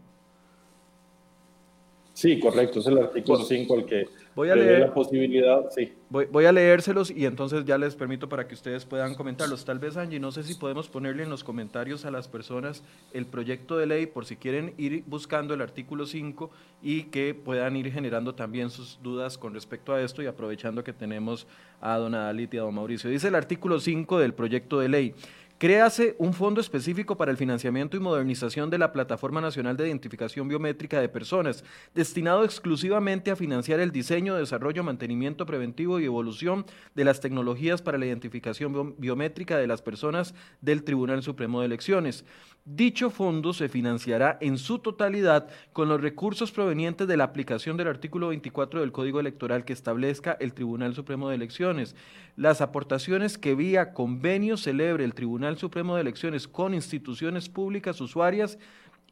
Sí, 2.17 2.41
correcto, 2.41 2.81
es 2.81 2.87
el 2.87 2.97
artículo 2.97 3.45
5 3.45 3.75
el 3.75 3.85
que 3.85 4.09
voy 4.35 4.49
a 4.49 4.57
leer 4.57 4.81
la 4.81 4.95
posibilidad, 4.95 5.67
sí. 5.69 5.93
Voy, 6.09 6.47
a 6.47 6.53
leérselos 6.53 7.11
y 7.11 7.27
entonces 7.27 7.67
ya 7.67 7.77
les 7.77 7.95
permito 7.95 8.27
para 8.27 8.49
que 8.49 8.55
ustedes 8.55 8.87
puedan 8.87 9.15
comentarlos. 9.15 9.67
Tal 9.67 9.79
vez, 9.79 9.99
Angie, 9.99 10.19
no 10.19 10.33
sé 10.33 10.43
si 10.43 10.55
podemos 10.55 10.89
ponerle 10.89 11.25
en 11.25 11.29
los 11.29 11.45
comentarios 11.45 12.07
a 12.07 12.11
las 12.11 12.27
personas 12.27 12.83
el 13.13 13.27
proyecto 13.27 13.77
de 13.77 13.85
ley 13.85 14.07
por 14.07 14.25
si 14.25 14.37
quieren 14.37 14.73
ir 14.79 15.05
buscando 15.07 15.53
el 15.53 15.61
artículo 15.61 16.07
5 16.07 16.51
y 16.83 17.03
que 17.03 17.35
puedan 17.35 17.77
ir 17.77 17.93
generando 17.93 18.35
también 18.35 18.71
sus 18.71 18.99
dudas 19.03 19.37
con 19.37 19.53
respecto 19.53 19.93
a 19.93 20.01
esto 20.01 20.23
y 20.23 20.27
aprovechando 20.27 20.83
que 20.83 20.95
tenemos 20.95 21.47
a 21.83 21.99
don 21.99 22.15
Adalit 22.15 22.55
y 22.55 22.57
a 22.57 22.63
don 22.63 22.75
Mauricio. 22.75 23.11
Dice 23.11 23.29
el 23.29 23.35
artículo 23.35 23.79
5 23.79 24.21
del 24.21 24.33
proyecto 24.33 24.81
de 24.81 24.89
ley. 24.89 25.15
Créase 25.59 26.17
un 26.19 26.35
fondo 26.35 26.61
específico 26.61 27.17
para 27.17 27.31
el 27.31 27.39
financiamiento 27.39 27.97
y 27.97 28.01
modernización 28.01 28.69
de 28.69 28.77
la 28.77 28.93
Plataforma 28.93 29.41
Nacional 29.41 29.79
de 29.79 29.87
Identificación 29.87 30.49
Biométrica 30.49 31.01
de 31.01 31.09
Personas, 31.09 31.65
destinado 31.95 32.45
exclusivamente 32.45 33.31
a 33.31 33.37
financiar 33.37 33.81
el 33.81 33.91
diseño, 33.91 34.35
desarrollo, 34.35 34.85
mantenimiento 34.85 35.47
preventivo 35.47 35.99
y 35.99 36.05
evolución 36.05 36.67
de 36.95 37.07
las 37.07 37.21
tecnologías 37.21 37.81
para 37.81 37.97
la 37.97 38.05
identificación 38.05 38.97
biométrica 38.99 39.57
de 39.57 39.67
las 39.67 39.81
personas 39.81 40.35
del 40.61 40.85
Tribunal 40.85 41.23
Supremo 41.23 41.61
de 41.61 41.67
Elecciones. 41.67 42.27
Dicho 42.67 43.11
fondo 43.11 43.55
se 43.55 43.69
financiará 43.69 44.37
en 44.41 44.59
su 44.59 44.81
totalidad 44.81 45.49
con 45.73 45.89
los 45.89 46.01
recursos 46.01 46.51
provenientes 46.51 47.07
de 47.07 47.17
la 47.17 47.23
aplicación 47.23 47.77
del 47.77 47.87
artículo 47.87 48.29
24 48.29 48.81
del 48.81 48.91
Código 48.91 49.21
Electoral 49.21 49.65
que 49.65 49.73
establezca 49.73 50.37
el 50.41 50.53
Tribunal 50.53 50.93
Supremo 50.95 51.29
de 51.29 51.37
Elecciones. 51.37 51.95
Las 52.35 52.61
aportaciones 52.61 53.39
que 53.39 53.55
vía 53.55 53.95
convenio 53.95 54.57
celebre 54.57 55.05
el 55.05 55.15
Tribunal 55.15 55.46
Supremo 55.55 55.95
de 55.95 56.01
Elecciones 56.01 56.49
con 56.49 56.75
instituciones 56.75 57.49
públicas 57.49 58.01
usuarias 58.01 58.59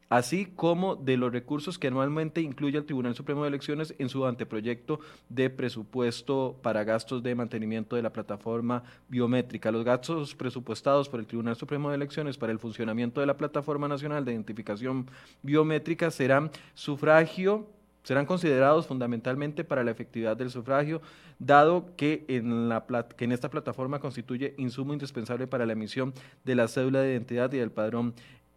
así 0.09 0.47
como 0.47 0.97
de 0.97 1.17
los 1.17 1.33
recursos 1.33 1.79
que 1.79 1.89
anualmente 1.89 2.41
incluye 2.41 2.79
el 2.79 2.85
Tribunal 2.85 3.15
Supremo 3.15 3.43
de 3.43 3.49
Elecciones 3.49 3.95
en 3.99 4.09
su 4.09 4.27
anteproyecto 4.27 5.01
de 5.29 5.51
presupuesto 5.51 6.57
para 6.63 6.85
gastos 6.85 7.23
de 7.23 7.35
mantenimiento 7.35 7.97
de 7.97 8.03
la 8.03 8.13
plataforma 8.13 8.85
biométrica. 9.09 9.73
Los 9.73 9.85
gastos 9.85 10.35
presupuestados 10.35 11.09
por 11.09 11.21
el 11.21 11.27
Tribunal 11.27 11.57
Supremo 11.57 11.89
de 11.89 11.97
Elecciones 11.97 12.39
para 12.39 12.53
el 12.53 12.59
funcionamiento 12.59 13.21
de 13.21 13.27
la 13.27 13.37
Plataforma 13.37 13.89
Nacional 13.89 14.25
de 14.25 14.33
Identificación 14.33 15.11
Biométrica 15.43 16.11
serán 16.11 16.51
sufragio 16.75 17.67
serán 18.05 18.27
considerados 18.27 18.87
fundamentalmente 18.87 19.65
para 19.65 19.83
la 19.83 19.91
efectividad 19.91 20.37
del 20.37 20.51
sufragio, 20.51 21.01
dado 21.39 21.87
que 21.97 22.25
en, 22.29 23.33
esta 23.33 23.51
plataforma 23.51 23.99
constituye 23.99 24.55
insumo 24.59 24.93
indispensable 24.93 25.47
para 25.49 25.67
la 25.67 25.73
emisión 25.73 26.15
de 26.45 26.55
la 26.55 26.69
cédula 26.69 27.01
de 27.01 27.13
identidad 27.13 27.53
y 27.53 27.59
del 27.59 27.73
padrón 27.73 28.15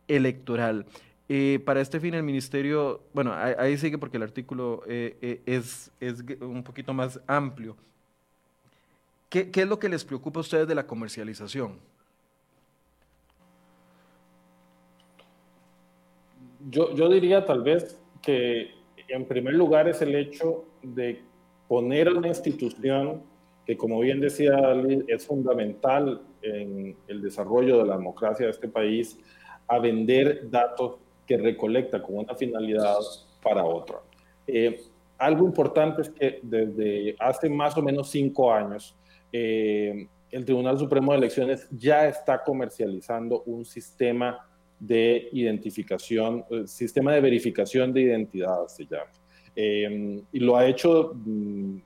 electoral. 0.08 0.86
Eh, 1.30 1.62
para 1.66 1.82
este 1.82 2.00
fin, 2.00 2.14
el 2.14 2.24
ministerio, 2.24 3.02
bueno, 3.14 3.34
ahí, 3.34 3.78
sigue 3.78 3.98
porque 3.98 4.18
el 4.18 4.24
artículo 4.24 4.84
eh, 4.86 5.18
eh, 5.22 5.42
es, 5.46 5.92
un 6.42 6.64
poquito 6.64 6.94
más 6.94 7.20
amplio. 7.26 7.76
¿Qué, 9.30 9.50
¿Qué, 9.50 9.62
es 9.62 9.68
lo 9.68 9.80
que 9.80 9.90
les 9.90 10.06
preocupa 10.06 10.40
a 10.40 10.42
ustedes 10.42 10.68
de 10.68 10.76
la 10.76 10.86
comercialización? 10.88 11.80
Yo 16.70 17.10
diría 17.10 17.46
tal 17.46 17.64
vez 17.64 17.98
que 18.22 18.77
en 19.08 19.26
primer 19.26 19.54
lugar 19.54 19.88
es 19.88 20.02
el 20.02 20.16
hecho 20.16 20.66
de 20.82 21.22
poner 21.68 22.08
a 22.08 22.14
una 22.14 22.28
institución 22.28 23.24
que, 23.66 23.78
como 23.78 24.00
bien 24.00 24.20
decía 24.20 24.56
es 25.08 25.26
fundamental 25.26 26.22
en 26.42 26.96
el 27.08 27.22
desarrollo 27.22 27.80
de 27.80 27.86
la 27.86 27.98
democracia 27.98 28.46
de 28.46 28.52
este 28.52 28.68
país, 28.68 29.20
a 29.68 29.80
vender 29.80 30.50
datos 30.50 30.98
que 31.26 31.38
recolecta 31.38 32.02
con 32.02 32.20
una 32.20 32.36
finalidad 32.36 32.96
para 33.44 33.66
otra. 33.66 33.98
Eh, 34.48 34.82
algo 35.18 35.46
importante 35.46 36.04
es 36.04 36.10
que 36.10 36.40
desde 36.42 37.16
hace 37.20 37.50
más 37.50 37.78
o 37.78 37.82
menos 37.82 38.10
cinco 38.10 38.54
años, 38.54 38.96
eh, 39.32 40.08
el 40.32 40.46
Tribunal 40.46 40.78
Supremo 40.78 41.12
de 41.12 41.18
Elecciones 41.18 41.68
ya 41.72 42.08
está 42.08 42.44
comercializando 42.44 43.44
un 43.44 43.66
sistema 43.66 44.47
de 44.80 45.30
identificación, 45.32 46.46
eh, 46.50 46.68
sistema 46.68 47.14
de 47.14 47.22
verificación 47.22 47.94
de 47.94 48.02
identidad 48.02 48.68
se 48.68 48.86
llama. 48.86 49.12
y 49.56 50.40
lo 50.40 50.56
ha 50.56 50.68
hecho 50.68 51.14
mm, 51.16 51.78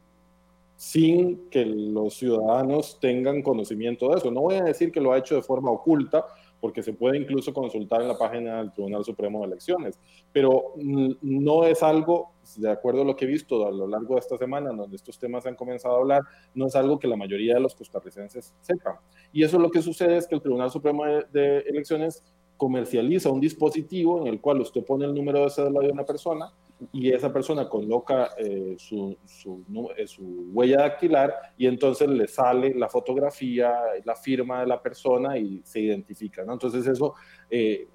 sin 0.76 1.48
que 1.50 1.64
los 1.64 2.16
ciudadanos 2.16 3.00
tengan 3.00 3.44
conocimiento 3.44 4.10
de 4.10 4.18
eso. 4.18 4.32
No 4.32 4.42
voy 4.42 4.56
a 4.56 4.64
decir 4.64 4.92
que 4.92 5.00
lo 5.00 5.14
ha 5.14 5.20
hecho 5.20 5.36
de 5.36 5.44
forma 5.44 5.70
oculta, 5.70 6.26
porque 6.60 6.82
se 6.82 6.94
puede 6.94 7.18
incluso 7.18 7.54
consultar 7.54 8.02
en 8.02 8.08
la 8.08 8.18
página 8.18 8.58
del 8.58 8.72
Tribunal 8.72 9.04
Supremo 9.04 9.42
de 9.42 9.48
Elecciones. 9.48 10.00
Pero 10.34 10.74
no 10.78 11.66
es 11.66 11.84
algo, 11.84 12.32
de 12.56 12.72
acuerdo 12.72 13.02
a 13.02 13.06
lo 13.06 13.16
que 13.16 13.26
he 13.26 13.28
visto 13.28 13.68
a 13.68 13.72
lo 13.72 13.88
largo 13.88 14.14
de 14.14 14.22
esta 14.22 14.38
semana, 14.38 14.72
donde 14.72 14.96
estos 14.96 15.20
temas 15.20 15.46
han 15.46 15.54
comenzado 15.56 15.96
a 15.96 16.00
hablar, 16.00 16.22
no 16.56 16.66
es 16.66 16.76
algo 16.76 16.98
que 16.98 17.08
la 17.08 17.16
mayoría 17.16 17.54
de 17.54 17.60
los 17.60 17.76
costarricenses 17.76 18.54
sepan. 18.62 18.96
Y 19.32 19.44
eso 19.44 19.60
lo 19.60 19.70
que 19.70 19.82
sucede 19.84 20.18
es 20.18 20.28
que 20.28 20.34
el 20.34 20.42
Tribunal 20.42 20.72
Supremo 20.72 21.04
de, 21.06 21.60
Elecciones 21.60 22.24
comercializa 22.62 23.32
un 23.32 23.42
dispositivo 23.42 24.22
en 24.22 24.28
el 24.28 24.40
cual 24.40 24.62
usted 24.62 24.86
pone 24.86 25.04
el 25.06 25.16
número 25.16 25.40
de 25.40 25.50
cédula 25.50 25.80
de 25.80 25.92
una 25.92 26.06
persona 26.06 26.54
y 26.92 27.12
esa 27.12 27.32
persona 27.32 27.70
coloca 27.70 28.32
eh, 28.38 28.76
su, 28.78 29.16
su, 29.26 29.64
eh, 29.96 30.08
su, 30.08 30.50
huella 30.52 30.80
dactilar 30.80 31.34
y 31.58 31.68
entonces 31.68 32.10
le 32.10 32.28
sale 32.28 32.74
la 32.74 32.90
fotografía, 32.90 33.74
la 34.04 34.16
firma 34.16 34.62
de 34.62 34.68
la 34.68 34.82
persona 34.82 35.38
y 35.38 35.62
se 35.64 35.80
identifica. 35.80 36.44
¿no? 36.44 36.54
Entonces 36.54 36.88
eso 36.88 37.14
eh, 37.50 37.88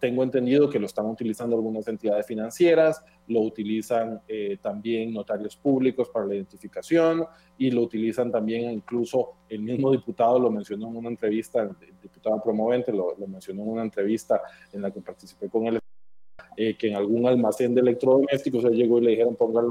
tengo 0.00 0.22
entendido 0.22 0.68
que 0.68 0.78
lo 0.78 0.86
están 0.86 1.06
utilizando 1.06 1.56
algunas 1.56 1.86
entidades 1.86 2.26
financieras, 2.26 3.04
lo 3.28 3.40
utilizan 3.40 4.22
también 4.62 5.12
notarios 5.12 5.54
públicos 5.54 6.08
para 6.08 6.24
la 6.24 6.34
identificación 6.34 7.26
y 7.58 7.70
lo 7.70 7.82
utilizan 7.82 8.30
también 8.32 8.70
incluso 8.70 9.34
el 9.48 9.60
mismo 9.60 9.92
diputado 9.92 10.38
lo 10.38 10.50
mencionó 10.50 10.88
en 10.88 10.96
una 10.96 11.08
entrevista, 11.10 11.62
el 11.62 11.76
diputado 12.02 12.42
promovente 12.42 12.90
lo, 12.90 13.14
lo 13.18 13.26
mencionó 13.26 13.62
en 13.62 13.68
una 13.68 13.82
entrevista 13.82 14.40
en 14.72 14.80
la 14.80 14.90
que 14.90 15.02
participé 15.02 15.50
con 15.50 15.66
él 15.66 15.78
eh, 16.56 16.76
que 16.76 16.88
en 16.88 16.96
algún 16.96 17.26
almacén 17.26 17.74
de 17.74 17.80
electrodomésticos 17.80 18.64
él 18.64 18.74
llegó 18.74 18.98
y 18.98 19.02
le 19.02 19.10
dijeron 19.10 19.36
ponga, 19.36 19.62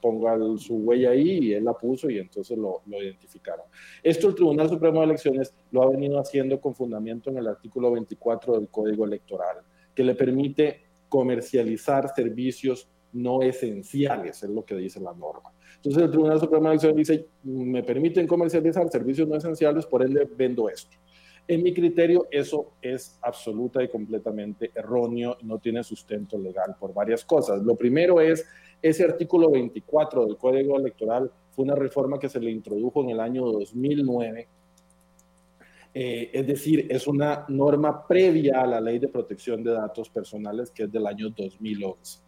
ponga 0.00 0.36
su 0.58 0.76
huella 0.76 1.10
ahí 1.10 1.38
y 1.38 1.52
él 1.52 1.64
la 1.64 1.74
puso 1.74 2.10
y 2.10 2.18
entonces 2.18 2.58
lo, 2.58 2.82
lo, 2.86 3.02
identificaron. 3.02 3.66
Esto 4.02 4.28
el 4.28 4.34
Tribunal 4.34 4.68
Supremo 4.68 5.00
de 5.00 5.06
Elecciones 5.06 5.54
lo 5.70 5.82
ha 5.82 5.90
venido 5.90 6.18
haciendo 6.18 6.60
con 6.60 6.74
fundamento 6.74 7.30
en 7.30 7.38
el 7.38 7.46
artículo 7.46 7.92
24 7.92 8.58
del 8.58 8.68
Código 8.68 9.04
Electoral, 9.04 9.58
que 9.94 10.02
le 10.02 10.14
permite 10.16 10.82
comercializar 11.08 12.12
servicios 12.12 12.88
no 13.12 13.42
esenciales, 13.42 14.42
es 14.42 14.50
lo 14.50 14.64
que 14.64 14.74
dice 14.74 15.00
la 15.00 15.14
norma. 15.14 15.52
Entonces 15.76 16.02
el 16.02 16.10
Tribunal 16.10 16.40
Supremo 16.40 16.64
de 16.64 16.70
Elecciones 16.70 16.96
dice, 16.96 17.26
me 17.44 17.82
permiten 17.82 18.26
comercializar 18.26 18.88
servicios 18.90 19.28
no 19.28 19.36
esenciales, 19.36 19.86
por 19.86 20.02
ende 20.02 20.28
vendo 20.36 20.68
esto. 20.68 20.96
En 21.46 21.62
mi 21.62 21.74
criterio, 21.74 22.26
eso 22.30 22.72
es 22.80 23.18
absoluta 23.20 23.82
y 23.82 23.88
completamente 23.88 24.70
erróneo 24.74 25.36
no 25.42 25.58
tiene 25.58 25.84
sustento 25.84 26.38
legal 26.38 26.74
por 26.80 26.94
varias 26.94 27.22
cosas. 27.24 27.62
Lo 27.62 27.76
primero 27.76 28.20
es, 28.20 28.46
ese 28.80 29.04
artículo 29.04 29.50
24 29.50 30.24
del 30.24 30.36
Código 30.38 30.78
Electoral 30.78 31.30
fue 31.50 31.66
una 31.66 31.74
reforma 31.74 32.18
que 32.18 32.30
se 32.30 32.40
le 32.40 32.50
introdujo 32.50 33.02
en 33.02 33.10
el 33.10 33.20
año 33.20 33.44
2009. 33.44 34.48
Eh, 35.92 36.30
es 36.32 36.46
decir, 36.46 36.86
es 36.90 37.06
una 37.06 37.44
norma 37.48 38.06
previa 38.06 38.62
a 38.62 38.66
la 38.66 38.80
Ley 38.80 38.98
de 38.98 39.08
Protección 39.08 39.62
de 39.62 39.72
Datos 39.72 40.08
Personales 40.08 40.70
que 40.70 40.84
es 40.84 40.92
del 40.92 41.06
año 41.06 41.28
2011. 41.28 42.20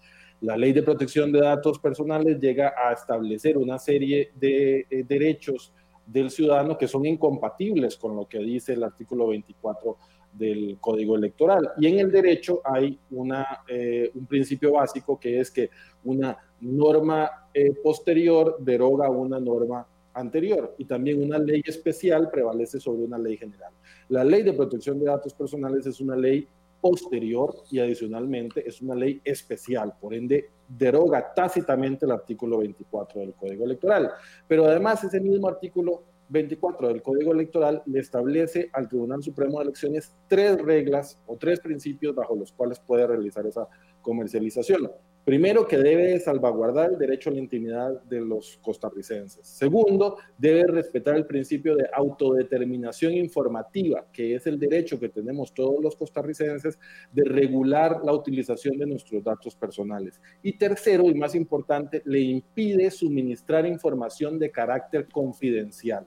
La 0.43 0.59
Ley 0.59 0.75
de 0.75 0.83
Protección 0.83 1.33
de 1.33 1.41
Datos 1.41 1.79
Personales 1.79 2.39
llega 2.39 2.75
a 2.77 2.93
establecer 2.93 3.57
una 3.57 3.79
serie 3.79 4.31
de 4.35 4.87
eh, 4.91 5.05
derechos 5.09 5.73
del 6.07 6.31
ciudadano 6.31 6.79
que 6.79 6.89
son 6.89 7.05
incompatibles 7.05 7.97
con 7.97 8.17
lo 8.17 8.27
que 8.29 8.39
dice 8.39 8.75
el 8.75 8.85
artículo 8.85 9.29
24 9.29 9.97
del 10.33 10.79
Código 10.81 11.17
Electoral. 11.17 11.73
Y 11.79 11.87
en 11.89 11.99
el 11.99 12.11
derecho 12.11 12.61
hay 12.65 12.99
una, 13.11 13.65
eh, 13.69 14.11
un 14.15 14.27
principio 14.27 14.73
básico 14.73 15.19
que 15.19 15.41
es 15.41 15.51
que 15.51 15.71
una 16.05 16.37
norma 16.61 17.49
eh, 17.53 17.75
posterior 17.83 18.57
deroga 18.61 19.11
una 19.11 19.41
norma 19.41 19.87
anterior 20.15 20.75
y 20.79 20.87
también 20.87 21.23
una 21.23 21.39
ley 21.39 21.63
especial 21.67 22.31
prevalece 22.31 22.81
sobre 22.81 23.05
una 23.05 23.19
ley 23.19 23.37
general. 23.37 23.73
La 24.09 24.25
ley 24.25 24.43
de 24.43 24.53
protección 24.53 24.99
de 24.99 25.07
datos 25.07 25.35
personales 25.35 25.87
es 25.87 26.01
una 26.01 26.17
ley 26.17 26.49
posterior 26.81 27.55
y 27.71 27.79
adicionalmente 27.79 28.67
es 28.67 28.81
una 28.83 28.95
ley 28.95 29.21
especial, 29.25 29.95
por 30.01 30.15
ende 30.15 30.51
deroga 30.69 31.33
tácitamente 31.35 32.07
el 32.07 32.13
artículo 32.13 32.59
24 32.59 33.21
del 33.21 33.35
Código 33.35 33.65
Electoral. 33.65 34.11
Pero 34.49 34.67
además 34.67 35.03
ese 35.05 35.21
mismo 35.21 35.49
artículo 35.49 36.05
24 36.29 36.89
del 36.89 37.03
Código 37.03 37.33
Electoral 37.33 37.83
le 37.87 38.01
establece 38.01 38.71
al 38.73 38.89
Tribunal 38.89 39.23
Supremo 39.23 39.59
de 39.59 39.65
Elecciones 39.65 40.13
tres 40.29 40.61
reglas 40.61 41.19
o 41.27 41.37
tres 41.37 41.61
principios 41.61 42.15
bajo 42.15 42.35
los 42.35 42.53
cuales 42.53 42.81
puede 42.81 43.07
realizar 43.07 43.47
esa 43.47 43.69
comercialización. 44.03 44.91
Primero, 45.27 45.67
que 45.67 45.77
debe 45.77 46.21
salvaguardar 46.21 46.93
el 46.93 46.99
derecho 46.99 47.31
a 47.31 47.33
la 47.33 47.41
intimidad 47.41 48.01
de 48.05 48.21
los 48.21 48.61
costarricenses. 48.63 49.45
Segundo, 49.45 50.19
debe 50.39 50.69
respetar 50.69 51.17
el 51.17 51.27
principio 51.27 51.75
de 51.75 51.89
autodeterminación 51.93 53.13
informativa, 53.13 54.07
que 54.13 54.37
es 54.37 54.47
el 54.47 54.57
derecho 54.57 55.01
que 55.01 55.09
tenemos 55.09 55.53
todos 55.53 55.83
los 55.83 55.97
costarricenses 55.97 56.79
de 57.11 57.25
regular 57.25 58.03
la 58.05 58.13
utilización 58.13 58.79
de 58.79 58.87
nuestros 58.87 59.25
datos 59.25 59.57
personales. 59.57 60.21
Y 60.45 60.53
tercero, 60.53 61.11
y 61.11 61.15
más 61.17 61.35
importante, 61.35 62.03
le 62.05 62.21
impide 62.21 62.89
suministrar 62.93 63.67
información 63.67 64.39
de 64.39 64.53
carácter 64.53 65.09
confidencial. 65.09 66.07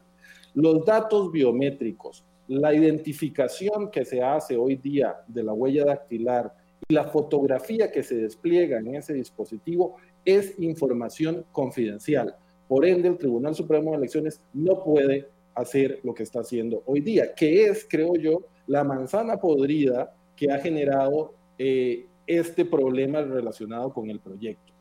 Los 0.53 0.85
datos 0.85 1.29
biométricos, 1.29 2.23
la 2.47 2.73
identificación 2.73 3.91
que 3.91 4.05
se 4.05 4.23
hace 4.23 4.55
hoy 4.55 4.77
día 4.77 5.17
de 5.27 5.43
la 5.43 5.51
huella 5.51 5.83
dactilar, 5.83 6.53
la 6.91 7.03
fotografía 7.03 7.91
que 7.91 8.01
se 8.01 8.15
despliega 8.15 8.79
en 8.79 8.95
ese 8.95 9.13
dispositivo 9.13 9.97
es 10.25 10.55
información 10.57 11.45
confidencial. 11.51 12.35
Por 12.67 12.83
ende, 12.83 13.09
el 13.09 13.17
Tribunal 13.17 13.53
Supremo 13.53 13.91
de 13.91 13.97
Elecciones 13.97 14.41
no 14.53 14.83
puede 14.83 15.27
hacer 15.53 15.99
lo 16.03 16.15
que 16.15 16.23
está 16.23 16.39
haciendo 16.39 16.81
hoy 16.87 17.01
día, 17.01 17.35
que 17.35 17.65
es, 17.65 17.85
creo 17.87 18.15
yo, 18.15 18.41
la 18.65 18.83
manzana 18.83 19.37
podrida 19.37 20.15
que 20.35 20.51
ha 20.51 20.57
generado 20.57 21.35
eh, 21.59 22.07
este 22.25 22.65
problema 22.65 23.21
relacionado 23.21 23.93
con 23.93 24.09
el 24.09 24.19
proyecto. 24.19 24.73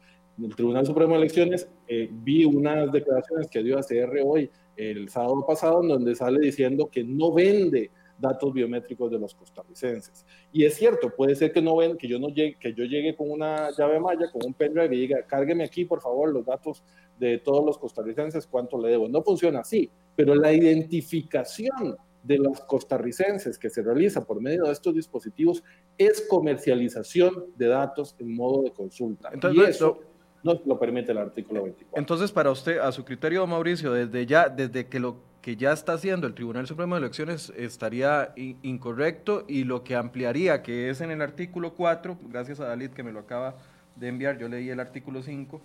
El 0.42 0.56
Tribunal 0.56 0.86
Supremo 0.86 1.12
de 1.12 1.18
Elecciones 1.18 1.68
eh, 1.88 2.08
vi 2.10 2.46
unas 2.46 2.90
declaraciones 2.90 3.48
que 3.50 3.62
dio 3.62 3.78
ACR 3.78 4.20
hoy, 4.24 4.50
el 4.78 5.10
sábado 5.10 5.44
pasado, 5.46 5.82
en 5.82 5.88
donde 5.88 6.14
sale 6.14 6.40
diciendo 6.40 6.88
que 6.90 7.04
no 7.04 7.34
vende 7.34 7.90
datos 8.18 8.52
biométricos 8.52 9.10
de 9.10 9.18
los 9.18 9.34
costarricenses. 9.34 10.26
Y 10.52 10.64
es 10.64 10.74
cierto, 10.74 11.14
puede 11.14 11.34
ser 11.34 11.52
que 11.52 11.62
no 11.62 11.76
ven, 11.76 11.96
que 11.96 12.08
yo 12.08 12.18
no 12.18 12.28
llegue, 12.28 12.56
que 12.58 12.74
yo 12.74 12.84
llegue 12.84 13.14
con 13.14 13.30
una 13.30 13.70
llave 13.70 14.00
maya, 14.00 14.30
con 14.32 14.44
un 14.44 14.54
pendrive 14.54 14.94
y 14.94 15.00
diga, 15.00 15.22
cárgueme 15.26 15.64
aquí, 15.64 15.84
por 15.84 16.00
favor, 16.00 16.32
los 16.32 16.44
datos 16.44 16.82
de 17.18 17.38
todos 17.38 17.64
los 17.64 17.78
costarricenses, 17.78 18.46
cuánto 18.46 18.80
le 18.80 18.90
debo. 18.90 19.08
No 19.08 19.22
funciona 19.22 19.60
así, 19.60 19.90
pero 20.16 20.34
la 20.34 20.52
identificación 20.52 21.96
de 22.22 22.38
los 22.38 22.60
costarricenses 22.60 23.58
que 23.58 23.70
se 23.70 23.82
realiza 23.82 24.24
por 24.24 24.40
medio 24.40 24.64
de 24.64 24.72
estos 24.72 24.94
dispositivos 24.94 25.62
es 25.96 26.26
comercialización 26.28 27.46
de 27.56 27.68
datos 27.68 28.16
en 28.18 28.34
modo 28.34 28.62
de 28.62 28.72
consulta. 28.72 29.30
Entonces, 29.32 29.66
y 29.66 29.70
eso 29.70 30.00
no 30.42 30.60
lo 30.64 30.78
permite 30.78 31.12
el 31.12 31.18
artículo 31.18 31.62
24. 31.62 31.98
Entonces, 31.98 32.32
para 32.32 32.50
usted, 32.50 32.78
a 32.78 32.92
su 32.92 33.04
criterio, 33.04 33.46
Mauricio, 33.46 33.92
desde 33.92 34.26
ya, 34.26 34.48
desde 34.48 34.86
que 34.86 35.00
lo 35.00 35.27
que 35.48 35.56
ya 35.56 35.72
está 35.72 35.94
haciendo 35.94 36.26
el 36.26 36.34
Tribunal 36.34 36.66
Supremo 36.66 36.94
de 36.94 36.98
Elecciones 36.98 37.50
estaría 37.56 38.34
incorrecto 38.36 39.46
y 39.48 39.64
lo 39.64 39.82
que 39.82 39.96
ampliaría, 39.96 40.62
que 40.62 40.90
es 40.90 41.00
en 41.00 41.10
el 41.10 41.22
artículo 41.22 41.72
4, 41.72 42.18
gracias 42.24 42.60
a 42.60 42.66
Dalit 42.66 42.92
que 42.92 43.02
me 43.02 43.12
lo 43.12 43.20
acaba 43.20 43.54
de 43.96 44.08
enviar, 44.08 44.36
yo 44.36 44.46
leí 44.46 44.68
el 44.68 44.78
artículo 44.78 45.22
5, 45.22 45.58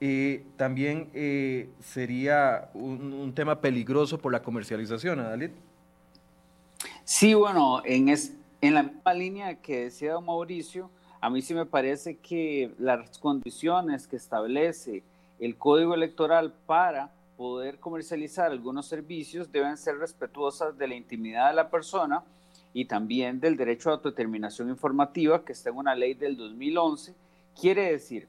eh, 0.00 0.44
también 0.56 1.08
eh, 1.14 1.70
sería 1.78 2.68
un, 2.74 3.32
tema 3.32 3.60
peligroso 3.60 4.18
por 4.18 4.32
la 4.32 4.42
comercialización, 4.42 5.18
Dalit? 5.18 5.52
Sí, 7.04 7.32
bueno, 7.32 7.80
en, 7.84 8.08
es, 8.08 8.34
en 8.60 8.74
la 8.74 8.82
misma 8.82 9.14
línea 9.14 9.54
que 9.54 9.84
decía 9.84 10.18
Mauricio, 10.18 10.90
a 11.20 11.30
mí 11.30 11.42
sí 11.42 11.54
me 11.54 11.64
parece 11.64 12.16
que 12.16 12.74
las 12.76 13.20
condiciones 13.20 14.08
que 14.08 14.16
establece 14.16 15.04
el 15.38 15.56
Código 15.56 15.94
Electoral 15.94 16.52
para 16.66 17.12
poder 17.38 17.78
comercializar 17.78 18.50
algunos 18.50 18.86
servicios 18.86 19.52
deben 19.52 19.76
ser 19.76 19.96
respetuosas 19.96 20.76
de 20.76 20.88
la 20.88 20.96
intimidad 20.96 21.50
de 21.50 21.54
la 21.54 21.70
persona 21.70 22.24
y 22.74 22.86
también 22.86 23.38
del 23.38 23.56
derecho 23.56 23.90
a 23.90 23.92
autodeterminación 23.92 24.68
informativa 24.68 25.44
que 25.44 25.52
está 25.52 25.70
en 25.70 25.76
una 25.76 25.94
ley 25.94 26.14
del 26.14 26.36
2011. 26.36 27.14
Quiere 27.58 27.92
decir 27.92 28.26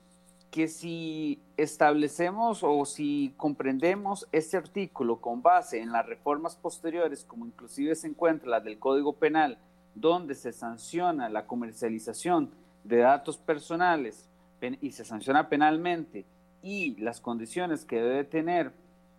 que 0.52 0.68
si 0.68 1.42
establecemos 1.58 2.60
o 2.62 2.86
si 2.86 3.34
comprendemos 3.36 4.28
este 4.32 4.58
artículo 4.58 5.20
con 5.20 5.42
base 5.42 5.82
en 5.82 5.92
las 5.92 6.06
reformas 6.06 6.56
posteriores, 6.56 7.24
como 7.24 7.48
inclusive 7.48 7.96
se 7.96 8.08
encuentra 8.08 8.48
la 8.48 8.60
del 8.60 8.78
Código 8.78 9.14
Penal, 9.14 9.58
donde 9.96 10.36
se 10.36 10.52
sanciona 10.52 11.30
la 11.30 11.48
comercialización 11.48 12.52
de 12.84 12.98
datos 12.98 13.38
personales 13.38 14.30
y 14.82 14.92
se 14.92 15.04
sanciona 15.04 15.50
penalmente 15.50 16.26
y 16.62 16.96
las 17.02 17.20
condiciones 17.20 17.86
que 17.86 17.96
debe 17.96 18.24
tener 18.24 18.72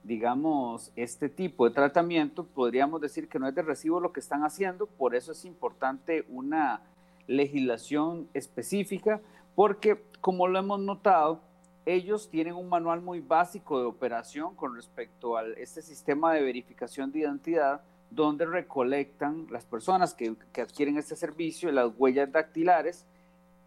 digamos, 0.03 0.93
este 0.97 1.29
tipo 1.29 1.69
de 1.69 1.75
tratamiento, 1.75 2.45
podríamos 2.45 3.01
decir 3.01 3.29
que 3.29 3.39
no 3.39 3.49
es 3.49 3.55
de 3.55 3.63
recibo 3.63 4.01
lo 4.01 4.13
que 4.13 4.21
están 4.21 4.45
haciendo, 4.45 4.87
por 4.87 5.15
eso 5.15 5.33
es 5.33 5.45
importante 5.45 6.25
una 6.29 6.81
legislación 7.27 8.29
específica, 8.35 9.21
porque 9.55 10.03
como 10.21 10.49
lo 10.49 10.59
hemos 10.59 10.81
notado, 10.81 11.41
ellos 11.87 12.29
tienen 12.29 12.55
un 12.55 12.69
manual 12.69 13.01
muy 13.01 13.21
básico 13.21 13.79
de 13.79 13.87
operación 13.87 14.55
con 14.55 14.75
respecto 14.75 15.37
a 15.37 15.47
este 15.57 15.83
sistema 15.83 16.33
de 16.35 16.43
verificación 16.43 17.11
de 17.11 17.21
identidad, 17.21 17.83
donde 18.11 18.45
recolectan 18.45 19.47
las 19.51 19.65
personas 19.65 20.15
que, 20.15 20.35
adquieren 20.61 20.99
este 20.99 21.17
servicio, 21.17 21.71
las 21.71 21.93
huellas 21.97 22.31
dactilares, 22.33 23.07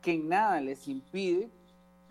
que 0.01 0.13
en 0.13 0.29
nada 0.29 0.59
les 0.61 0.88
impide 0.88 1.49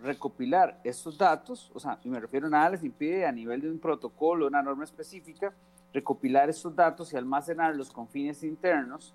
recopilar 0.03 0.79
estos 0.83 1.17
datos, 1.17 1.71
o 1.73 1.79
sea, 1.79 1.97
y 2.03 2.09
me 2.09 2.19
refiero 2.19 2.47
a 2.47 2.49
nada 2.49 2.71
les 2.71 2.83
impide 2.83 3.25
a 3.25 3.31
nivel 3.31 3.61
de 3.61 3.71
un 3.71 3.79
protocolo, 3.79 4.47
una 4.47 4.61
norma 4.61 4.83
específica, 4.83 5.53
recopilar 5.93 6.49
estos 6.49 6.75
datos 6.75 7.13
y 7.13 7.17
almacenarlos 7.17 7.89
con 7.89 8.07
fines 8.07 8.43
internos 8.43 9.13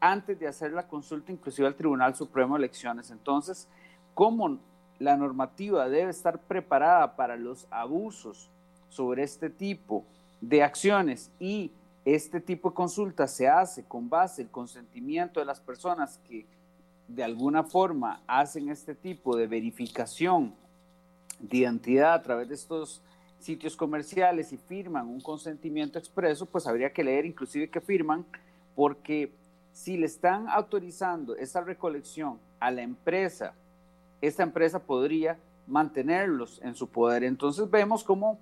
antes 0.00 0.38
de 0.38 0.48
hacer 0.48 0.72
la 0.72 0.88
consulta 0.88 1.32
inclusive 1.32 1.68
al 1.68 1.74
Tribunal 1.74 2.14
Supremo 2.14 2.54
de 2.54 2.60
Elecciones. 2.60 3.10
Entonces, 3.10 3.68
¿cómo 4.14 4.58
la 4.98 5.16
normativa 5.16 5.88
debe 5.88 6.10
estar 6.10 6.38
preparada 6.38 7.14
para 7.14 7.36
los 7.36 7.66
abusos 7.70 8.48
sobre 8.88 9.22
este 9.22 9.50
tipo 9.50 10.04
de 10.40 10.62
acciones 10.62 11.30
y 11.38 11.72
este 12.06 12.40
tipo 12.40 12.70
de 12.70 12.74
consulta 12.74 13.26
se 13.26 13.48
hace 13.48 13.84
con 13.84 14.08
base 14.08 14.42
el 14.42 14.48
consentimiento 14.48 15.40
de 15.40 15.46
las 15.46 15.60
personas 15.60 16.20
que 16.26 16.46
de 17.08 17.24
alguna 17.24 17.62
forma 17.62 18.20
hacen 18.26 18.68
este 18.68 18.94
tipo 18.94 19.36
de 19.36 19.46
verificación 19.46 20.54
de 21.38 21.58
identidad 21.58 22.14
a 22.14 22.22
través 22.22 22.48
de 22.48 22.54
estos 22.54 23.02
sitios 23.38 23.76
comerciales 23.76 24.52
y 24.52 24.56
firman 24.56 25.06
un 25.06 25.20
consentimiento 25.20 25.98
expreso, 25.98 26.46
pues 26.46 26.66
habría 26.66 26.92
que 26.92 27.04
leer 27.04 27.26
inclusive 27.26 27.68
que 27.68 27.80
firman, 27.80 28.24
porque 28.74 29.32
si 29.72 29.96
le 29.96 30.06
están 30.06 30.48
autorizando 30.48 31.36
esa 31.36 31.60
recolección 31.60 32.38
a 32.58 32.70
la 32.70 32.82
empresa 32.82 33.54
esta 34.20 34.42
empresa 34.42 34.78
podría 34.78 35.38
mantenerlos 35.66 36.60
en 36.62 36.74
su 36.74 36.88
poder. 36.88 37.24
Entonces 37.24 37.68
vemos 37.70 38.04
cómo 38.04 38.38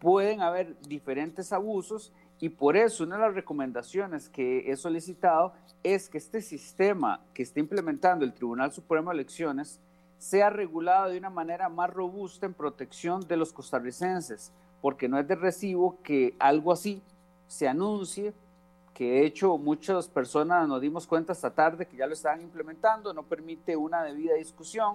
pueden 0.00 0.40
haber 0.40 0.78
diferentes 0.82 1.52
abusos 1.52 2.12
y 2.42 2.48
por 2.48 2.76
eso 2.76 3.04
una 3.04 3.14
de 3.14 3.22
las 3.22 3.34
recomendaciones 3.36 4.28
que 4.28 4.68
he 4.68 4.76
solicitado 4.76 5.52
es 5.84 6.08
que 6.08 6.18
este 6.18 6.42
sistema 6.42 7.20
que 7.32 7.44
está 7.44 7.60
implementando 7.60 8.24
el 8.24 8.34
Tribunal 8.34 8.72
Supremo 8.72 9.10
de 9.10 9.14
Elecciones 9.14 9.78
sea 10.18 10.50
regulado 10.50 11.10
de 11.10 11.18
una 11.18 11.30
manera 11.30 11.68
más 11.68 11.88
robusta 11.90 12.44
en 12.44 12.52
protección 12.52 13.20
de 13.28 13.36
los 13.36 13.52
costarricenses, 13.52 14.50
porque 14.80 15.08
no 15.08 15.20
es 15.20 15.28
de 15.28 15.36
recibo 15.36 15.98
que 16.02 16.34
algo 16.40 16.72
así 16.72 17.00
se 17.46 17.68
anuncie, 17.68 18.34
que 18.92 19.04
de 19.04 19.24
hecho 19.24 19.56
muchas 19.56 20.08
personas 20.08 20.66
nos 20.66 20.80
dimos 20.80 21.06
cuenta 21.06 21.34
esta 21.34 21.50
tarde 21.50 21.86
que 21.86 21.96
ya 21.96 22.08
lo 22.08 22.12
estaban 22.12 22.40
implementando, 22.40 23.14
no 23.14 23.22
permite 23.22 23.76
una 23.76 24.02
debida 24.02 24.34
discusión, 24.34 24.94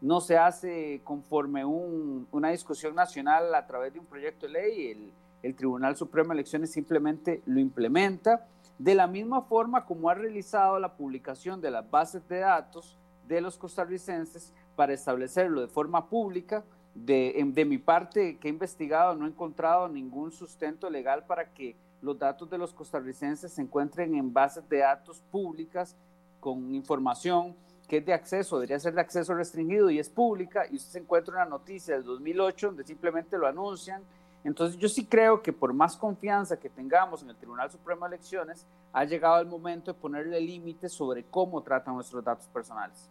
no 0.00 0.20
se 0.20 0.36
hace 0.36 1.00
conforme 1.04 1.64
una 1.64 2.48
discusión 2.48 2.96
nacional 2.96 3.54
a 3.54 3.64
través 3.68 3.92
de 3.92 4.00
un 4.00 4.06
proyecto 4.06 4.46
de 4.46 4.52
ley, 4.52 5.12
el 5.42 5.54
Tribunal 5.54 5.96
Supremo 5.96 6.28
de 6.28 6.34
Elecciones 6.34 6.70
simplemente 6.70 7.42
lo 7.46 7.60
implementa, 7.60 8.46
de 8.78 8.94
la 8.94 9.06
misma 9.06 9.42
forma 9.42 9.84
como 9.84 10.08
ha 10.08 10.14
realizado 10.14 10.78
la 10.78 10.94
publicación 10.94 11.60
de 11.60 11.70
las 11.70 11.90
bases 11.90 12.26
de 12.28 12.38
datos 12.38 12.96
de 13.26 13.40
los 13.40 13.58
costarricenses 13.58 14.52
para 14.76 14.94
establecerlo 14.94 15.60
de 15.60 15.68
forma 15.68 16.08
pública. 16.08 16.64
De, 16.94 17.64
mi 17.66 17.78
parte, 17.78 18.38
que 18.38 18.48
he 18.48 18.50
investigado, 18.50 19.14
no 19.14 19.26
he 19.26 19.28
encontrado 19.28 19.88
ningún 19.88 20.32
sustento 20.32 20.90
legal 20.90 21.24
para 21.26 21.52
que 21.52 21.76
los 22.00 22.18
datos 22.18 22.48
de 22.50 22.58
los 22.58 22.72
costarricenses 22.72 23.52
se 23.52 23.62
encuentren 23.62 24.14
en 24.14 24.32
bases 24.32 24.68
de 24.68 24.78
datos 24.78 25.20
públicas 25.30 25.96
con 26.40 26.74
información 26.74 27.54
que 27.88 27.98
es 27.98 28.06
de 28.06 28.12
acceso, 28.12 28.56
debería 28.56 28.78
ser 28.78 28.94
de 28.94 29.00
acceso 29.00 29.34
restringido 29.34 29.90
y 29.90 29.98
es 29.98 30.10
pública, 30.10 30.64
y 30.70 30.76
usted 30.76 30.92
se 30.92 30.98
encuentra 30.98 31.34
una 31.34 31.46
noticia 31.46 31.94
del 31.94 32.04
2008 32.04 32.66
donde 32.68 32.84
simplemente 32.84 33.38
lo 33.38 33.46
anuncian. 33.46 34.02
Entonces 34.44 34.78
yo 34.78 34.88
sí 34.88 35.04
creo 35.04 35.42
que 35.42 35.52
por 35.52 35.72
más 35.72 35.96
confianza 35.96 36.58
que 36.58 36.68
tengamos 36.68 37.22
en 37.22 37.30
el 37.30 37.36
Tribunal 37.36 37.70
Supremo 37.70 38.08
de 38.08 38.16
Elecciones, 38.16 38.66
ha 38.92 39.04
llegado 39.04 39.40
el 39.40 39.46
momento 39.46 39.92
de 39.92 39.98
ponerle 39.98 40.40
límites 40.40 40.92
sobre 40.92 41.24
cómo 41.24 41.62
tratan 41.62 41.94
nuestros 41.94 42.24
datos 42.24 42.46
personales. 42.48 43.10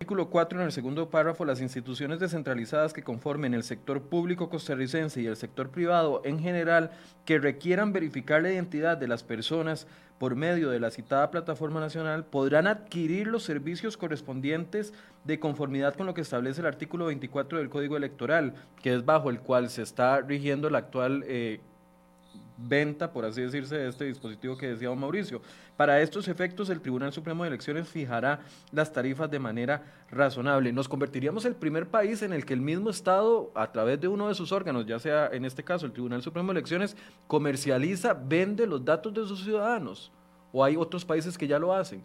Artículo 0.00 0.30
4, 0.30 0.58
en 0.58 0.64
el 0.64 0.72
segundo 0.72 1.10
párrafo, 1.10 1.44
las 1.44 1.60
instituciones 1.60 2.20
descentralizadas 2.20 2.94
que 2.94 3.02
conformen 3.02 3.52
el 3.52 3.62
sector 3.62 4.00
público 4.00 4.48
costarricense 4.48 5.20
y 5.20 5.26
el 5.26 5.36
sector 5.36 5.68
privado 5.68 6.22
en 6.24 6.38
general 6.38 6.90
que 7.26 7.38
requieran 7.38 7.92
verificar 7.92 8.40
la 8.40 8.50
identidad 8.50 8.96
de 8.96 9.08
las 9.08 9.22
personas 9.22 9.86
por 10.16 10.36
medio 10.36 10.70
de 10.70 10.80
la 10.80 10.90
citada 10.90 11.30
plataforma 11.30 11.80
nacional 11.80 12.24
podrán 12.24 12.66
adquirir 12.66 13.26
los 13.26 13.42
servicios 13.42 13.98
correspondientes 13.98 14.94
de 15.24 15.38
conformidad 15.38 15.94
con 15.94 16.06
lo 16.06 16.14
que 16.14 16.22
establece 16.22 16.62
el 16.62 16.66
artículo 16.66 17.04
24 17.04 17.58
del 17.58 17.68
Código 17.68 17.98
Electoral, 17.98 18.54
que 18.82 18.94
es 18.94 19.04
bajo 19.04 19.28
el 19.28 19.40
cual 19.40 19.68
se 19.68 19.82
está 19.82 20.22
rigiendo 20.22 20.70
la 20.70 20.78
actual 20.78 21.24
eh, 21.26 21.60
venta, 22.68 23.12
por 23.12 23.24
así 23.24 23.40
decirse, 23.40 23.76
de 23.76 23.88
este 23.88 24.04
dispositivo 24.04 24.56
que 24.56 24.68
decía 24.68 24.88
don 24.88 24.98
Mauricio. 24.98 25.40
Para 25.76 26.00
estos 26.00 26.28
efectos, 26.28 26.68
el 26.70 26.80
Tribunal 26.80 27.12
Supremo 27.12 27.42
de 27.42 27.48
Elecciones 27.48 27.88
fijará 27.88 28.40
las 28.72 28.92
tarifas 28.92 29.30
de 29.30 29.38
manera 29.38 29.82
razonable. 30.10 30.72
Nos 30.72 30.88
convertiríamos 30.88 31.44
en 31.44 31.52
el 31.52 31.56
primer 31.56 31.86
país 31.86 32.22
en 32.22 32.32
el 32.32 32.44
que 32.44 32.54
el 32.54 32.60
mismo 32.60 32.90
Estado, 32.90 33.50
a 33.54 33.70
través 33.72 34.00
de 34.00 34.08
uno 34.08 34.28
de 34.28 34.34
sus 34.34 34.52
órganos, 34.52 34.86
ya 34.86 34.98
sea 34.98 35.28
en 35.32 35.44
este 35.44 35.62
caso 35.62 35.86
el 35.86 35.92
Tribunal 35.92 36.22
Supremo 36.22 36.52
de 36.52 36.58
Elecciones, 36.58 36.96
comercializa, 37.26 38.14
vende 38.14 38.66
los 38.66 38.84
datos 38.84 39.14
de 39.14 39.26
sus 39.26 39.42
ciudadanos. 39.42 40.12
¿O 40.52 40.64
hay 40.64 40.76
otros 40.76 41.04
países 41.04 41.38
que 41.38 41.46
ya 41.46 41.58
lo 41.58 41.72
hacen? 41.72 42.02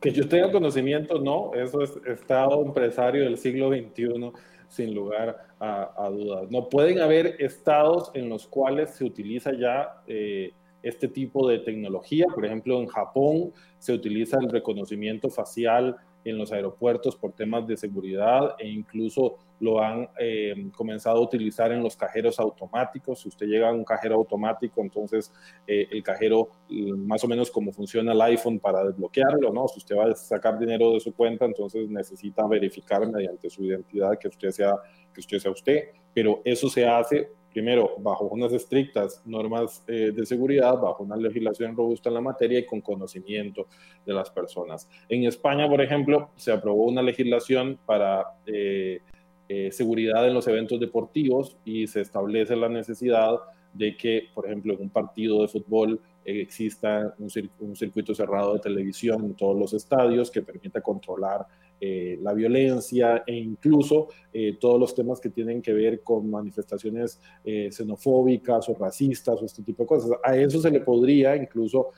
Que 0.00 0.12
yo 0.12 0.28
tenga 0.28 0.52
conocimiento, 0.52 1.18
no. 1.18 1.52
Eso 1.54 1.80
es 1.80 1.96
Estado 2.06 2.62
empresario 2.62 3.24
del 3.24 3.38
siglo 3.38 3.70
XXI 3.70 4.32
sin 4.76 4.94
lugar 4.94 5.36
a, 5.58 6.08
dudas. 6.10 6.50
No 6.50 6.68
pueden 6.68 7.00
haber 7.00 7.36
estados 7.38 8.10
en 8.14 8.28
los 8.28 8.46
cuales 8.46 8.90
se 8.90 9.04
utiliza 9.04 9.52
ya 9.58 10.02
eh, 10.06 10.52
este 10.82 11.08
tipo 11.08 11.48
de 11.48 11.60
tecnología. 11.60 12.26
Por 12.32 12.44
ejemplo, 12.44 12.78
en 12.80 12.86
Japón 12.86 13.52
se 13.78 13.92
utiliza 13.92 14.38
el 14.38 14.50
reconocimiento 14.50 15.30
facial 15.30 15.96
en 16.26 16.38
los 16.38 16.52
aeropuertos 16.52 17.16
por 17.16 17.32
temas 17.32 17.66
de 17.66 17.76
seguridad 17.76 18.56
e 18.58 18.68
incluso 18.68 19.38
lo 19.60 19.80
han 19.80 20.08
eh, 20.18 20.68
comenzado 20.76 21.18
a 21.18 21.20
utilizar 21.20 21.72
en 21.72 21.82
los 21.82 21.96
cajeros 21.96 22.38
automáticos. 22.38 23.20
Si 23.20 23.28
usted 23.28 23.46
llega 23.46 23.68
a 23.68 23.72
un 23.72 23.84
cajero 23.84 24.16
automático, 24.16 24.82
entonces 24.82 25.32
eh, 25.66 25.88
el 25.90 26.02
cajero, 26.02 26.50
más 26.68 27.24
o 27.24 27.28
menos 27.28 27.50
como 27.50 27.72
funciona 27.72 28.12
el 28.12 28.20
iPhone 28.20 28.58
para 28.58 28.84
desbloquearlo, 28.84 29.52
¿no? 29.52 29.68
Si 29.68 29.78
usted 29.78 29.96
va 29.96 30.10
a 30.10 30.14
sacar 30.14 30.58
dinero 30.58 30.92
de 30.92 31.00
su 31.00 31.14
cuenta, 31.14 31.44
entonces 31.44 31.88
necesita 31.88 32.46
verificar 32.46 33.08
mediante 33.10 33.48
su 33.48 33.64
identidad 33.64 34.18
que 34.18 34.28
usted 34.28 34.50
sea, 34.50 34.74
que 35.16 35.20
usted, 35.20 35.38
sea 35.38 35.50
usted. 35.50 35.88
Pero 36.14 36.42
eso 36.44 36.68
se 36.68 36.86
hace 36.86 37.30
primero, 37.56 37.94
bajo 38.00 38.26
unas 38.26 38.52
estrictas 38.52 39.22
normas 39.24 39.82
eh, 39.86 40.12
de 40.14 40.26
seguridad, 40.26 40.74
bajo 40.78 41.04
una 41.04 41.16
legislación 41.16 41.74
robusta 41.74 42.10
en 42.10 42.16
la 42.16 42.20
materia 42.20 42.58
y 42.58 42.66
con 42.66 42.82
conocimiento 42.82 43.66
de 44.04 44.12
las 44.12 44.28
personas. 44.28 44.86
En 45.08 45.24
España, 45.24 45.66
por 45.66 45.80
ejemplo, 45.80 46.28
se 46.36 46.52
aprobó 46.52 46.84
una 46.84 47.00
legislación 47.00 47.78
para 47.86 48.26
eh, 48.44 49.00
eh, 49.48 49.72
seguridad 49.72 50.28
en 50.28 50.34
los 50.34 50.46
eventos 50.48 50.78
deportivos 50.78 51.56
y 51.64 51.86
se 51.86 52.02
establece 52.02 52.54
la 52.56 52.68
necesidad 52.68 53.38
de 53.72 53.96
que, 53.96 54.24
por 54.34 54.44
ejemplo, 54.44 54.74
en 54.74 54.82
un 54.82 54.90
partido 54.90 55.40
de 55.40 55.48
fútbol 55.48 55.98
exista 56.26 57.14
un, 57.18 57.30
un 57.60 57.74
circuito 57.74 58.14
cerrado 58.14 58.52
de 58.52 58.60
televisión 58.60 59.24
en 59.24 59.34
todos 59.34 59.56
los 59.58 59.72
estadios 59.72 60.30
que 60.30 60.42
permita 60.42 60.82
controlar 60.82 61.46
eh, 61.78 62.18
la 62.22 62.32
violencia 62.32 63.22
e 63.26 63.34
incluso 63.34 64.08
eh, 64.32 64.56
todos 64.58 64.80
los 64.80 64.94
temas 64.94 65.20
que 65.20 65.28
tienen 65.28 65.60
que 65.60 65.74
ver 65.74 66.02
con 66.02 66.30
manifestaciones 66.30 67.20
eh, 67.44 67.70
xenofóbicas 67.70 68.68
o 68.70 68.74
racistas 68.74 69.42
o 69.42 69.44
este 69.44 69.62
tipo 69.62 69.82
de 69.82 69.86
cosas. 69.86 70.10
A 70.24 70.36
eso 70.36 70.58
se 70.60 70.70
le 70.70 70.80
podría 70.80 71.36
incluso 71.36 71.90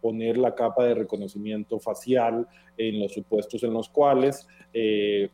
poner 0.00 0.36
la 0.36 0.52
capa 0.52 0.84
de 0.84 0.94
reconocimiento 0.94 1.78
facial 1.78 2.48
en 2.78 3.00
los 3.00 3.12
supuestos 3.12 3.62
en 3.62 3.72
los 3.74 3.88
cuales, 3.88 4.46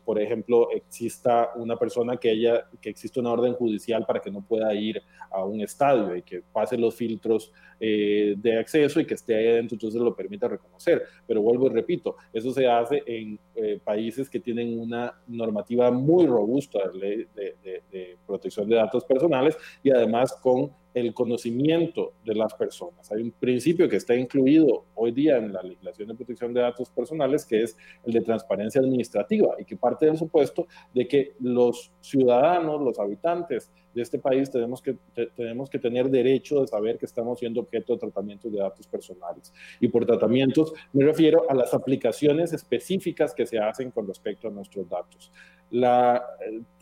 por 0.05 0.21
ejemplo, 0.21 0.69
exista 0.71 1.51
una 1.57 1.77
persona 1.77 2.17
que 2.17 2.31
haya, 2.31 2.67
que 2.81 2.89
existe 2.89 3.21
una 3.21 3.33
orden 3.33 3.55
judicial 3.55 4.05
para 4.07 4.21
que 4.21 4.31
no 4.31 4.43
pueda 4.43 4.75
ir 4.75 5.03
a 5.31 5.45
un 5.45 5.61
estadio 5.61 6.17
y 6.17 6.23
que 6.23 6.43
pase 6.53 6.79
los 6.79 6.95
filtros 6.95 7.53
de 7.79 8.59
acceso 8.59 9.01
y 9.01 9.05
que 9.05 9.15
esté 9.15 9.35
ahí 9.35 9.49
adentro, 9.49 9.75
entonces 9.75 10.01
lo 10.01 10.17
permita 10.17 10.49
reconocer. 10.49 11.03
Pero 11.27 11.43
vuelvo 11.43 11.67
y 11.67 11.71
repito, 11.71 12.17
eso 12.33 12.51
se 12.53 12.67
hace 12.67 13.03
en 13.07 13.39
eh, 13.57 13.79
países 13.85 14.29
que 14.29 14.41
tienen 14.41 14.79
una 14.79 15.15
normativa 15.27 15.91
muy 15.91 16.27
robusta 16.27 16.79
de, 16.89 17.29
de, 17.35 18.17
protección 18.27 18.69
de 18.69 18.77
datos 18.77 19.05
personales 19.05 19.57
y 19.83 19.91
además 19.91 20.33
con 20.43 20.73
el 20.95 21.13
conocimiento 21.13 22.15
de 22.25 22.35
las 22.35 22.55
personas. 22.55 23.11
Hay 23.11 23.23
un 23.23 23.33
principio 23.33 23.89
que 23.89 23.97
está 23.97 24.15
incluido 24.15 24.85
hoy 24.95 25.13
día 25.13 25.37
en 25.37 25.53
la 25.53 25.63
legislación 25.63 26.09
de 26.09 26.15
protección 26.15 26.55
de 26.55 26.61
datos 26.61 26.89
personales, 26.91 27.34
que 27.43 27.63
es 27.63 27.77
el 28.05 28.13
de 28.13 28.21
transparencia 28.21 28.83
administrativa 28.83 29.55
y 29.59 29.65
que 29.65 29.77
parte 29.77 30.05
del 30.05 30.19
supuesto 30.19 30.67
de 30.93 31.09
que 31.09 31.35
los 31.41 31.91
ciudadanos, 32.01 32.83
los 32.83 32.99
habitantes 32.99 33.73
de 33.95 34.03
este 34.03 34.19
país 34.19 34.51
tenemos 34.51 34.83
que, 34.83 34.97
tenemos 35.37 35.71
que 35.71 35.79
tener 35.79 36.11
derecho 36.11 36.61
de 36.61 36.67
saber 36.67 36.99
que 36.99 37.07
estamos 37.07 37.39
siendo 37.39 37.61
objeto 37.61 37.95
de 37.95 38.01
tratamientos 38.01 38.53
de 38.53 38.59
datos 38.59 38.87
personales. 38.87 39.53
Y 39.81 39.89
por 39.89 40.05
tratamientos 40.05 40.73
me 40.93 41.05
refiero 41.05 41.49
a 41.49 41.55
las 41.55 41.73
aplicaciones 41.73 42.53
específicas 42.53 43.33
que 43.33 43.47
se 43.47 43.59
hacen 43.59 43.91
con 43.91 44.07
respecto 44.07 44.49
a 44.49 44.51
nuestros 44.51 44.89
datos. 44.89 45.33
La, 45.71 46.23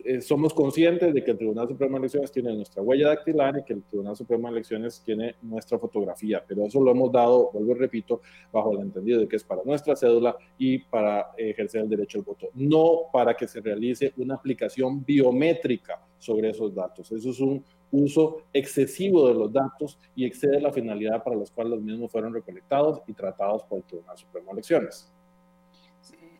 eh, 0.05 0.21
somos 0.21 0.53
conscientes 0.53 1.15
de 1.15 1.23
que 1.23 1.31
el 1.31 1.39
Tribunal 1.39 1.69
Supremo 1.69 1.93
de 1.93 2.01
Elecciones 2.01 2.33
tiene 2.33 2.55
nuestra 2.55 2.83
huella 2.83 3.09
dactilar 3.09 3.59
y 3.59 3.65
que 3.65 3.75
el 3.75 3.83
Tribunal 3.85 4.17
Supremo 4.17 4.49
de 4.49 4.55
Elecciones 4.55 5.03
tiene 5.05 5.37
nuestra 5.43 5.79
fotografía, 5.79 6.45
pero 6.47 6.67
eso 6.67 6.81
lo 6.81 6.91
hemos 6.91 7.13
dado, 7.13 7.51
vuelvo 7.53 7.73
y 7.73 7.75
repito, 7.75 8.21
bajo 8.53 8.73
el 8.73 8.81
entendido 8.81 9.21
de 9.21 9.29
que 9.29 9.37
es 9.37 9.45
para 9.45 9.63
nuestra 9.65 9.95
cédula 9.97 10.37
y 10.59 10.79
para 10.79 11.33
ejercer 11.37 11.83
el 11.83 11.89
derecho 11.89 12.19
al 12.19 12.25
voto, 12.25 12.49
no 12.55 13.11
para 13.13 13.35
que 13.35 13.47
se 13.47 13.61
realice 13.61 14.13
una 14.17 14.35
aplicación 14.35 15.05
biométrica 15.05 16.01
sobre 16.19 16.51
esos 16.51 16.75
datos. 16.75 17.11
Eso 17.11 17.31
es 17.31 17.41
un 17.41 17.65
uso 17.91 18.45
excesivo 18.53 19.29
de 19.29 19.35
los 19.35 19.53
datos 19.53 19.99
y 20.15 20.25
excede 20.25 20.61
la 20.61 20.73
finalidad 20.73 21.23
para 21.23 21.37
los 21.37 21.51
cuales 21.51 21.73
los 21.73 21.83
mismos 21.83 22.11
fueron 22.11 22.33
recolectados 22.33 23.03
y 23.07 23.13
tratados 23.13 23.63
por 23.65 23.79
el 23.79 23.85
Tribunal 23.85 24.17
Supremo 24.17 24.47
de 24.47 24.53
Elecciones. 24.53 25.13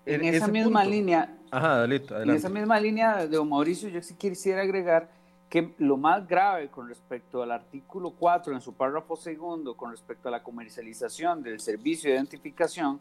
En, 0.05 0.25
esa 0.25 0.49
misma 0.49 0.85
línea, 0.85 1.39
en 1.53 2.31
esa 2.31 2.49
misma 2.49 2.81
línea 2.81 3.27
de 3.27 3.45
Mauricio, 3.45 3.89
yo 3.89 4.03
sí 4.03 4.15
quisiera 4.15 4.63
agregar 4.63 5.09
que 5.49 5.75
lo 5.79 5.97
más 5.97 6.27
grave 6.27 6.69
con 6.69 6.89
respecto 6.89 7.43
al 7.43 7.53
artículo 7.53 8.15
4 8.19 8.55
en 8.55 8.61
su 8.61 8.73
párrafo 8.73 9.17
segundo, 9.17 9.77
con 9.77 9.91
respecto 9.91 10.29
a 10.29 10.31
la 10.31 10.43
comercialización 10.43 11.43
del 11.43 11.61
servicio 11.61 12.09
de 12.11 12.17
identificación, 12.17 12.99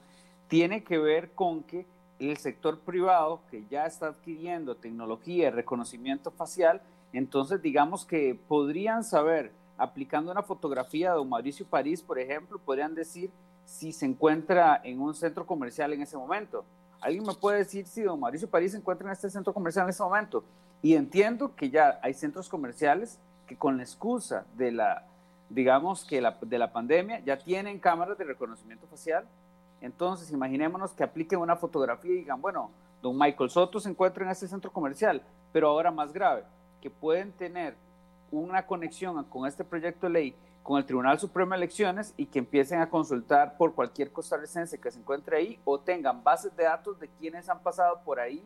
tiene 0.51 0.83
que 0.83 0.97
ver 0.97 1.31
con 1.31 1.63
que 1.63 1.85
el 2.19 2.35
sector 2.35 2.77
privado 2.79 3.39
que 3.49 3.63
ya 3.69 3.85
está 3.85 4.07
adquiriendo 4.07 4.75
tecnología 4.75 5.45
de 5.45 5.51
reconocimiento 5.51 6.29
facial, 6.29 6.81
entonces 7.13 7.61
digamos 7.61 8.03
que 8.03 8.37
podrían 8.49 9.05
saber, 9.05 9.53
aplicando 9.77 10.29
una 10.29 10.43
fotografía 10.43 11.15
de 11.15 11.23
Mauricio 11.23 11.65
París, 11.65 12.01
por 12.01 12.19
ejemplo, 12.19 12.59
podrían 12.59 12.93
decir 12.93 13.31
si 13.63 13.93
se 13.93 14.05
encuentra 14.05 14.81
en 14.83 14.99
un 14.99 15.15
centro 15.15 15.47
comercial 15.47 15.93
en 15.93 16.01
ese 16.01 16.17
momento. 16.17 16.65
¿alguien 16.99 17.25
me 17.25 17.33
puede 17.33 17.59
decir 17.59 17.87
si 17.87 18.01
don 18.01 18.19
Mauricio 18.19 18.49
París 18.49 18.73
se 18.73 18.77
encuentra 18.77 19.07
en 19.07 19.13
este 19.13 19.29
centro 19.29 19.53
comercial 19.53 19.85
en 19.85 19.91
este 19.91 20.03
momento? 20.03 20.43
Y 20.81 20.95
entiendo 20.95 21.55
que 21.55 21.69
ya 21.69 21.97
hay 22.03 22.13
centros 22.13 22.49
comerciales 22.49 23.19
que 23.47 23.55
con 23.55 23.77
la 23.77 23.83
excusa 23.83 24.45
de 24.57 24.73
la, 24.73 25.05
digamos 25.49 26.03
que 26.03 26.19
la, 26.19 26.37
de 26.41 26.59
la 26.59 26.73
pandemia 26.73 27.21
ya 27.21 27.37
tienen 27.37 27.79
cámaras 27.79 28.17
de 28.17 28.25
reconocimiento 28.25 28.85
facial. 28.87 29.25
Entonces, 29.81 30.31
imaginémonos 30.31 30.93
que 30.93 31.03
apliquen 31.03 31.39
una 31.39 31.55
fotografía 31.55 32.11
y 32.11 32.17
digan, 32.17 32.41
bueno, 32.41 32.69
don 33.01 33.17
Michael 33.17 33.49
Soto 33.49 33.79
se 33.79 33.89
encuentra 33.89 34.23
en 34.23 34.31
este 34.31 34.47
centro 34.47 34.71
comercial, 34.71 35.21
pero 35.51 35.69
ahora 35.69 35.91
más 35.91 36.13
grave, 36.13 36.43
que 36.81 36.89
pueden 36.89 37.31
tener 37.31 37.75
una 38.31 38.65
conexión 38.65 39.23
con 39.25 39.47
este 39.47 39.63
proyecto 39.63 40.07
de 40.07 40.13
ley 40.13 40.35
con 40.63 40.77
el 40.77 40.85
Tribunal 40.85 41.19
Supremo 41.19 41.51
de 41.51 41.57
Elecciones 41.57 42.13
y 42.17 42.27
que 42.27 42.39
empiecen 42.39 42.81
a 42.81 42.89
consultar 42.89 43.57
por 43.57 43.73
cualquier 43.73 44.11
costarricense 44.11 44.79
que 44.79 44.91
se 44.91 44.99
encuentre 44.99 45.37
ahí 45.37 45.59
o 45.65 45.79
tengan 45.79 46.23
bases 46.23 46.55
de 46.55 46.63
datos 46.63 46.99
de 46.99 47.07
quienes 47.19 47.49
han 47.49 47.59
pasado 47.59 47.99
por 48.05 48.19
ahí, 48.19 48.43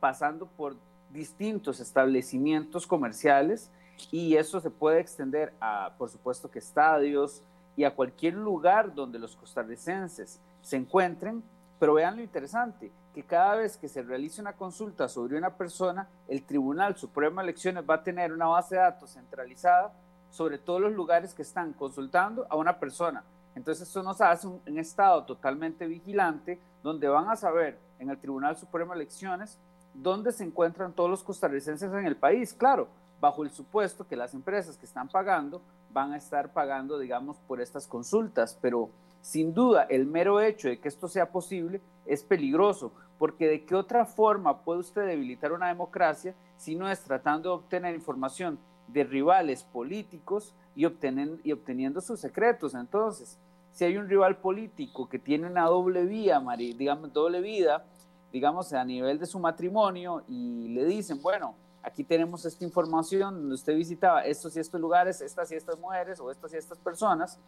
pasando 0.00 0.46
por 0.46 0.74
distintos 1.10 1.80
establecimientos 1.80 2.86
comerciales 2.86 3.70
y 4.10 4.36
eso 4.36 4.60
se 4.60 4.70
puede 4.70 5.00
extender 5.00 5.52
a, 5.60 5.92
por 5.96 6.10
supuesto, 6.10 6.50
que 6.50 6.58
estadios 6.58 7.42
y 7.76 7.84
a 7.84 7.94
cualquier 7.94 8.34
lugar 8.34 8.94
donde 8.94 9.18
los 9.18 9.36
costarricenses 9.36 10.40
se 10.62 10.76
encuentren. 10.76 11.42
Pero 11.78 11.94
vean 11.94 12.16
lo 12.16 12.22
interesante, 12.22 12.90
que 13.14 13.22
cada 13.22 13.54
vez 13.54 13.76
que 13.76 13.88
se 13.88 14.02
realice 14.02 14.40
una 14.40 14.54
consulta 14.54 15.08
sobre 15.08 15.38
una 15.38 15.50
persona, 15.50 16.08
el 16.26 16.42
Tribunal 16.42 16.96
Supremo 16.96 17.40
de 17.40 17.44
Elecciones 17.44 17.84
va 17.88 17.94
a 17.94 18.02
tener 18.02 18.32
una 18.32 18.46
base 18.46 18.74
de 18.74 18.80
datos 18.80 19.12
centralizada 19.12 19.92
sobre 20.30 20.58
todos 20.58 20.80
los 20.80 20.92
lugares 20.92 21.34
que 21.34 21.42
están 21.42 21.72
consultando 21.72 22.46
a 22.50 22.56
una 22.56 22.80
persona. 22.80 23.22
Entonces 23.54 23.88
eso 23.88 24.02
nos 24.02 24.20
hace 24.20 24.48
un, 24.48 24.60
un 24.66 24.78
estado 24.78 25.24
totalmente 25.24 25.86
vigilante 25.86 26.60
donde 26.82 27.08
van 27.08 27.28
a 27.28 27.36
saber 27.36 27.78
en 27.98 28.10
el 28.10 28.18
Tribunal 28.18 28.56
Supremo 28.56 28.92
de 28.92 29.00
Elecciones 29.00 29.58
dónde 29.94 30.32
se 30.32 30.44
encuentran 30.44 30.92
todos 30.92 31.10
los 31.10 31.22
costarricenses 31.22 31.92
en 31.92 32.06
el 32.06 32.16
país. 32.16 32.54
Claro, 32.54 32.88
bajo 33.20 33.42
el 33.42 33.50
supuesto 33.50 34.06
que 34.06 34.16
las 34.16 34.34
empresas 34.34 34.76
que 34.76 34.86
están 34.86 35.08
pagando 35.08 35.60
van 35.92 36.12
a 36.12 36.16
estar 36.16 36.52
pagando, 36.52 36.98
digamos, 36.98 37.38
por 37.46 37.60
estas 37.60 37.86
consultas, 37.86 38.58
pero 38.60 38.90
sin 39.20 39.54
duda 39.54 39.84
el 39.84 40.06
mero 40.06 40.40
hecho 40.40 40.68
de 40.68 40.78
que 40.78 40.88
esto 40.88 41.08
sea 41.08 41.30
posible 41.30 41.80
es 42.06 42.22
peligroso, 42.22 42.92
porque 43.18 43.48
de 43.48 43.64
qué 43.64 43.74
otra 43.74 44.06
forma 44.06 44.62
puede 44.62 44.80
usted 44.80 45.06
debilitar 45.06 45.52
una 45.52 45.68
democracia 45.68 46.34
si 46.56 46.74
no 46.74 46.88
es 46.88 47.00
tratando 47.02 47.50
de 47.50 47.54
obtener 47.56 47.94
información 47.94 48.58
de 48.86 49.04
rivales 49.04 49.64
políticos 49.64 50.54
y, 50.74 50.84
obteniendo, 50.84 51.38
y 51.44 51.52
obteniendo 51.52 52.00
sus 52.00 52.20
secretos. 52.20 52.74
Entonces, 52.74 53.38
si 53.72 53.84
hay 53.84 53.96
un 53.96 54.08
rival 54.08 54.38
político 54.38 55.08
que 55.08 55.18
tiene 55.18 55.46
una 55.46 55.64
doble 55.64 56.04
vía, 56.04 56.40
digamos, 56.56 57.12
doble 57.12 57.40
vida, 57.40 57.84
digamos, 58.32 58.72
a 58.72 58.84
nivel 58.84 59.18
de 59.18 59.26
su 59.26 59.38
matrimonio 59.38 60.22
y 60.28 60.68
le 60.68 60.84
dicen, 60.84 61.20
bueno, 61.22 61.54
aquí 61.82 62.04
tenemos 62.04 62.44
esta 62.44 62.64
información 62.64 63.34
donde 63.34 63.54
usted 63.54 63.76
visitaba 63.76 64.22
estos 64.22 64.56
y 64.56 64.60
estos 64.60 64.80
lugares, 64.80 65.20
estas 65.20 65.50
y 65.52 65.54
estas 65.54 65.78
mujeres 65.78 66.20
o 66.20 66.30
estas 66.30 66.52
y 66.54 66.56
estas 66.56 66.78
personas, 66.78 67.38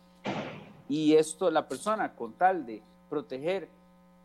y 0.91 1.15
esto 1.15 1.51
la 1.53 1.69
persona 1.69 2.13
con 2.13 2.33
tal 2.33 2.67
de 2.67 2.83
proteger 3.09 3.69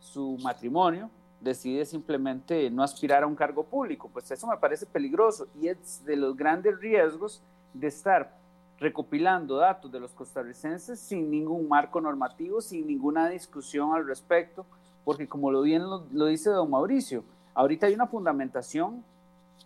su 0.00 0.36
matrimonio 0.42 1.08
decide 1.40 1.86
simplemente 1.86 2.68
no 2.70 2.82
aspirar 2.82 3.22
a 3.22 3.26
un 3.26 3.36
cargo 3.36 3.62
público, 3.62 4.10
pues 4.12 4.28
eso 4.32 4.48
me 4.48 4.56
parece 4.56 4.84
peligroso 4.84 5.46
y 5.60 5.68
es 5.68 6.04
de 6.04 6.16
los 6.16 6.36
grandes 6.36 6.76
riesgos 6.80 7.40
de 7.72 7.86
estar 7.86 8.36
recopilando 8.80 9.56
datos 9.56 9.92
de 9.92 10.00
los 10.00 10.12
costarricenses 10.12 10.98
sin 10.98 11.30
ningún 11.30 11.68
marco 11.68 12.00
normativo, 12.00 12.60
sin 12.60 12.88
ninguna 12.88 13.28
discusión 13.28 13.94
al 13.94 14.04
respecto, 14.04 14.66
porque 15.04 15.28
como 15.28 15.52
lo 15.52 15.62
bien 15.62 15.84
lo, 15.84 16.04
lo 16.12 16.26
dice 16.26 16.50
don 16.50 16.68
Mauricio, 16.68 17.22
ahorita 17.54 17.86
hay 17.86 17.94
una 17.94 18.08
fundamentación 18.08 19.04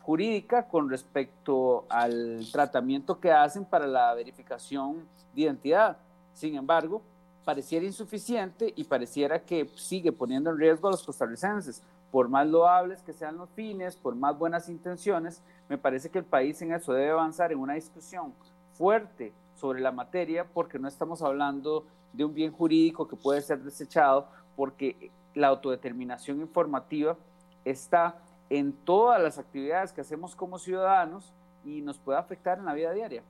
jurídica 0.03 0.69
con 0.69 0.91
respecto 0.91 1.87
al 1.89 2.47
tratamiento 2.53 3.19
que 3.19 3.33
hacen 3.33 3.65
para 3.65 3.87
la 3.87 4.13
verificación 4.13 5.09
de 5.35 5.43
identidad. 5.43 5.97
Sin 6.35 6.55
embargo, 6.55 7.03
pareciera 7.45 7.85
insuficiente 7.85 8.73
y 8.77 8.85
pareciera 8.85 9.43
que 9.43 9.69
sigue 9.75 10.13
poniendo 10.13 10.51
en 10.51 10.59
riesgo 10.59 10.89
a 10.89 10.93
los 10.93 11.03
costarricenses. 11.03 11.83
Por 12.11 12.29
más 12.29 12.47
loables 12.47 13.03
que 13.03 13.13
sean 13.13 13.37
los 13.37 13.49
fines, 13.51 13.97
por 13.97 14.15
más 14.15 14.39
buenas 14.39 14.69
intenciones, 14.69 15.43
me 15.69 15.79
parece 15.79 16.11
que 16.11 16.19
el 16.19 16.25
país 16.25 16.61
en 16.63 16.73
eso 16.73 16.93
debe 16.93 17.11
avanzar 17.11 17.53
en 17.53 17.59
una 17.59 17.75
discusión 17.75 18.33
fuerte 18.73 19.33
sobre 19.55 19.81
la 19.81 19.93
materia 19.93 20.45
porque 20.45 20.79
no 20.79 20.89
estamos 20.89 21.23
hablando 21.23 21.85
de 22.13 22.25
un 22.25 22.35
bien 22.35 22.53
jurídico 22.53 23.07
que 23.07 23.17
puede 23.17 23.43
ser 23.43 23.63
desechado 23.63 24.27
porque 24.57 25.11
la 25.35 25.49
autodeterminación 25.49 26.41
informativa 26.41 27.17
está 27.65 28.17
en 28.49 28.73
todas 28.73 29.23
las 29.23 29.39
actividades 29.39 29.93
que 29.93 30.01
hacemos 30.01 30.35
como 30.35 30.59
ciudadanos 30.59 31.33
y 31.65 31.83
nos 31.83 31.99
puede 31.99 32.19
afectar 32.19 32.59
en 32.59 32.65
la 32.65 32.75
vida 32.75 32.93
diaria. 32.93 33.23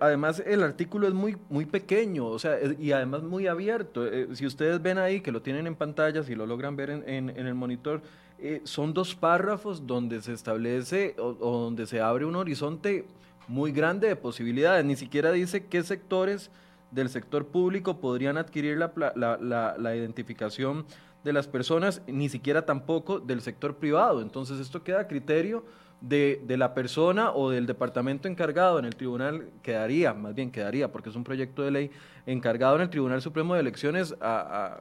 Además 0.00 0.42
el 0.44 0.62
artículo 0.62 1.08
es 1.08 1.14
muy, 1.14 1.38
muy 1.48 1.64
pequeño, 1.64 2.26
o 2.26 2.38
sea, 2.38 2.58
y 2.78 2.92
además 2.92 3.22
muy 3.22 3.46
abierto. 3.46 4.06
Eh, 4.06 4.28
si 4.34 4.44
ustedes 4.44 4.82
ven 4.82 4.98
ahí, 4.98 5.22
que 5.22 5.32
lo 5.32 5.40
tienen 5.40 5.66
en 5.66 5.74
pantalla, 5.74 6.22
si 6.22 6.34
lo 6.34 6.44
logran 6.44 6.76
ver 6.76 6.90
en, 6.90 7.30
en, 7.30 7.46
el 7.46 7.54
monitor, 7.54 8.02
eh, 8.38 8.60
son 8.64 8.92
dos 8.92 9.14
párrafos 9.14 9.86
donde 9.86 10.20
se 10.20 10.34
establece 10.34 11.14
o, 11.18 11.32
donde 11.32 11.86
se 11.86 12.02
abre 12.02 12.26
un 12.26 12.36
horizonte 12.36 13.06
muy 13.48 13.72
grande 13.72 14.08
de 14.08 14.16
posibilidades. 14.16 14.84
Ni 14.84 14.94
siquiera 14.94 15.32
dice 15.32 15.64
qué 15.64 15.82
sectores 15.82 16.50
del 16.90 17.08
sector 17.08 17.46
público 17.46 17.98
podrían 17.98 18.36
adquirir 18.36 18.76
la, 18.76 18.92
la, 19.16 19.38
la, 19.40 19.74
la 19.78 19.96
identificación 19.96 20.84
de 21.24 21.32
las 21.32 21.48
personas, 21.48 22.02
ni 22.06 22.28
siquiera 22.28 22.66
tampoco 22.66 23.20
del 23.20 23.40
sector 23.40 23.76
privado. 23.76 24.20
Entonces 24.20 24.60
esto 24.60 24.82
queda 24.82 25.00
a 25.00 25.08
criterio 25.08 25.64
de, 26.02 26.42
de, 26.44 26.56
la 26.56 26.74
persona 26.74 27.32
o 27.32 27.50
del 27.50 27.66
departamento 27.66 28.28
encargado 28.28 28.78
en 28.78 28.84
el 28.84 28.96
tribunal, 28.96 29.48
quedaría, 29.62 30.12
más 30.12 30.34
bien 30.34 30.50
quedaría, 30.50 30.90
porque 30.90 31.10
es 31.10 31.16
un 31.16 31.24
proyecto 31.24 31.62
de 31.62 31.70
ley 31.70 31.90
encargado 32.26 32.76
en 32.76 32.82
el 32.82 32.90
Tribunal 32.90 33.22
Supremo 33.22 33.54
de 33.54 33.60
Elecciones 33.60 34.14
a, 34.20 34.80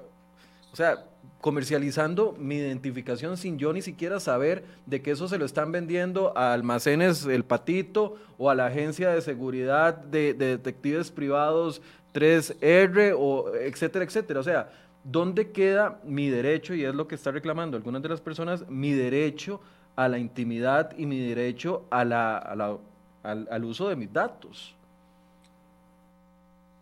o 0.72 0.76
sea, 0.76 1.06
comercializando 1.40 2.36
mi 2.38 2.56
identificación 2.56 3.38
sin 3.38 3.58
yo 3.58 3.74
ni 3.74 3.82
siquiera 3.82 4.20
saber 4.20 4.64
de 4.86 5.02
que 5.02 5.12
eso 5.12 5.28
se 5.28 5.38
lo 5.38 5.46
están 5.46 5.72
vendiendo 5.72 6.38
a 6.38 6.54
almacenes 6.54 7.26
El 7.26 7.44
Patito 7.44 8.18
o 8.38 8.50
a 8.50 8.56
la 8.56 8.68
agencia 8.68 9.10
de 9.10 9.22
seguridad 9.22 9.96
de, 9.96 10.34
de 10.34 10.58
detectives 10.58 11.12
privados 11.12 11.82
3R 12.14 13.16
o 13.18 13.54
etcétera, 13.56 14.06
etcétera. 14.06 14.40
O 14.40 14.44
sea, 14.44 14.72
¿dónde 15.04 15.52
queda 15.52 16.00
mi 16.04 16.30
derecho? 16.30 16.74
Y 16.74 16.84
es 16.84 16.94
lo 16.94 17.08
que 17.08 17.16
está 17.16 17.32
reclamando 17.32 17.78
algunas 17.78 18.02
de 18.02 18.10
las 18.10 18.22
personas, 18.22 18.68
mi 18.70 18.92
derecho 18.92 19.62
la 19.96 20.18
intimidad 20.18 20.92
y 20.98 21.06
mi 21.06 21.20
derecho 21.20 21.86
a 21.90 22.04
la, 22.04 22.80
al, 23.24 23.66
uso 23.66 23.90
de 23.90 23.96
mis 23.96 24.12
datos. 24.12 24.76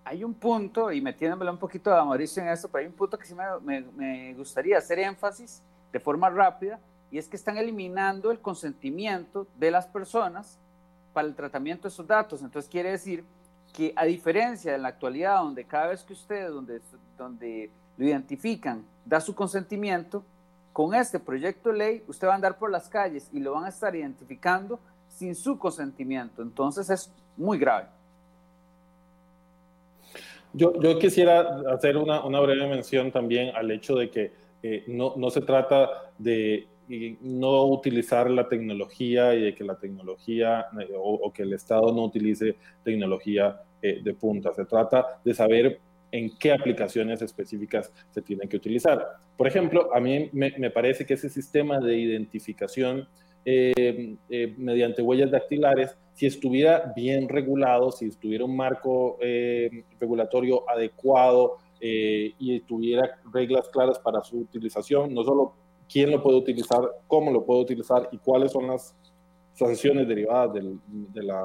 Hay 0.03 0.23
un 0.23 0.33
punto, 0.33 0.91
y 0.91 1.01
metiéndome 1.01 1.49
un 1.49 1.57
poquito 1.57 1.93
a 1.93 2.03
Mauricio 2.03 2.41
en 2.41 2.49
esto, 2.49 2.67
pero 2.67 2.81
hay 2.81 2.87
un 2.87 2.95
punto 2.95 3.17
que 3.17 3.25
sí 3.25 3.35
me, 3.61 3.81
me 3.81 4.33
gustaría 4.33 4.77
hacer 4.77 4.99
énfasis 4.99 5.61
de 5.91 5.99
forma 5.99 6.29
rápida, 6.29 6.79
y 7.11 7.17
es 7.17 7.27
que 7.27 7.35
están 7.35 7.57
eliminando 7.57 8.31
el 8.31 8.39
consentimiento 8.39 9.47
de 9.57 9.71
las 9.71 9.87
personas 9.87 10.57
para 11.13 11.27
el 11.27 11.35
tratamiento 11.35 11.83
de 11.83 11.89
esos 11.89 12.07
datos. 12.07 12.41
Entonces 12.41 12.69
quiere 12.69 12.91
decir 12.91 13.23
que 13.73 13.93
a 13.95 14.05
diferencia 14.05 14.71
de 14.71 14.77
la 14.77 14.89
actualidad, 14.89 15.39
donde 15.39 15.65
cada 15.65 15.87
vez 15.87 16.03
que 16.03 16.13
usted, 16.13 16.49
donde, 16.49 16.81
donde 17.17 17.69
lo 17.97 18.05
identifican, 18.05 18.85
da 19.05 19.19
su 19.19 19.35
consentimiento, 19.35 20.23
con 20.79 20.95
este 20.95 21.19
proyecto 21.19 21.73
de 21.73 21.77
ley 21.77 22.03
usted 22.07 22.25
va 22.25 22.31
a 22.31 22.35
andar 22.35 22.57
por 22.57 22.71
las 22.71 22.87
calles 22.87 23.29
y 23.33 23.41
lo 23.41 23.51
van 23.51 23.65
a 23.65 23.67
estar 23.67 23.93
identificando 23.93 24.79
sin 25.09 25.35
su 25.35 25.59
consentimiento. 25.59 26.41
Entonces 26.41 26.89
es 26.89 27.11
muy 27.35 27.57
grave. 27.57 27.87
Yo, 30.53 30.71
quisiera 30.97 31.59
hacer 31.69 31.97
una, 31.97 32.21
breve 32.39 32.65
mención 32.65 33.11
también 33.11 33.53
al 33.57 33.69
hecho 33.71 33.95
de 33.95 34.09
que 34.09 34.31
eh, 34.63 34.85
no, 34.87 35.29
se 35.29 35.41
trata 35.41 35.89
de 36.17 36.65
no 37.23 37.65
utilizar 37.65 38.29
la 38.29 38.47
tecnología 38.47 39.35
y 39.35 39.41
de 39.41 39.55
que 39.55 39.65
la 39.65 39.75
tecnología 39.75 40.67
eh, 40.79 40.93
o, 40.95 41.29
que 41.33 41.43
el 41.43 41.51
Estado 41.51 41.91
no 41.91 42.05
utilice 42.05 42.55
tecnología 42.85 43.63
eh, 43.81 43.99
de 44.01 44.13
punta. 44.13 44.53
Se 44.53 44.63
trata 44.63 45.19
de 45.25 45.33
saber 45.33 45.81
en 46.11 46.37
qué 46.37 46.51
aplicaciones 46.51 47.21
específicas 47.21 47.91
se 48.11 48.21
tienen 48.21 48.49
que 48.49 48.57
utilizar. 48.57 49.05
Por 49.37 49.47
ejemplo, 49.47 49.93
a 49.93 49.99
mí 49.99 50.29
me, 50.33 50.69
parece 50.71 51.05
que 51.05 51.13
ese 51.13 51.29
sistema 51.29 51.79
de 51.79 51.97
identificación 51.97 53.07
eh, 53.45 54.15
eh, 54.29 54.53
mediante 54.57 55.01
huellas 55.01 55.31
dactilares, 55.31 55.95
si 56.13 56.25
estuviera 56.25 56.91
bien 56.95 57.29
regulado, 57.29 57.91
si 57.91 58.07
estuviera 58.07 58.45
un 58.45 58.55
marco 58.55 59.17
eh, 59.21 59.83
regulatorio 59.99 60.69
adecuado 60.69 61.57
y 61.81 62.59
tuviera 62.61 63.21
reglas 63.31 63.69
claras 63.69 63.99
para 63.99 64.21
su 64.21 64.39
utilización, 64.39 65.13
no 65.13 65.23
solo 65.23 65.53
quién 65.89 66.11
lo 66.11 66.21
puede 66.21 66.37
utilizar, 66.37 66.81
cómo 67.07 67.31
lo 67.31 67.45
puede 67.45 67.61
utilizar 67.61 68.09
y 68.11 68.17
cuáles 68.17 68.51
son 68.51 68.67
las 68.67 68.93
sanciones 69.53 70.05
derivadas 70.05 70.53
de 70.53 71.23
la 71.23 71.41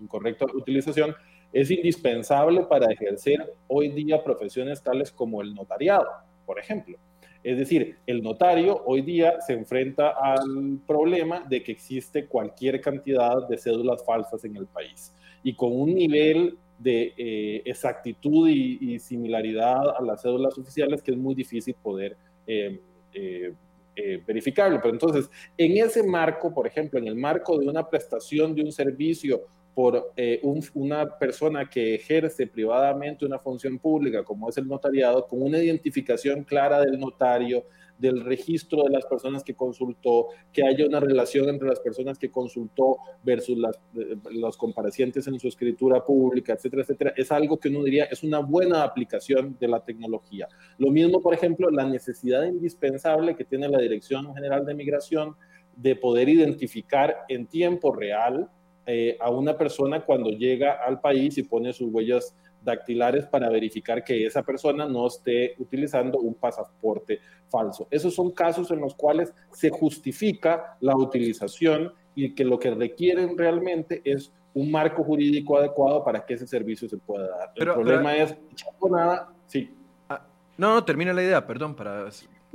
incorrecta 0.00 0.46
utilización, 0.54 1.14
es 1.54 1.70
indispensable 1.70 2.64
para 2.64 2.92
ejercer 2.92 3.54
hoy 3.68 3.88
día 3.90 4.22
profesiones 4.24 4.82
tales 4.82 5.12
como 5.12 5.40
el 5.40 5.54
notariado, 5.54 6.08
por 6.44 6.58
ejemplo. 6.58 6.98
Es 7.44 7.56
decir, 7.56 7.96
el 8.08 8.22
notario 8.22 8.82
hoy 8.86 9.02
día 9.02 9.40
se 9.40 9.52
enfrenta 9.52 10.14
al 10.20 10.80
problema 10.84 11.44
de 11.48 11.62
que 11.62 11.70
existe 11.70 12.26
cualquier 12.26 12.80
cantidad 12.80 13.46
de 13.46 13.56
cédulas 13.56 14.04
falsas 14.04 14.44
en 14.44 14.56
el 14.56 14.66
país 14.66 15.14
y 15.44 15.54
con 15.54 15.70
un 15.72 15.94
nivel 15.94 16.58
de 16.76 17.14
eh, 17.16 17.62
exactitud 17.66 18.48
y, 18.48 18.98
similaridad 18.98 19.96
a 19.96 20.02
las 20.02 20.22
cédulas 20.22 20.58
oficiales 20.58 21.02
que 21.02 21.12
es 21.12 21.16
muy 21.16 21.36
difícil 21.36 21.76
poder 21.80 22.16
eh, 22.48 22.80
eh, 23.12 23.52
verificarlo. 24.26 24.80
Pero 24.82 24.92
entonces, 24.92 25.30
en 25.56 25.76
ese 25.76 26.02
marco, 26.02 26.52
por 26.52 26.66
ejemplo, 26.66 26.98
en 26.98 27.06
el 27.06 27.14
marco 27.14 27.56
de 27.58 27.68
una 27.68 27.88
prestación 27.88 28.56
de 28.56 28.62
un 28.62 28.72
servicio 28.72 29.42
por 29.74 30.12
una 30.72 31.18
persona 31.18 31.68
que 31.68 31.96
ejerce 31.96 32.46
privadamente 32.46 33.26
una 33.26 33.38
función 33.38 33.78
pública, 33.78 34.22
como 34.22 34.48
es 34.48 34.56
el 34.56 34.68
notariado, 34.68 35.26
con 35.26 35.42
una 35.42 35.58
identificación 35.58 36.44
clara 36.44 36.80
del 36.80 36.98
notario, 36.98 37.64
del 37.98 38.24
registro 38.24 38.82
de 38.84 38.90
las 38.90 39.04
personas 39.06 39.44
que 39.44 39.54
consultó, 39.54 40.28
que 40.52 40.64
haya 40.64 40.86
una 40.86 41.00
relación 41.00 41.48
entre 41.48 41.68
las 41.68 41.80
personas 41.80 42.18
que 42.18 42.30
consultó 42.30 42.98
versus 43.22 43.56
las, 43.56 43.76
eh, 43.96 44.16
los 44.32 44.56
comparecientes 44.56 45.26
en 45.26 45.38
su 45.38 45.48
escritura 45.48 46.04
pública, 46.04 46.54
etcétera, 46.54 46.82
etcétera, 46.82 47.14
es 47.16 47.30
algo 47.30 47.58
que 47.58 47.68
uno 47.68 47.82
diría 47.84 48.04
es 48.04 48.22
una 48.22 48.40
buena 48.40 48.82
aplicación 48.82 49.56
de 49.60 49.68
la 49.68 49.84
tecnología. 49.84 50.48
Lo 50.78 50.90
mismo, 50.90 51.20
por 51.20 51.34
ejemplo, 51.34 51.70
la 51.70 51.84
necesidad 51.84 52.44
indispensable 52.44 53.36
que 53.36 53.44
tiene 53.44 53.68
la 53.68 53.78
Dirección 53.78 54.34
General 54.34 54.64
de 54.66 54.74
Migración 54.74 55.36
de 55.76 55.96
poder 55.96 56.28
identificar 56.28 57.24
en 57.28 57.46
tiempo 57.46 57.92
real 57.92 58.50
eh, 58.86 59.16
a 59.20 59.30
una 59.30 59.56
persona 59.56 60.04
cuando 60.04 60.30
llega 60.30 60.84
al 60.84 61.00
país 61.00 61.38
y 61.38 61.42
pone 61.42 61.72
sus 61.72 61.92
huellas 61.92 62.34
dactilares 62.62 63.26
para 63.26 63.48
verificar 63.48 64.02
que 64.02 64.26
esa 64.26 64.42
persona 64.42 64.86
no 64.86 65.06
esté 65.06 65.54
utilizando 65.58 66.18
un 66.18 66.34
pasaporte 66.34 67.20
falso. 67.48 67.86
Esos 67.90 68.14
son 68.14 68.30
casos 68.32 68.70
en 68.70 68.80
los 68.80 68.94
cuales 68.94 69.32
se 69.52 69.70
justifica 69.70 70.76
la 70.80 70.96
utilización 70.96 71.92
y 72.14 72.34
que 72.34 72.44
lo 72.44 72.58
que 72.58 72.70
requieren 72.70 73.36
realmente 73.36 74.00
es 74.04 74.32
un 74.54 74.70
marco 74.70 75.02
jurídico 75.02 75.58
adecuado 75.58 76.04
para 76.04 76.24
que 76.24 76.34
ese 76.34 76.46
servicio 76.46 76.88
se 76.88 76.96
pueda 76.96 77.28
dar. 77.28 77.52
el 77.56 77.72
problema 77.72 78.16
es, 78.16 78.36
nada, 78.90 79.32
sí. 79.46 79.74
Ah, 80.08 80.24
no, 80.56 80.74
no, 80.74 80.84
termina 80.84 81.12
la 81.12 81.22
idea, 81.22 81.46
perdón, 81.46 81.74
para... 81.74 82.08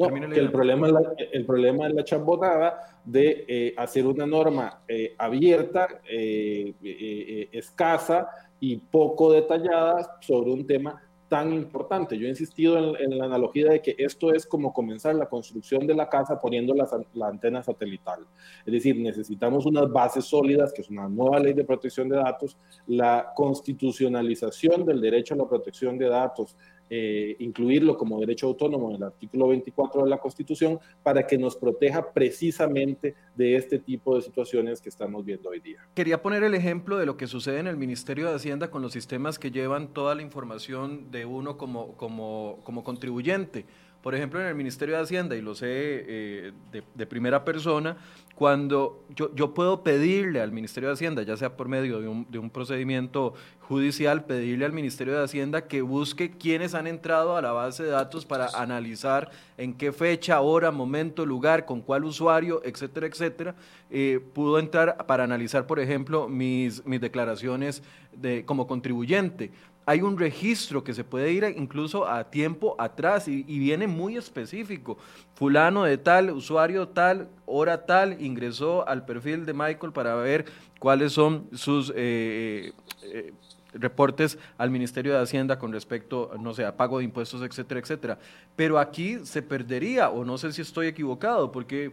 el, 0.08 0.52
problema 0.52 0.88
es 0.88 0.94
la, 0.94 1.02
el 1.32 1.46
problema 1.46 1.88
es 1.88 1.94
la 1.94 2.04
chambonada 2.04 3.02
de 3.04 3.46
eh, 3.48 3.74
hacer 3.78 4.08
una 4.08 4.26
norma 4.26 4.82
eh, 4.88 5.14
abierta, 5.18 5.88
eh, 6.10 7.50
escasa, 7.52 8.30
y 8.62 8.78
poco 8.78 9.32
detalladas 9.32 10.10
sobre 10.22 10.52
un 10.52 10.68
tema 10.68 11.02
tan 11.30 11.54
importante. 11.54 12.18
Yo 12.18 12.26
he 12.26 12.30
insistido 12.30 12.98
en, 12.98 13.18
la 13.18 13.26
analogía 13.26 13.70
de 13.70 13.82
que 13.82 13.96
esto 14.00 14.34
es 14.34 14.48
como 14.48 14.74
comenzar 14.74 15.14
la 15.14 15.30
construcción 15.30 15.86
de 15.86 15.94
la 15.94 16.10
casa 16.10 16.42
poniendo 16.42 16.74
la, 16.74 16.88
la, 17.14 17.28
antena 17.28 17.62
satelital. 17.62 18.26
Es 18.66 18.74
decir, 18.74 18.98
necesitamos 18.98 19.68
unas 19.68 19.92
bases 19.92 20.26
sólidas, 20.26 20.74
que 20.74 20.82
es 20.82 20.90
una 20.90 21.08
nueva 21.08 21.40
ley 21.40 21.54
de 21.54 21.64
protección 21.64 22.10
de 22.10 22.18
datos, 22.18 22.58
la 22.88 23.32
constitucionalización 23.36 24.84
del 24.86 25.00
derecho 25.00 25.36
a 25.36 25.38
la 25.38 25.48
protección 25.48 26.00
de 26.00 26.10
datos, 26.10 26.58
eh, 26.90 27.36
incluirlo 27.40 27.98
como 27.98 28.20
derecho 28.20 28.48
autónomo 28.48 28.90
en 28.90 28.98
el 28.98 29.04
artículo 29.04 29.48
24 29.50 30.04
de 30.04 30.10
la 30.10 30.18
Constitución 30.18 30.80
para 31.04 31.28
que 31.28 31.38
nos 31.38 31.56
proteja 31.56 32.12
precisamente 32.12 33.16
de 33.36 33.56
este 33.56 33.80
tipo 33.80 34.16
de 34.16 34.22
situaciones 34.22 34.82
que 34.82 34.90
estamos 34.90 35.24
viendo 35.24 35.50
hoy 35.50 35.60
día. 35.60 35.80
Quería 35.94 36.22
poner 36.22 36.44
el 36.44 36.56
ejemplo 36.56 36.98
de 36.98 37.06
lo 37.06 37.18
que 37.18 37.28
sucede 37.28 37.60
en 37.60 37.68
el 37.68 37.78
Ministerio 37.78 38.28
de 38.30 38.36
Hacienda 38.36 38.72
con 38.72 38.82
los 38.82 38.94
sistemas 38.94 39.40
que 39.40 39.52
llevan 39.52 39.94
toda 39.94 40.16
la 40.16 40.22
información 40.22 41.12
de 41.12 41.26
uno 41.26 41.58
como, 41.58 41.96
como, 41.98 42.60
como 42.64 42.84
contribuyente. 42.84 43.66
Por 44.02 44.16
ejemplo, 44.16 44.40
en 44.40 44.48
el 44.48 44.56
Ministerio 44.56 44.96
de 44.96 45.02
Hacienda, 45.02 45.36
y 45.36 45.42
lo 45.42 45.56
sé 45.56 45.68
eh, 45.70 46.52
de, 46.72 47.06
primera 47.06 47.44
persona, 47.44 47.98
cuando 48.34 49.04
yo, 49.14 49.54
puedo 49.54 49.84
pedirle 49.84 50.40
al 50.40 50.54
Ministerio 50.54 50.88
de 50.88 50.94
Hacienda, 50.94 51.24
ya 51.24 51.36
sea 51.36 51.58
por 51.58 51.68
medio 51.68 52.00
de 52.00 52.40
un, 52.40 52.50
procedimiento 52.50 53.34
judicial, 53.60 54.24
pedirle 54.24 54.64
al 54.64 54.72
Ministerio 54.72 55.18
de 55.18 55.24
Hacienda 55.26 55.68
que 55.68 55.82
busque 55.82 56.32
quiénes 56.32 56.76
han 56.76 56.88
entrado 56.88 57.36
a 57.36 57.42
la 57.42 57.52
base 57.52 57.84
de 57.84 57.90
datos 57.90 58.26
para 58.26 58.48
analizar 58.56 59.32
en 59.58 59.74
qué 59.74 59.92
fecha, 59.92 60.40
hora, 60.40 60.72
momento, 60.72 61.26
lugar, 61.26 61.66
con 61.66 61.82
cuál 61.82 62.06
usuario, 62.06 62.62
etcétera, 62.64 63.08
etcétera, 63.08 63.56
eh, 63.90 64.22
pudo 64.34 64.60
entrar 64.60 65.06
para 65.06 65.26
analizar, 65.26 65.68
por 65.68 65.82
ejemplo, 65.82 66.30
mis, 66.30 66.82
declaraciones 66.86 67.84
de, 68.14 68.46
como 68.46 68.66
contribuyente 68.66 69.52
hay 69.90 70.04
un 70.04 70.20
registro 70.20 70.84
que 70.84 70.94
se 70.94 71.04
puede 71.04 71.32
ir 71.32 71.44
incluso 71.58 72.08
a 72.08 72.30
tiempo 72.30 72.76
atrás 72.78 73.28
y, 73.28 73.42
viene 73.42 73.88
muy 73.88 74.18
específico. 74.18 75.00
Fulano 75.34 75.84
de 75.84 75.98
tal, 75.98 76.30
usuario 76.30 76.90
tal, 76.90 77.28
hora 77.48 77.88
tal, 77.88 78.22
ingresó 78.22 78.88
al 78.88 79.04
perfil 79.04 79.48
de 79.48 79.54
Michael 79.54 79.92
para 79.92 80.14
ver 80.14 80.46
cuáles 80.78 81.14
son 81.14 81.48
sus 81.54 81.92
eh, 81.96 82.72
eh, 83.02 83.34
reportes 83.74 84.38
al 84.60 84.70
Ministerio 84.70 85.14
de 85.14 85.24
Hacienda 85.24 85.58
con 85.58 85.72
respecto, 85.72 86.34
no 86.40 86.54
sé, 86.54 86.66
a 86.66 86.78
pago 86.78 87.00
de 87.00 87.06
impuestos, 87.06 87.42
etcétera, 87.42 87.80
etcétera. 87.80 88.20
Pero 88.56 88.78
aquí 88.78 89.18
se 89.24 89.42
perdería, 89.42 90.12
o 90.12 90.24
no 90.24 90.38
sé 90.38 90.54
si 90.54 90.62
estoy 90.62 90.86
equivocado, 90.86 91.52
porque 91.52 91.92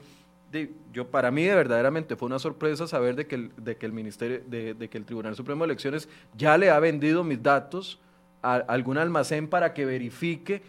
yo 0.93 1.09
para 1.09 1.31
mí 1.31 1.47
verdaderamente 1.47 2.17
fue 2.17 2.27
una 2.27 2.39
sorpresa 2.39 2.87
saber 2.87 3.17
de 3.17 3.27
que 3.27 3.35
el, 3.35 3.53
de 3.57 3.89
ministerio 3.89 4.41
de, 4.47 4.89
que 4.89 4.99
el 4.99 5.05
Tribunal 5.05 5.35
Supremo 5.35 5.65
de 5.65 5.73
Elecciones 5.73 6.09
ya 6.37 6.57
le 6.57 6.71
ha 6.71 6.79
vendido 6.79 7.25
mis 7.25 7.43
datos 7.43 7.99
a, 8.43 8.57
algún 8.57 8.99
almacén 8.99 9.49
para 9.49 9.75
que 9.75 9.85
verifique 9.85 10.63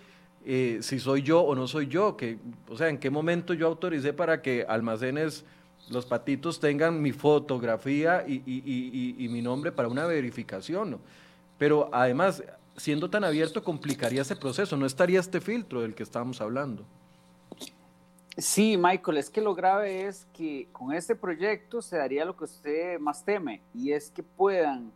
eh, 0.45 0.79
si 0.81 0.99
soy 0.99 1.21
yo 1.21 1.41
o 1.41 1.55
no 1.55 1.67
soy 1.67 1.87
yo 1.87 2.17
que 2.17 2.37
o 2.69 2.77
sea 2.77 2.89
en 2.89 2.97
qué 2.97 3.09
momento 3.09 3.53
yo 3.53 3.67
autoricé 3.67 4.13
para 4.13 4.41
que 4.41 4.65
almacenes 4.67 5.45
los 5.89 6.05
patitos 6.05 6.59
tengan 6.59 7.01
mi 7.01 7.11
fotografía 7.11 8.25
y, 8.27 9.27
mi 9.29 9.41
nombre 9.41 9.71
para 9.71 9.87
una 9.87 10.05
verificación 10.05 10.99
pero 11.57 11.89
además 11.91 12.43
siendo 12.75 13.09
tan 13.09 13.23
abierto 13.23 13.63
complicaría 13.63 14.21
ese 14.21 14.35
proceso 14.35 14.75
no 14.75 14.85
estaría 14.85 15.19
este 15.19 15.39
filtro 15.39 15.81
del 15.81 15.93
que 15.93 16.03
estábamos 16.03 16.41
hablando 16.41 16.83
Sí, 18.39 18.77
Michael, 18.77 19.17
es 19.17 19.31
que 19.31 19.41
lo 19.41 19.55
grave 19.55 20.05
es 20.05 20.27
que 20.31 20.69
con 20.71 20.93
este 20.93 21.15
proyecto 21.15 21.81
se 21.81 21.97
daría 21.97 22.23
lo 22.23 22.37
que 22.37 22.43
usted 22.43 22.99
más 22.99 23.25
teme, 23.25 23.63
y 23.73 23.91
es 23.91 24.11
que 24.11 24.21
puedan, 24.21 24.91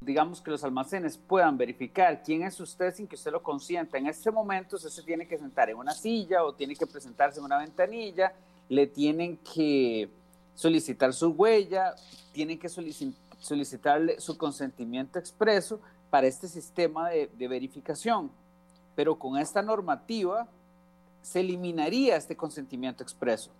digamos 0.00 0.40
que 0.40 0.50
los 0.50 0.64
almacenes 0.64 1.18
puedan 1.18 1.58
verificar 1.58 2.22
quién 2.22 2.42
es 2.42 2.58
usted 2.58 2.94
sin 2.94 3.06
que 3.06 3.16
usted 3.16 3.30
lo 3.30 3.42
consienta. 3.42 3.98
En 3.98 4.06
este 4.06 4.30
momento 4.30 4.76
usted 4.76 4.88
se 4.88 5.02
tiene 5.02 5.28
que 5.28 5.36
sentar 5.36 5.68
en 5.68 5.76
una 5.76 5.92
silla 5.92 6.44
o 6.44 6.54
tiene 6.54 6.74
que 6.74 6.86
presentarse 6.86 7.40
en 7.40 7.44
una 7.44 7.58
ventanilla, 7.58 8.32
le 8.70 8.86
tienen 8.86 9.36
que 9.36 10.08
solicitar 10.54 11.12
su 11.12 11.28
huella, 11.28 11.94
tienen 12.32 12.58
que 12.58 12.70
solicitarle 12.70 14.18
su 14.18 14.38
consentimiento 14.38 15.18
expreso 15.18 15.78
para 16.08 16.26
este 16.26 16.48
sistema 16.48 17.10
de 17.10 17.48
verificación. 17.48 18.30
Pero 18.94 19.18
con 19.18 19.36
esta 19.36 19.60
normativa 19.60 20.48
se 21.24 21.40
eliminaría 21.40 22.16
este 22.16 22.36
consentimiento 22.36 23.02
expreso. 23.02 23.50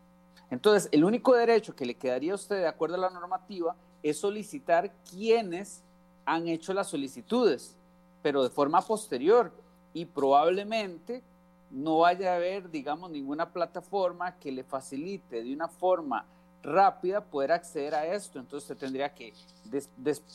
Entonces, 0.50 0.90
el 0.92 1.02
único 1.02 1.34
derecho 1.34 1.74
que 1.74 1.86
le 1.86 1.94
quedaría 1.94 2.32
a 2.32 2.34
usted 2.34 2.56
de 2.56 2.68
acuerdo 2.68 2.96
a 2.96 2.98
la 2.98 3.10
normativa 3.10 3.74
es 4.02 4.18
solicitar 4.18 4.92
quienes 5.10 5.82
han 6.26 6.46
hecho 6.46 6.74
las 6.74 6.88
solicitudes, 6.90 7.74
pero 8.22 8.42
de 8.42 8.50
forma 8.50 8.82
posterior 8.82 9.50
y 9.94 10.04
probablemente 10.04 11.22
no 11.70 12.00
vaya 12.00 12.32
a 12.32 12.36
haber, 12.36 12.70
digamos, 12.70 13.10
ninguna 13.10 13.50
plataforma 13.50 14.36
que 14.36 14.52
le 14.52 14.62
facilite 14.62 15.42
de 15.42 15.54
una 15.54 15.68
forma 15.68 16.26
rápida 16.62 17.22
poder 17.22 17.52
acceder 17.52 17.94
a 17.94 18.06
esto. 18.06 18.38
Entonces 18.38 18.70
usted 18.70 18.86
tendría 18.86 19.08
que 19.14 19.32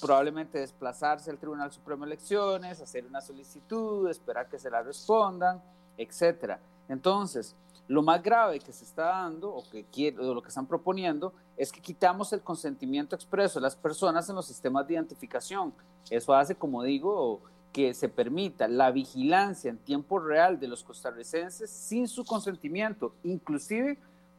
probablemente 0.02 0.60
desplazarse 0.60 1.30
al 1.30 1.38
Tribunal 1.38 1.72
Supremo 1.72 2.06
de 2.06 2.14
Elecciones, 2.14 2.82
hacer 2.82 3.06
una 3.06 3.22
solicitud, 3.22 4.10
esperar 4.10 4.50
que 4.50 4.58
se 4.58 4.72
la 4.72 4.82
respondan, 4.82 5.62
etcétera. 5.96 6.60
Entonces, 6.90 7.56
lo 7.88 8.04
más 8.04 8.22
grave 8.22 8.60
que 8.60 8.74
se 8.74 8.84
está 8.84 9.06
dando 9.06 9.52
o 9.52 9.64
que 9.72 10.12
lo 10.12 10.42
que 10.42 10.50
están 10.50 10.68
proponiendo 10.68 11.34
es 11.58 11.72
que 11.72 11.82
quitamos 11.82 12.34
el 12.34 12.42
consentimiento 12.42 13.16
expreso 13.16 13.60
de 13.60 13.64
las 13.64 13.76
personas 13.76 14.30
en 14.30 14.36
los 14.36 14.46
sistemas 14.46 14.86
de 14.88 14.96
identificación. 14.96 15.74
Eso 16.10 16.34
hace, 16.34 16.56
como 16.56 16.84
digo, 16.84 17.42
que 17.72 17.94
se 17.94 18.10
permita 18.10 18.68
la 18.68 18.92
vigilancia 18.92 19.70
en 19.70 19.78
tiempo 19.78 20.20
real 20.20 20.60
de 20.60 20.68
los 20.68 20.84
costarricenses 20.84 21.70
sin 21.70 22.08
su 22.08 22.26
consentimiento, 22.26 23.14
inclusive 23.24 23.98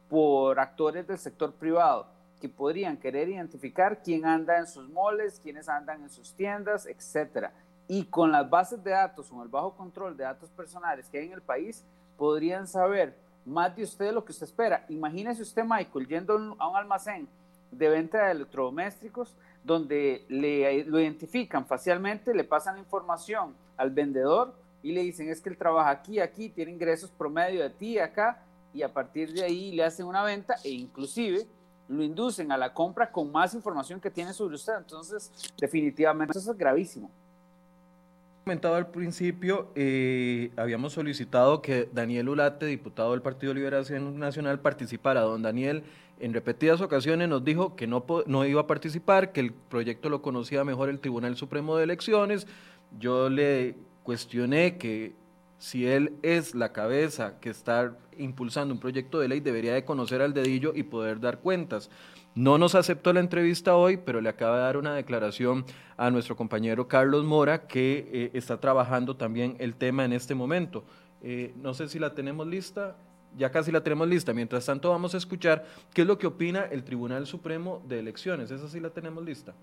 por 0.09 0.59
actores 0.59 1.07
del 1.07 1.17
sector 1.17 1.53
privado 1.53 2.07
que 2.41 2.49
podrían 2.49 2.97
querer 2.97 3.29
identificar 3.29 4.01
quién 4.01 4.25
anda 4.25 4.57
en 4.57 4.67
sus 4.67 4.89
moles, 4.89 5.39
quiénes 5.41 5.69
andan 5.69 6.01
en 6.01 6.09
sus 6.09 6.33
tiendas, 6.33 6.85
etcétera. 6.87 7.53
Y 7.87 8.05
con 8.05 8.31
las 8.31 8.49
bases 8.49 8.83
de 8.83 8.91
datos, 8.91 9.29
con 9.29 9.41
el 9.41 9.47
bajo 9.47 9.75
control 9.75 10.17
de 10.17 10.23
datos 10.23 10.49
personales 10.49 11.07
que 11.07 11.19
hay 11.19 11.27
en 11.27 11.33
el 11.33 11.41
país, 11.41 11.85
podrían 12.21 12.67
saber 12.67 13.17
más 13.47 13.75
de 13.75 13.81
usted 13.81 14.05
de 14.05 14.11
lo 14.11 14.23
que 14.23 14.31
usted 14.31 14.45
espera. 14.45 14.85
Imagínese 14.89 15.41
usted, 15.41 15.63
Michael, 15.63 16.07
yendo 16.07 16.55
a 16.59 16.69
un 16.69 16.75
almacén 16.77 17.27
de 17.71 17.89
venta 17.89 18.27
de 18.27 18.33
electrodomésticos 18.33 19.35
donde 19.63 20.23
le, 20.29 20.83
lo 20.83 20.99
identifican 20.99 21.65
facialmente, 21.65 22.35
le 22.35 22.43
pasan 22.43 22.75
la 22.75 22.81
información 22.81 23.55
al 23.75 23.89
vendedor 23.89 24.53
y 24.83 24.91
le 24.91 25.01
dicen 25.01 25.29
es 25.29 25.41
que 25.41 25.49
él 25.49 25.57
trabaja 25.57 25.89
aquí, 25.89 26.19
aquí, 26.19 26.49
tiene 26.49 26.71
ingresos 26.71 27.09
promedio 27.09 27.63
de 27.63 27.71
ti, 27.71 27.97
acá, 27.97 28.43
y 28.71 28.83
a 28.83 28.93
partir 28.93 29.33
de 29.33 29.43
ahí 29.43 29.71
le 29.71 29.83
hacen 29.83 30.05
una 30.05 30.23
venta 30.23 30.57
e 30.63 30.69
inclusive 30.69 31.47
lo 31.87 32.03
inducen 32.03 32.51
a 32.51 32.57
la 32.57 32.71
compra 32.71 33.11
con 33.11 33.31
más 33.31 33.55
información 33.55 33.99
que 33.99 34.11
tiene 34.11 34.31
sobre 34.31 34.53
usted. 34.53 34.77
Entonces, 34.77 35.31
definitivamente 35.59 36.37
eso 36.37 36.51
es 36.51 36.57
gravísimo. 36.57 37.09
Comentado 38.43 38.73
al 38.73 38.87
principio, 38.89 39.67
eh, 39.75 40.49
habíamos 40.57 40.93
solicitado 40.93 41.61
que 41.61 41.87
Daniel 41.93 42.27
Ulate, 42.27 42.65
diputado 42.65 43.11
del 43.11 43.21
Partido 43.21 43.53
Liberación 43.53 44.17
Nacional, 44.17 44.59
participara. 44.59 45.21
Don 45.21 45.43
Daniel, 45.43 45.83
en 46.19 46.33
repetidas 46.33 46.81
ocasiones 46.81 47.29
nos 47.29 47.45
dijo 47.45 47.75
que 47.75 47.85
no, 47.85 48.03
no 48.25 48.45
iba 48.45 48.61
a 48.61 48.65
participar, 48.65 49.31
que 49.31 49.41
el 49.41 49.53
proyecto 49.53 50.09
lo 50.09 50.23
conocía 50.23 50.63
mejor 50.63 50.89
el 50.89 50.99
Tribunal 50.99 51.37
Supremo 51.37 51.77
de 51.77 51.83
Elecciones. 51.83 52.47
Yo 52.99 53.29
le 53.29 53.75
cuestioné 54.01 54.79
que 54.79 55.13
si 55.61 55.85
él 55.85 56.15
es 56.23 56.55
la 56.55 56.73
cabeza 56.73 57.39
que 57.39 57.51
está 57.51 57.95
impulsando 58.17 58.73
un 58.73 58.79
proyecto 58.79 59.19
de 59.19 59.27
ley, 59.27 59.41
debería 59.41 59.75
de 59.75 59.85
conocer 59.85 60.19
al 60.19 60.33
dedillo 60.33 60.73
y 60.73 60.81
poder 60.81 61.19
dar 61.19 61.37
cuentas. 61.37 61.91
No 62.33 62.57
nos 62.57 62.73
aceptó 62.73 63.13
la 63.13 63.19
entrevista 63.19 63.75
hoy, 63.75 63.97
pero 63.97 64.21
le 64.21 64.29
acaba 64.29 64.57
de 64.57 64.63
dar 64.63 64.77
una 64.77 64.95
declaración 64.95 65.63
a 65.97 66.09
nuestro 66.09 66.35
compañero 66.35 66.87
Carlos 66.87 67.23
Mora, 67.25 67.67
que 67.67 68.09
eh, 68.11 68.31
está 68.33 68.59
trabajando 68.59 69.17
también 69.17 69.55
el 69.59 69.75
tema 69.75 70.03
en 70.03 70.13
este 70.13 70.33
momento. 70.33 70.83
Eh, 71.21 71.53
no 71.61 71.75
sé 71.75 71.87
si 71.89 71.99
la 71.99 72.15
tenemos 72.15 72.47
lista 72.47 72.95
ya 73.37 73.51
casi 73.51 73.71
la 73.71 73.81
tenemos 73.81 74.07
lista. 74.07 74.33
Mientras 74.33 74.65
tanto, 74.65 74.89
vamos 74.89 75.13
a 75.13 75.17
escuchar 75.17 75.65
qué 75.93 76.01
es 76.01 76.07
lo 76.07 76.17
que 76.17 76.27
opina 76.27 76.65
el 76.65 76.83
Tribunal 76.83 77.25
Supremo 77.27 77.81
de 77.87 77.99
Elecciones. 77.99 78.51
Esa 78.51 78.67
sí 78.67 78.79
la 78.79 78.89
tenemos 78.89 79.23
lista. 79.23 79.53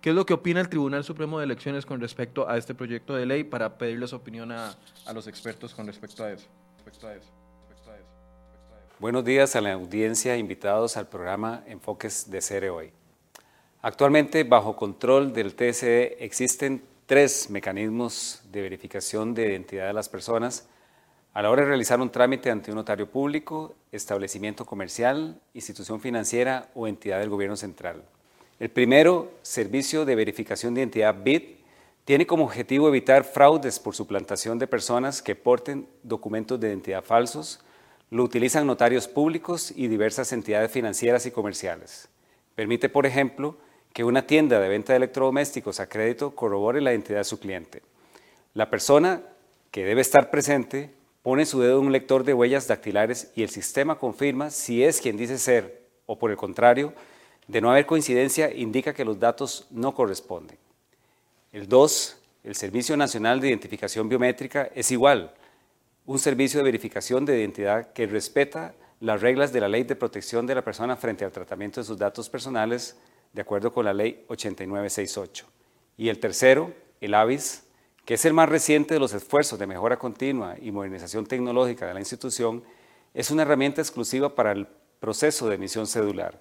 ¿Qué 0.00 0.10
es 0.10 0.16
lo 0.16 0.24
que 0.24 0.34
opina 0.34 0.60
el 0.60 0.68
Tribunal 0.68 1.04
Supremo 1.04 1.38
de 1.38 1.44
Elecciones 1.44 1.84
con 1.84 2.00
respecto 2.00 2.48
a 2.48 2.56
este 2.56 2.74
proyecto 2.74 3.14
de 3.14 3.26
ley 3.26 3.44
para 3.44 3.76
pedirles 3.76 4.12
opinión 4.12 4.52
a, 4.52 4.76
los 5.12 5.26
expertos 5.26 5.74
con 5.74 5.86
respecto 5.86 6.24
a 6.24 6.32
eso? 6.32 6.46
Buenos 8.98 9.24
días 9.24 9.56
a 9.56 9.60
la 9.60 9.72
audiencia, 9.72 10.36
invitados 10.36 10.96
al 10.96 11.08
programa 11.08 11.62
Enfoques 11.66 12.30
de 12.30 12.40
CERE 12.40 12.70
hoy. 12.70 12.92
Actualmente, 13.82 14.44
bajo 14.44 14.74
control 14.76 15.32
del 15.32 15.54
TSE, 15.54 16.16
existen 16.24 16.82
tres 17.06 17.50
mecanismos 17.50 18.42
de 18.50 18.62
verificación 18.62 19.34
de 19.34 19.48
identidad 19.48 19.86
de 19.86 19.92
las 19.92 20.08
personas 20.08 20.68
a 21.34 21.42
la 21.42 21.50
hora 21.50 21.62
de 21.62 21.68
realizar 21.68 22.00
un 22.00 22.10
trámite 22.10 22.50
ante 22.50 22.70
un 22.70 22.76
notario 22.76 23.10
público, 23.10 23.74
establecimiento 23.92 24.64
comercial, 24.64 25.38
institución 25.52 26.00
financiera 26.00 26.70
o 26.74 26.88
entidad 26.88 27.18
del 27.18 27.28
gobierno 27.28 27.56
central. 27.56 28.02
El 28.58 28.70
primero, 28.70 29.32
Servicio 29.42 30.06
de 30.06 30.14
Verificación 30.14 30.72
de 30.72 30.80
Identidad 30.80 31.22
BID, 31.22 31.42
tiene 32.06 32.26
como 32.26 32.44
objetivo 32.44 32.88
evitar 32.88 33.24
fraudes 33.24 33.78
por 33.78 33.94
suplantación 33.94 34.58
de 34.58 34.66
personas 34.66 35.20
que 35.20 35.34
porten 35.34 35.86
documentos 36.02 36.58
de 36.58 36.68
identidad 36.68 37.04
falsos, 37.04 37.60
lo 38.10 38.22
utilizan 38.22 38.66
notarios 38.66 39.08
públicos 39.08 39.72
y 39.76 39.88
diversas 39.88 40.32
entidades 40.32 40.70
financieras 40.70 41.26
y 41.26 41.32
comerciales. 41.32 42.08
Permite, 42.54 42.88
por 42.88 43.04
ejemplo, 43.04 43.58
que 43.92 44.04
una 44.04 44.26
tienda 44.26 44.58
de 44.58 44.68
venta 44.68 44.94
de 44.94 44.98
electrodomésticos 44.98 45.78
a 45.80 45.88
crédito 45.88 46.34
corrobore 46.34 46.80
la 46.80 46.92
identidad 46.92 47.18
de 47.18 47.24
su 47.24 47.38
cliente. 47.38 47.82
La 48.54 48.70
persona 48.70 49.22
que 49.70 49.84
debe 49.84 50.00
estar 50.00 50.30
presente 50.30 50.94
pone 51.22 51.44
su 51.44 51.60
dedo 51.60 51.80
en 51.80 51.86
un 51.86 51.92
lector 51.92 52.24
de 52.24 52.32
huellas 52.32 52.68
dactilares 52.68 53.32
y 53.34 53.42
el 53.42 53.50
sistema 53.50 53.98
confirma 53.98 54.50
si 54.50 54.82
es 54.82 55.02
quien 55.02 55.18
dice 55.18 55.36
ser 55.36 55.82
o 56.06 56.18
por 56.18 56.30
el 56.30 56.36
contrario, 56.38 56.94
de 57.48 57.60
no 57.60 57.70
haber 57.70 57.86
coincidencia 57.86 58.52
indica 58.52 58.94
que 58.94 59.04
los 59.04 59.18
datos 59.18 59.66
no 59.70 59.94
corresponden. 59.94 60.58
El 61.52 61.68
2, 61.68 62.18
el 62.44 62.54
Servicio 62.54 62.96
Nacional 62.96 63.40
de 63.40 63.48
Identificación 63.48 64.08
Biométrica 64.08 64.70
es 64.74 64.90
igual, 64.90 65.32
un 66.06 66.18
servicio 66.18 66.58
de 66.58 66.64
verificación 66.64 67.24
de 67.24 67.38
identidad 67.38 67.92
que 67.92 68.06
respeta 68.06 68.74
las 69.00 69.20
reglas 69.20 69.52
de 69.52 69.60
la 69.60 69.68
Ley 69.68 69.84
de 69.84 69.96
Protección 69.96 70.46
de 70.46 70.54
la 70.54 70.62
Persona 70.62 70.96
frente 70.96 71.24
al 71.24 71.32
tratamiento 71.32 71.80
de 71.80 71.86
sus 71.86 71.98
datos 71.98 72.28
personales 72.28 72.96
de 73.32 73.42
acuerdo 73.42 73.72
con 73.72 73.84
la 73.84 73.92
Ley 73.92 74.24
8968. 74.28 75.46
Y 75.98 76.08
el 76.08 76.18
tercero, 76.18 76.72
el 77.00 77.14
AVIS, 77.14 77.64
que 78.04 78.14
es 78.14 78.24
el 78.24 78.32
más 78.32 78.48
reciente 78.48 78.94
de 78.94 79.00
los 79.00 79.12
esfuerzos 79.12 79.58
de 79.58 79.66
mejora 79.66 79.98
continua 79.98 80.56
y 80.60 80.70
modernización 80.70 81.26
tecnológica 81.26 81.86
de 81.86 81.94
la 81.94 82.00
institución, 82.00 82.62
es 83.12 83.30
una 83.30 83.42
herramienta 83.42 83.80
exclusiva 83.80 84.34
para 84.34 84.52
el 84.52 84.68
proceso 85.00 85.48
de 85.48 85.56
emisión 85.56 85.86
cedular. 85.86 86.38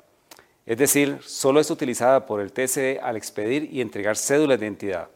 Es 0.66 0.78
decir, 0.78 1.20
solo 1.22 1.60
es 1.60 1.70
utilizada 1.70 2.26
por 2.26 2.42
el 2.42 2.52
TCE 2.52 3.00
al 3.00 3.18
expedir 3.18 3.70
y 3.72 3.82
entregar 3.82 4.18
cédulas 4.18 4.60
de 4.60 4.66
identidad. 4.66 5.10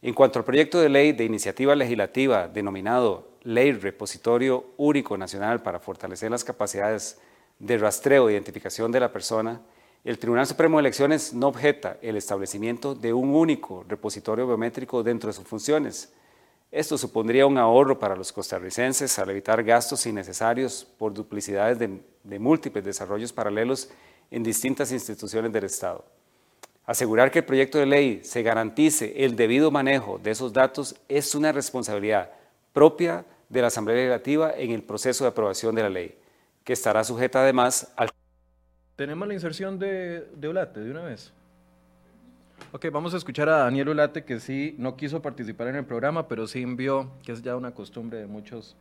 En 0.00 0.14
cuanto 0.14 0.38
al 0.38 0.44
proyecto 0.44 0.80
de 0.80 0.88
ley 0.88 1.10
de 1.12 1.24
iniciativa 1.24 1.74
legislativa 1.74 2.46
denominado 2.46 3.28
Ley 3.42 3.72
Repositorio 3.72 4.66
Único 4.76 5.18
Nacional 5.18 5.60
para 5.60 5.80
fortalecer 5.80 6.30
las 6.30 6.44
capacidades 6.44 7.18
de 7.58 7.78
rastreo 7.78 8.28
e 8.28 8.32
identificación 8.32 8.92
de 8.92 9.00
la 9.00 9.12
persona, 9.12 9.60
el 10.04 10.18
Tribunal 10.20 10.46
Supremo 10.46 10.76
de 10.76 10.82
Elecciones 10.82 11.34
no 11.34 11.48
objeta 11.48 11.98
el 12.00 12.16
establecimiento 12.16 12.94
de 12.94 13.12
un 13.12 13.30
único 13.30 13.84
repositorio 13.88 14.46
biométrico 14.46 15.02
dentro 15.02 15.28
de 15.28 15.34
sus 15.34 15.48
funciones. 15.48 16.12
Esto 16.70 16.96
supondría 16.96 17.46
un 17.46 17.58
ahorro 17.58 17.98
para 17.98 18.14
los 18.14 18.32
costarricenses 18.32 19.18
al 19.18 19.30
evitar 19.30 19.64
gastos 19.64 20.06
innecesarios 20.06 20.86
por 20.98 21.12
duplicidades 21.12 21.78
de, 21.78 22.38
múltiples 22.38 22.84
desarrollos 22.84 23.32
paralelos 23.32 23.90
en 24.30 24.42
distintas 24.42 24.92
instituciones 24.92 25.52
del 25.52 25.64
Estado. 25.64 26.04
Asegurar 26.86 27.30
que 27.30 27.40
el 27.40 27.44
proyecto 27.44 27.78
de 27.78 27.86
ley 27.86 28.20
se 28.24 28.42
garantice 28.42 29.24
el 29.24 29.36
debido 29.36 29.70
manejo 29.70 30.18
de 30.18 30.30
esos 30.30 30.52
datos 30.52 30.96
es 31.08 31.34
una 31.34 31.52
responsabilidad 31.52 32.30
propia 32.72 33.24
de 33.48 33.60
la 33.60 33.66
Asamblea 33.68 33.96
Legislativa 33.96 34.52
en 34.56 34.70
el 34.70 34.82
proceso 34.82 35.24
de 35.24 35.28
aprobación 35.28 35.74
de 35.74 35.82
la 35.82 35.90
ley, 35.90 36.18
que 36.64 36.72
estará 36.72 37.04
sujeta 37.04 37.42
además 37.42 37.92
al 37.96 38.08
tenemos 38.98 39.28
la 39.28 39.34
inserción 39.34 39.78
de, 39.78 40.26
de 40.34 40.48
Ulate 40.48 40.80
de 40.80 40.90
una 40.90 41.02
vez. 41.02 41.32
Ok, 42.72 42.86
vamos 42.92 43.14
a 43.14 43.16
escuchar 43.16 43.48
a 43.48 43.58
Daniel 43.58 43.90
Ulate, 43.90 44.24
que 44.24 44.40
sí 44.40 44.74
no 44.76 44.96
quiso 44.96 45.22
participar 45.22 45.68
en 45.68 45.76
el 45.76 45.84
programa, 45.84 46.26
pero 46.26 46.48
sí 46.48 46.62
envió, 46.62 47.08
que 47.22 47.30
es 47.30 47.40
ya 47.40 47.54
una 47.54 47.70
costumbre 47.70 48.18
de 48.18 48.26
muchos 48.26 48.74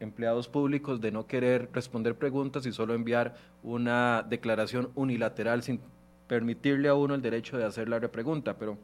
empleados 0.00 0.48
públicos, 0.48 1.00
de 1.00 1.10
no 1.10 1.26
querer 1.26 1.70
responder 1.72 2.16
preguntas 2.16 2.66
y 2.66 2.72
solo 2.72 2.94
enviar 2.94 3.36
una 3.62 4.24
declaración 4.28 4.90
unilateral 4.94 5.62
sin 5.62 5.80
permitirle 6.26 6.88
a 6.88 6.94
uno 6.94 7.14
el 7.14 7.22
derecho 7.22 7.56
de 7.56 7.64
hacer 7.64 7.88
la 7.88 7.98
repregunta. 7.98 8.56
Pero 8.58 8.78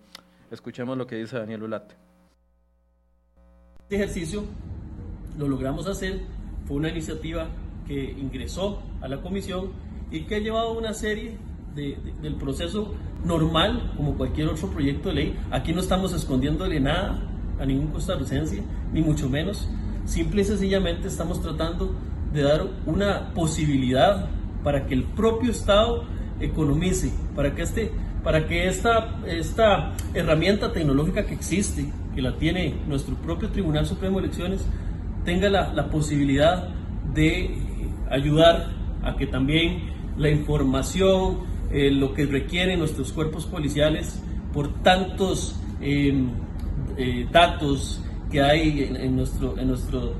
escuchemos 0.51 0.97
lo 0.97 1.07
que 1.07 1.17
dice 1.17 1.39
Daniel 1.39 1.65
Ulate. 1.65 1.95
Este 3.83 3.97
ejercicio 3.97 4.45
lo 5.39 5.49
logramos 5.49 5.87
hacer, 5.87 6.21
fue 6.67 6.77
una 6.77 6.89
iniciativa 6.89 7.49
que 7.87 8.03
ingresó 8.03 8.83
a 9.01 9.09
la 9.09 9.21
comisión 9.21 9.71
y 10.11 10.23
que 10.23 10.37
ha 10.37 10.39
llevado 10.39 10.73
una 10.79 10.95
serie 10.95 11.37
del 11.75 12.35
proceso 12.37 12.95
normal, 13.25 13.93
como 13.97 14.15
cualquier 14.17 14.49
otro 14.49 14.69
proyecto 14.69 15.09
de 15.09 15.15
ley. 15.15 15.41
Aquí 15.51 15.73
no 15.73 15.81
estamos 15.81 16.13
escondiéndole 16.13 16.81
nada 16.81 17.19
a 17.59 17.65
ningún 17.65 17.89
costarricense, 17.89 18.63
ni 18.93 19.01
mucho 19.01 19.29
menos. 19.29 19.69
Simple 20.05 20.43
y 20.43 20.45
sencillamente 20.45 21.09
estamos 21.09 21.41
tratando 21.41 21.95
de 22.33 22.43
dar 22.43 22.67
una 22.87 23.33
posibilidad 23.35 24.29
para 24.65 24.87
que 24.87 24.95
el 24.95 25.05
propio 25.05 25.51
Estado 25.51 26.05
economice, 26.41 27.13
para 27.35 27.55
que, 27.55 27.63
este, 27.63 27.93
para 28.23 28.47
que 28.47 28.67
esta, 28.67 29.21
esta 29.27 29.93
herramienta 30.15 30.73
tecnológica 30.73 31.25
que 31.25 31.35
existe, 31.35 31.87
que 32.15 32.23
la 32.23 32.37
tiene 32.37 32.75
nuestro 32.87 33.15
propio 33.17 33.51
Tribunal 33.51 33.87
Supremo 33.87 34.19
de 34.19 34.27
Elecciones, 34.27 34.65
tenga 35.25 35.49
la, 35.49 35.89
posibilidad 35.89 36.69
de 37.15 37.57
ayudar 38.11 38.71
a 39.03 39.17
que 39.17 39.27
también 39.27 39.91
la 40.17 40.31
información, 40.31 41.39
eh, 41.71 41.91
lo 41.91 42.13
que 42.13 42.27
requieren 42.27 42.79
nuestros 42.79 43.13
cuerpos 43.13 43.47
policiales 43.47 44.21
por 44.53 44.83
tantos 44.83 45.57
em, 45.81 46.29
eh, 46.99 47.27
datos 47.31 48.03
que 48.33 48.41
hay 48.41 48.91
en, 48.99 49.15
nuestro, 49.15 49.59
en, 49.59 49.69
nuestro, 49.69 50.15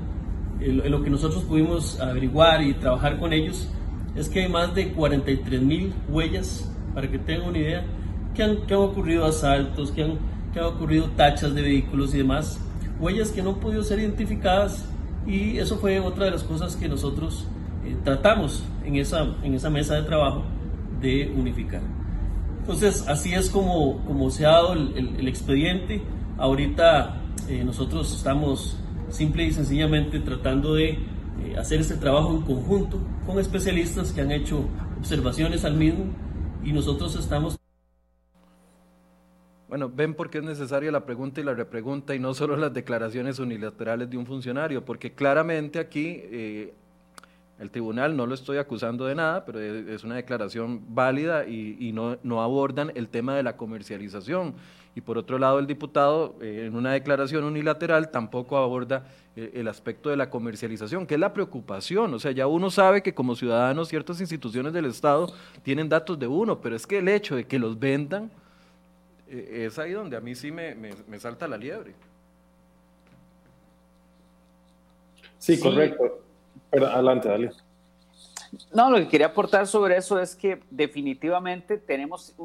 en 0.61 0.89
lo 0.89 1.03
que 1.03 1.09
nosotros 1.09 1.43
pudimos 1.43 1.99
averiguar 1.99 2.61
y 2.61 2.73
trabajar 2.75 3.19
con 3.19 3.33
ellos, 3.33 3.67
es 4.15 4.29
que 4.29 4.43
hay 4.43 4.49
más 4.49 4.73
de 4.75 4.93
43 4.93 5.61
mil 5.61 5.93
huellas, 6.07 6.71
para 6.93 7.09
que 7.09 7.17
tengan 7.17 7.49
una 7.49 7.57
idea, 7.57 7.83
que 8.35 8.43
han, 8.43 8.65
que 8.67 8.73
han 8.73 8.81
ocurrido 8.81 9.25
asaltos, 9.25 9.91
que 9.91 10.03
han, 10.03 10.19
que 10.53 10.59
han 10.59 10.65
ocurrido 10.65 11.09
tachas 11.17 11.55
de 11.55 11.63
vehículos 11.63 12.13
y 12.13 12.19
demás, 12.19 12.61
huellas 12.99 13.31
que 13.31 13.41
no 13.41 13.49
han 13.49 13.59
podido 13.59 13.83
ser 13.83 13.99
identificadas 13.99 14.87
y 15.25 15.57
eso 15.57 15.77
fue 15.77 15.99
otra 15.99 16.25
de 16.25 16.31
las 16.31 16.43
cosas 16.43 16.75
que 16.75 16.87
nosotros 16.87 17.47
eh, 17.85 17.95
tratamos 18.03 18.63
en 18.85 18.95
esa, 18.95 19.25
en 19.43 19.55
esa 19.55 19.69
mesa 19.69 19.95
de 19.95 20.03
trabajo 20.03 20.43
de 21.01 21.33
unificar. 21.35 21.81
Entonces, 22.59 23.05
así 23.09 23.33
es 23.33 23.49
como, 23.49 23.97
como 24.05 24.29
se 24.29 24.45
ha 24.45 24.51
dado 24.51 24.73
el, 24.73 25.27
expediente. 25.27 26.01
Ahorita 26.37 27.21
eh, 27.49 27.63
nosotros 27.63 28.15
estamos 28.15 28.77
simple 29.09 29.43
y 29.43 29.51
sencillamente 29.51 30.19
tratando 30.19 30.75
de 30.75 30.89
eh, 30.89 31.57
hacer 31.57 31.81
este 31.81 31.95
trabajo 31.95 32.33
en 32.33 32.41
conjunto 32.41 32.99
con 33.25 33.39
especialistas 33.39 34.11
que 34.11 34.21
han 34.21 34.31
hecho 34.31 34.65
observaciones 34.97 35.65
al 35.65 35.75
mismo 35.75 36.05
y 36.63 36.71
nosotros 36.71 37.15
estamos 37.15 37.57
Bueno, 39.67 39.89
ven 39.89 40.13
por 40.13 40.29
qué 40.29 40.37
es 40.37 40.43
necesaria 40.43 40.91
la 40.91 41.05
pregunta 41.05 41.41
y 41.41 41.43
la 41.43 41.53
repregunta 41.53 42.15
y 42.15 42.19
no 42.19 42.33
solo 42.33 42.55
las 42.55 42.73
declaraciones 42.73 43.39
unilaterales 43.39 44.09
de 44.09 44.17
un 44.17 44.25
funcionario, 44.25 44.85
porque 44.85 45.13
claramente 45.13 45.79
aquí 45.79 46.21
eh, 46.23 46.73
el 47.63 47.71
tribunal 47.71 48.15
no 48.15 48.27
lo 48.27 48.35
estoy 48.35 48.57
acusando 48.57 49.05
de 49.05 49.15
nada, 49.15 49.45
pero 49.45 49.61
es 49.61 50.03
una 50.03 50.15
declaración 50.15 50.81
válida 50.89 51.47
y, 51.47 51.91
no, 51.93 52.17
no, 52.21 52.43
abordan 52.43 52.91
el 52.93 53.07
tema 53.07 53.35
de 53.35 53.43
la 53.43 53.55
comercialización. 53.55 54.53
Y 54.95 55.01
por 55.01 55.17
otro 55.17 55.39
lado, 55.39 55.59
el 55.59 55.65
diputado, 55.65 56.35
eh, 56.41 56.65
en 56.67 56.75
una 56.75 56.91
declaración 56.91 57.45
unilateral, 57.45 58.11
tampoco 58.11 58.57
aborda 58.57 59.05
eh, 59.37 59.51
el 59.55 59.69
aspecto 59.69 60.09
de 60.09 60.17
la 60.17 60.29
comercialización, 60.29 61.07
que 61.07 61.13
es 61.13 61.19
la 61.19 61.33
preocupación. 61.33 62.13
O 62.13 62.19
sea, 62.19 62.31
ya 62.31 62.47
uno 62.47 62.69
sabe 62.69 63.01
que 63.01 63.13
como 63.13 63.33
ciudadanos 63.33 63.87
ciertas 63.87 64.19
instituciones 64.19 64.73
del 64.73 64.85
Estado 64.85 65.33
tienen 65.63 65.87
datos 65.87 66.19
de 66.19 66.27
uno, 66.27 66.59
pero 66.59 66.75
es 66.75 66.85
que 66.85 66.97
el 66.97 67.07
hecho 67.07 67.37
de 67.37 67.45
que 67.45 67.57
los 67.57 67.79
vendan 67.79 68.29
eh, 69.29 69.67
es 69.67 69.79
ahí 69.79 69.93
donde 69.93 70.17
a 70.17 70.19
mí 70.19 70.35
sí 70.35 70.51
me, 70.51 70.75
me, 70.75 71.19
salta 71.19 71.47
la 71.47 71.57
liebre. 71.57 71.95
Sí, 75.39 75.57
correcto. 75.59 76.22
Adelante, 76.73 77.29
dale. 77.29 77.51
No, 78.73 78.89
lo 78.89 78.97
que 78.97 79.07
quería 79.07 79.27
aportar 79.27 79.67
sobre 79.67 79.97
eso 79.97 80.19
es 80.19 80.35
que 80.35 80.61
definitivamente 80.69 81.77
tenemos, 81.77 82.35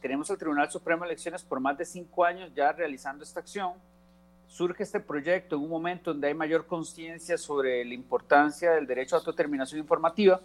tenemos 0.00 0.28
el 0.30 0.38
Tribunal 0.38 0.70
Supremo 0.70 1.02
de 1.02 1.10
Elecciones 1.10 1.42
por 1.42 1.60
más 1.60 1.78
de 1.78 1.84
cinco 1.84 2.24
años 2.24 2.52
ya 2.54 2.72
realizando 2.72 3.24
esta 3.24 3.40
acción. 3.40 3.72
Surge 4.48 4.82
este 4.82 5.00
proyecto 5.00 5.56
en 5.56 5.62
un 5.62 5.70
momento 5.70 6.12
donde 6.12 6.28
hay 6.28 6.34
mayor 6.34 6.66
conciencia 6.66 7.36
sobre 7.36 7.84
la 7.84 7.94
importancia 7.94 8.72
del 8.72 8.86
derecho 8.86 9.16
a 9.16 9.18
autodeterminación 9.18 9.80
informativa, 9.80 10.40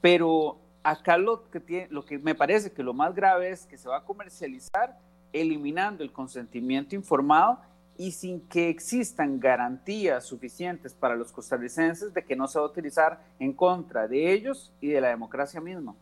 pero 0.00 0.58
acá 0.82 1.16
lo 1.16 1.48
que, 1.50 1.60
tiene, 1.60 1.88
lo 1.90 2.04
que 2.04 2.18
me 2.18 2.34
parece 2.34 2.72
que 2.72 2.82
lo 2.82 2.94
más 2.94 3.14
grave 3.14 3.50
es 3.50 3.66
que 3.66 3.76
se 3.76 3.88
va 3.88 3.98
a 3.98 4.04
comercializar 4.04 4.98
eliminando 5.32 6.02
el 6.02 6.12
consentimiento 6.12 6.94
informado 6.94 7.60
y 8.00 8.12
sin 8.12 8.40
que 8.48 8.70
existan 8.70 9.38
garantías 9.38 10.24
suficientes 10.24 10.94
para 10.94 11.14
los 11.16 11.30
costarricenses 11.30 12.14
de 12.14 12.24
que 12.24 12.34
no 12.34 12.48
se 12.48 12.58
va 12.58 12.64
a 12.64 12.68
utilizar 12.68 13.20
en 13.38 13.52
contra 13.52 14.08
de 14.08 14.32
ellos 14.32 14.72
y 14.80 14.88
de 14.88 15.02
la 15.02 15.08
democracia 15.08 15.60
misma. 15.60 15.94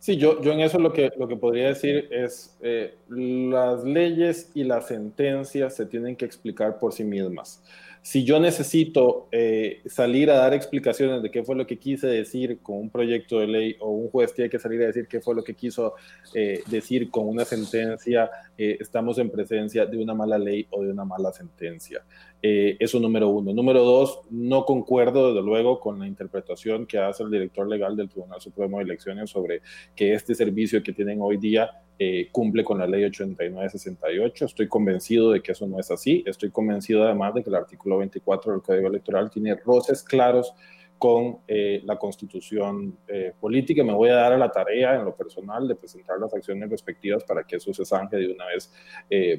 Sí, 0.00 0.16
yo, 0.16 0.42
yo 0.42 0.50
en 0.50 0.58
eso 0.58 0.80
lo 0.80 0.92
que, 0.92 1.12
lo 1.16 1.28
que 1.28 1.36
podría 1.36 1.68
decir 1.68 2.08
es, 2.10 2.58
eh, 2.60 2.96
las 3.08 3.84
leyes 3.84 4.50
y 4.52 4.64
las 4.64 4.88
sentencias 4.88 5.76
se 5.76 5.86
tienen 5.86 6.16
que 6.16 6.24
explicar 6.24 6.80
por 6.80 6.92
sí 6.92 7.04
mismas 7.04 7.62
si 8.04 8.22
yo 8.22 8.38
necesito 8.38 9.28
eh, 9.32 9.80
salir 9.86 10.30
a 10.30 10.34
dar 10.34 10.52
explicaciones 10.52 11.22
de 11.22 11.30
qué 11.30 11.42
fue 11.42 11.56
lo 11.56 11.66
que 11.66 11.78
quise 11.78 12.06
decir 12.06 12.58
con 12.60 12.76
un 12.76 12.90
proyecto 12.90 13.38
de 13.38 13.46
ley 13.46 13.76
o 13.80 13.92
un 13.92 14.10
juez 14.10 14.34
tiene 14.34 14.50
que 14.50 14.58
salir 14.58 14.82
a 14.82 14.86
decir 14.88 15.08
qué 15.08 15.22
fue 15.22 15.34
lo 15.34 15.42
que 15.42 15.54
quiso 15.54 15.94
eh, 16.34 16.62
decir 16.66 17.10
con 17.10 17.26
una 17.26 17.46
sentencia, 17.46 18.30
eh, 18.58 18.76
estamos 18.78 19.16
en 19.16 19.30
presencia 19.30 19.86
de 19.86 19.96
una 19.96 20.12
mala 20.12 20.36
ley 20.36 20.66
o 20.68 20.82
de 20.82 20.90
una 20.90 21.06
mala 21.06 21.32
sentencia. 21.32 22.04
eso 22.42 23.00
número 23.00 23.30
uno. 23.30 23.54
Número 23.54 23.82
dos, 23.82 24.20
no 24.28 24.66
concuerdo 24.66 25.28
desde 25.28 25.42
luego 25.42 25.80
con 25.80 25.98
la 25.98 26.06
interpretación 26.06 26.84
que 26.84 26.98
hace 26.98 27.22
el 27.22 27.30
director 27.30 27.66
legal 27.66 27.96
del 27.96 28.10
Tribunal 28.10 28.38
Supremo 28.38 28.76
de 28.76 28.84
Elecciones 28.84 29.30
sobre 29.30 29.62
que 29.96 30.12
este 30.12 30.34
servicio 30.34 30.82
que 30.82 30.92
tienen 30.92 31.22
hoy 31.22 31.38
día 31.38 31.70
eh, 31.98 32.28
cumple 32.32 32.64
con 32.64 32.78
la 32.78 32.86
ley 32.86 33.04
8968. 33.04 34.44
Estoy 34.46 34.68
convencido 34.68 35.30
de 35.30 35.42
que 35.42 35.52
eso 35.52 35.66
no 35.66 35.78
es 35.78 35.90
así. 35.90 36.24
Estoy 36.26 36.50
convencido 36.50 37.04
además 37.04 37.34
de 37.34 37.42
que 37.42 37.50
el 37.50 37.56
artículo 37.56 37.98
24 37.98 38.52
del 38.52 38.62
Código 38.62 38.88
Electoral 38.88 39.30
tiene 39.30 39.54
roces 39.54 40.02
claros 40.02 40.52
con 40.98 41.38
eh, 41.46 41.82
la 41.84 41.96
constitución 41.96 42.98
eh, 43.06 43.32
política. 43.38 43.84
Me 43.84 43.92
voy 43.92 44.08
a 44.08 44.14
dar 44.14 44.32
a 44.32 44.38
la 44.38 44.50
tarea 44.50 44.96
en 44.96 45.04
lo 45.04 45.14
personal 45.14 45.68
de 45.68 45.74
presentar 45.74 46.18
las 46.18 46.34
acciones 46.34 46.70
respectivas 46.70 47.22
para 47.24 47.44
que 47.44 47.56
eso 47.56 47.72
se 47.72 47.84
zanje 47.84 48.16
de 48.16 48.32
una 48.32 48.46
vez 48.46 48.72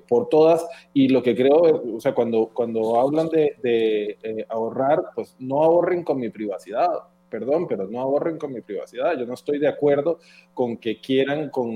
por 0.08 0.30
todas. 0.30 0.66
Y 0.94 1.10
lo 1.10 1.22
que 1.24 1.36
creo, 1.36 1.84
o 1.96 2.00
sea, 2.00 2.14
cuando, 2.14 2.52
cuando 2.54 3.00
hablan 3.00 3.30
de 3.30 4.46
ahorrar, 4.50 5.04
pues 5.14 5.36
no 5.40 5.62
ahorren 5.64 6.04
con 6.04 6.20
mi 6.20 6.30
privacidad 6.30 6.90
perdón, 7.30 7.68
pero 7.68 7.88
no 7.88 8.00
ahorren 8.00 8.38
con 8.38 8.54
mi 8.54 8.62
privacidad. 8.62 9.18
Yo 9.18 9.26
no 9.26 9.34
estoy 9.34 9.60
de 9.60 9.68
acuerdo 9.68 10.20
con 10.54 10.78
que 10.78 11.00
quieran 11.00 11.50
con, 11.50 11.76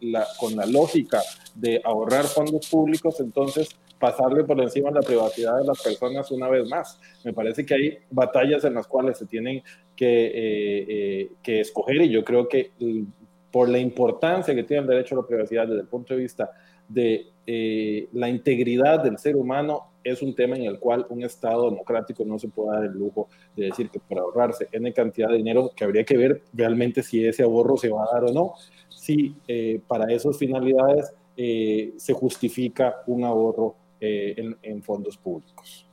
la, 0.00 0.66
lógica 0.66 1.20
de 1.54 1.80
ahorrar 1.84 2.24
fondos 2.24 2.68
públicos, 2.68 3.20
entonces 3.20 3.68
pasarle 3.98 4.44
por 4.44 4.60
encima 4.60 4.90
la 4.90 5.00
privacidad 5.00 5.58
de 5.58 5.66
las 5.66 5.82
personas 5.82 6.30
una 6.30 6.48
vez 6.48 6.68
más. 6.68 7.00
Me 7.24 7.32
parece 7.32 7.64
que 7.64 7.74
hay 7.74 7.98
batallas 8.10 8.64
en 8.64 8.74
las 8.74 8.86
cuales 8.86 9.18
se 9.18 9.26
tienen 9.26 9.62
que, 9.94 10.26
eh, 10.26 11.30
eh, 11.44 11.60
escoger 11.60 12.02
y 12.02 12.10
yo 12.10 12.24
creo 12.24 12.48
que 12.48 12.72
mm, 12.78 13.02
por 13.50 13.68
la 13.68 13.78
importancia 13.78 14.54
que 14.54 14.64
tiene 14.64 14.82
el 14.82 14.88
derecho 14.88 15.14
a 15.14 15.22
la 15.22 15.26
privacidad 15.26 15.66
desde 15.66 15.80
el 15.80 15.88
punto 15.88 16.14
de 16.14 16.20
vista 16.20 16.50
de 16.88 17.26
eh, 17.46 18.08
la 18.12 18.28
integridad 18.28 19.02
del 19.02 19.18
ser 19.18 19.36
humano 19.36 19.92
es 20.10 20.22
un 20.22 20.34
tema 20.34 20.56
en 20.56 20.64
el 20.64 20.78
cual 20.78 21.06
un 21.08 21.22
Estado 21.22 21.70
democrático 21.70 22.24
no 22.24 22.38
se 22.38 22.48
puede 22.48 22.76
dar 22.76 22.84
el 22.84 22.92
lujo 22.92 23.28
de 23.56 23.66
decir 23.66 23.90
que 23.90 24.00
para 24.00 24.22
ahorrarse 24.22 24.68
N 24.72 24.92
cantidad 24.92 25.28
de 25.28 25.36
dinero, 25.36 25.70
que 25.74 25.84
habría 25.84 26.04
que 26.04 26.16
ver 26.16 26.42
realmente 26.52 27.02
si 27.02 27.24
ese 27.24 27.42
ahorro 27.42 27.76
se 27.76 27.88
va 27.88 28.04
a 28.04 28.14
dar 28.14 28.24
o 28.24 28.32
no, 28.32 28.54
si 28.88 29.34
eh, 29.48 29.80
para 29.86 30.12
esas 30.12 30.38
finalidades 30.38 31.12
eh, 31.36 31.94
se 31.96 32.12
justifica 32.12 32.96
un 33.06 33.24
ahorro 33.24 33.76
en, 33.98 34.56
en 34.62 34.82
fondos 34.82 35.16
públicos. 35.16 35.88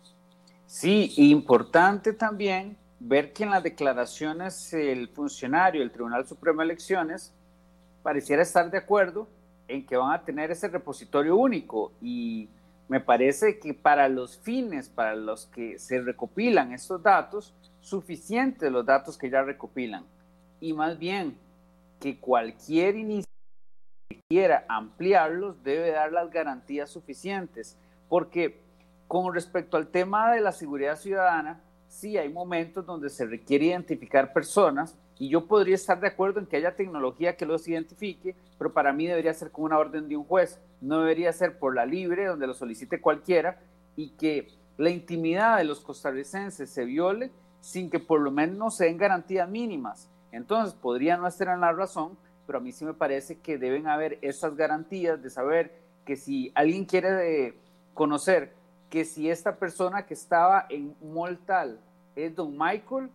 Sí, 0.65 1.13
importante 1.17 2.13
también 2.13 2.75
ver 2.99 3.33
que 3.33 3.43
en 3.43 3.51
las 3.51 3.63
declaraciones 3.63 4.73
el 4.73 5.07
funcionario 5.09 5.81
del 5.81 5.91
Tribunal 5.91 6.25
Supremo 6.25 6.59
de 6.59 6.65
Elecciones 6.65 7.33
pareciera 8.01 8.41
estar 8.41 8.69
de 8.71 8.77
acuerdo 8.77 9.27
en 9.67 9.85
que 9.85 9.97
van 9.97 10.13
a 10.13 10.23
tener 10.23 10.51
ese 10.51 10.67
repositorio 10.67 11.35
único 11.35 11.91
y 12.01 12.49
me 12.87 12.99
parece 12.99 13.59
que 13.59 13.73
para 13.73 14.09
los 14.09 14.37
fines 14.37 14.89
para 14.89 15.15
los 15.15 15.45
que 15.47 15.79
se 15.79 16.01
recopilan 16.01 16.73
estos 16.73 17.01
datos, 17.01 17.53
suficientes 17.79 18.71
los 18.71 18.85
datos 18.85 19.17
que 19.17 19.29
ya 19.29 19.41
recopilan. 19.41 20.05
Y 20.59 20.73
más 20.73 20.97
bien 20.97 21.37
que 21.99 22.19
cualquier 22.19 22.95
iniciativa 22.95 23.27
que 24.09 24.19
quiera 24.29 24.65
ampliarlos 24.67 25.63
debe 25.63 25.91
dar 25.91 26.11
las 26.11 26.29
garantías 26.29 26.89
suficientes. 26.89 27.77
Porque 28.09 28.61
con 29.07 29.33
respecto 29.33 29.77
al 29.77 29.87
tema 29.87 30.33
de 30.33 30.41
la 30.41 30.51
seguridad 30.51 30.97
ciudadana, 30.97 31.61
sí 31.87 32.17
hay 32.17 32.29
momentos 32.29 32.85
donde 32.85 33.09
se 33.09 33.25
requiere 33.25 33.65
identificar 33.65 34.33
personas 34.33 34.97
y 35.19 35.29
yo 35.29 35.45
podría 35.47 35.75
estar 35.75 35.99
de 35.99 36.07
acuerdo 36.07 36.39
en 36.39 36.47
que 36.47 36.57
haya 36.57 36.75
tecnología 36.75 37.37
que 37.37 37.45
los 37.45 37.67
identifique, 37.67 38.35
pero 38.57 38.73
para 38.73 38.91
mí 38.91 39.07
debería 39.07 39.33
ser 39.33 39.51
con 39.51 39.65
una 39.65 39.77
orden 39.77 40.09
de 40.09 40.17
un 40.17 40.23
juez, 40.23 40.59
no 40.83 40.99
debería 40.99 41.31
ser 41.33 41.57
por 41.57 41.75
la 41.75 41.85
libre, 41.85 42.25
donde 42.25 42.47
lo 42.47 42.53
solicite 42.53 43.01
cualquiera, 43.01 43.59
y 43.95 44.11
que 44.11 44.47
la 44.77 44.89
intimidad 44.89 45.57
de 45.57 45.63
los 45.63 45.79
costarricenses 45.79 46.69
se 46.69 46.85
viole 46.85 47.31
sin 47.61 47.89
que 47.89 47.99
por 47.99 48.19
lo 48.19 48.31
menos 48.31 48.75
se 48.75 48.85
den 48.85 48.97
garantías 48.97 49.49
mínimas. 49.49 50.09
Entonces, 50.31 50.73
podría 50.73 51.15
no 51.15 51.27
estar 51.27 51.47
en 51.47 51.61
la 51.61 51.71
razón, 51.71 52.17
pero 52.45 52.57
a 52.57 52.61
mí 52.61 52.71
sí 52.71 52.83
me 52.83 52.93
parece 52.93 53.39
que 53.39 53.57
deben 53.57 53.87
haber 53.87 54.19
esas 54.21 54.55
garantías 54.55 55.21
de 55.21 55.29
saber 55.29 55.73
que 56.05 56.17
si 56.17 56.51
alguien 56.55 56.85
quiere 56.85 57.47
eh, 57.47 57.53
conocer 57.93 58.53
que 58.89 59.05
si 59.05 59.29
esta 59.29 59.55
persona 59.55 60.05
que 60.05 60.13
estaba 60.13 60.67
en 60.69 60.95
Moltal 61.01 61.79
es 62.15 62.35
don 62.35 62.55
Michael, 62.55 63.09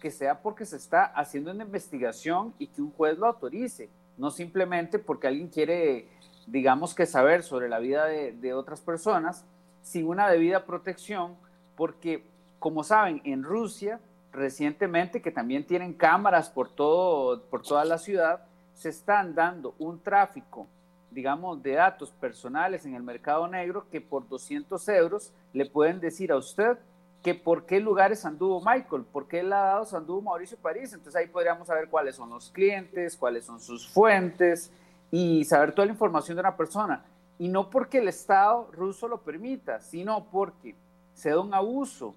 que 0.00 0.10
sea 0.10 0.42
porque 0.42 0.66
se 0.66 0.76
está 0.76 1.04
haciendo 1.04 1.52
una 1.52 1.64
investigación 1.64 2.54
y 2.58 2.66
que 2.66 2.82
un 2.82 2.90
juez 2.90 3.16
lo 3.16 3.26
autorice, 3.26 3.88
no 4.16 4.30
simplemente 4.30 4.98
porque 4.98 5.28
alguien 5.28 5.48
quiere, 5.48 6.08
digamos 6.46 6.94
que 6.94 7.06
saber 7.06 7.42
sobre 7.42 7.68
la 7.68 7.78
vida 7.78 8.06
de, 8.06 8.54
otras 8.54 8.80
personas 8.80 9.44
sin 9.82 10.06
una 10.06 10.28
debida 10.28 10.64
protección, 10.64 11.36
porque 11.76 12.24
como 12.58 12.84
saben, 12.84 13.20
en 13.24 13.42
Rusia 13.42 14.00
recientemente, 14.32 15.22
que 15.22 15.30
también 15.30 15.66
tienen 15.66 15.94
cámaras 15.94 16.50
por, 16.50 16.68
todo, 16.68 17.42
por 17.44 17.62
toda 17.62 17.84
la 17.84 17.98
ciudad, 17.98 18.44
se 18.74 18.90
están 18.90 19.34
dando 19.34 19.74
un 19.78 19.98
tráfico, 19.98 20.66
digamos, 21.10 21.62
de 21.62 21.72
datos 21.72 22.10
personales 22.10 22.84
en 22.84 22.94
el 22.94 23.02
mercado 23.02 23.48
negro 23.48 23.86
que 23.90 24.00
por 24.00 24.28
200 24.28 24.88
euros 24.90 25.32
le 25.52 25.64
pueden 25.66 26.00
decir 26.00 26.32
a 26.32 26.36
usted 26.36 26.78
que 27.22 27.34
por 27.34 27.64
qué 27.64 27.80
lugares 27.80 28.24
anduvo 28.24 28.60
Michael, 28.60 29.04
por 29.10 29.26
qué 29.26 29.42
ladados 29.42 29.94
anduvo 29.94 30.20
Mauricio 30.20 30.58
París. 30.58 30.92
Entonces 30.92 31.16
ahí 31.16 31.26
podríamos 31.28 31.66
saber 31.66 31.88
cuáles 31.88 32.16
son 32.16 32.30
los 32.30 32.50
clientes, 32.50 33.16
cuáles 33.16 33.46
son 33.46 33.58
sus 33.58 33.88
fuentes 33.88 34.70
y 35.10 35.44
saber 35.44 35.72
toda 35.72 35.86
la 35.86 35.92
información 35.92 36.36
de 36.36 36.40
una 36.40 36.56
persona. 36.56 37.04
Y 37.38 37.48
no 37.48 37.70
porque 37.70 37.98
el 37.98 38.08
Estado 38.08 38.70
ruso 38.72 39.08
lo 39.08 39.22
permita, 39.22 39.80
sino 39.80 40.26
porque 40.30 40.74
se 41.14 41.30
da 41.30 41.40
un 41.40 41.54
abuso 41.54 42.14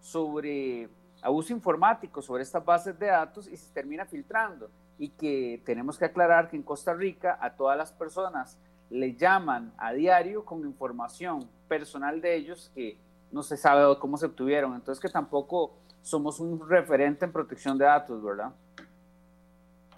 sobre 0.00 0.88
abuso 1.22 1.52
informático 1.52 2.22
sobre 2.22 2.42
estas 2.42 2.64
bases 2.64 2.98
de 2.98 3.06
datos 3.06 3.48
y 3.48 3.56
se 3.56 3.72
termina 3.72 4.04
filtrando. 4.06 4.70
Y 4.98 5.10
que 5.10 5.62
tenemos 5.64 5.98
que 5.98 6.04
aclarar 6.04 6.48
que 6.48 6.56
en 6.56 6.62
Costa 6.62 6.94
Rica 6.94 7.38
a 7.40 7.54
todas 7.54 7.76
las 7.76 7.92
personas 7.92 8.58
le 8.90 9.14
llaman 9.14 9.72
a 9.78 9.92
diario 9.92 10.44
con 10.44 10.60
información 10.64 11.48
personal 11.68 12.20
de 12.20 12.36
ellos 12.36 12.70
que 12.74 12.98
no 13.30 13.42
se 13.42 13.56
sabe 13.56 13.98
cómo 13.98 14.16
se 14.16 14.26
obtuvieron. 14.26 14.74
Entonces 14.74 15.00
que 15.00 15.08
tampoco 15.08 15.72
somos 16.02 16.40
un 16.40 16.68
referente 16.68 17.24
en 17.24 17.32
protección 17.32 17.78
de 17.78 17.84
datos, 17.84 18.22
¿verdad? 18.22 18.52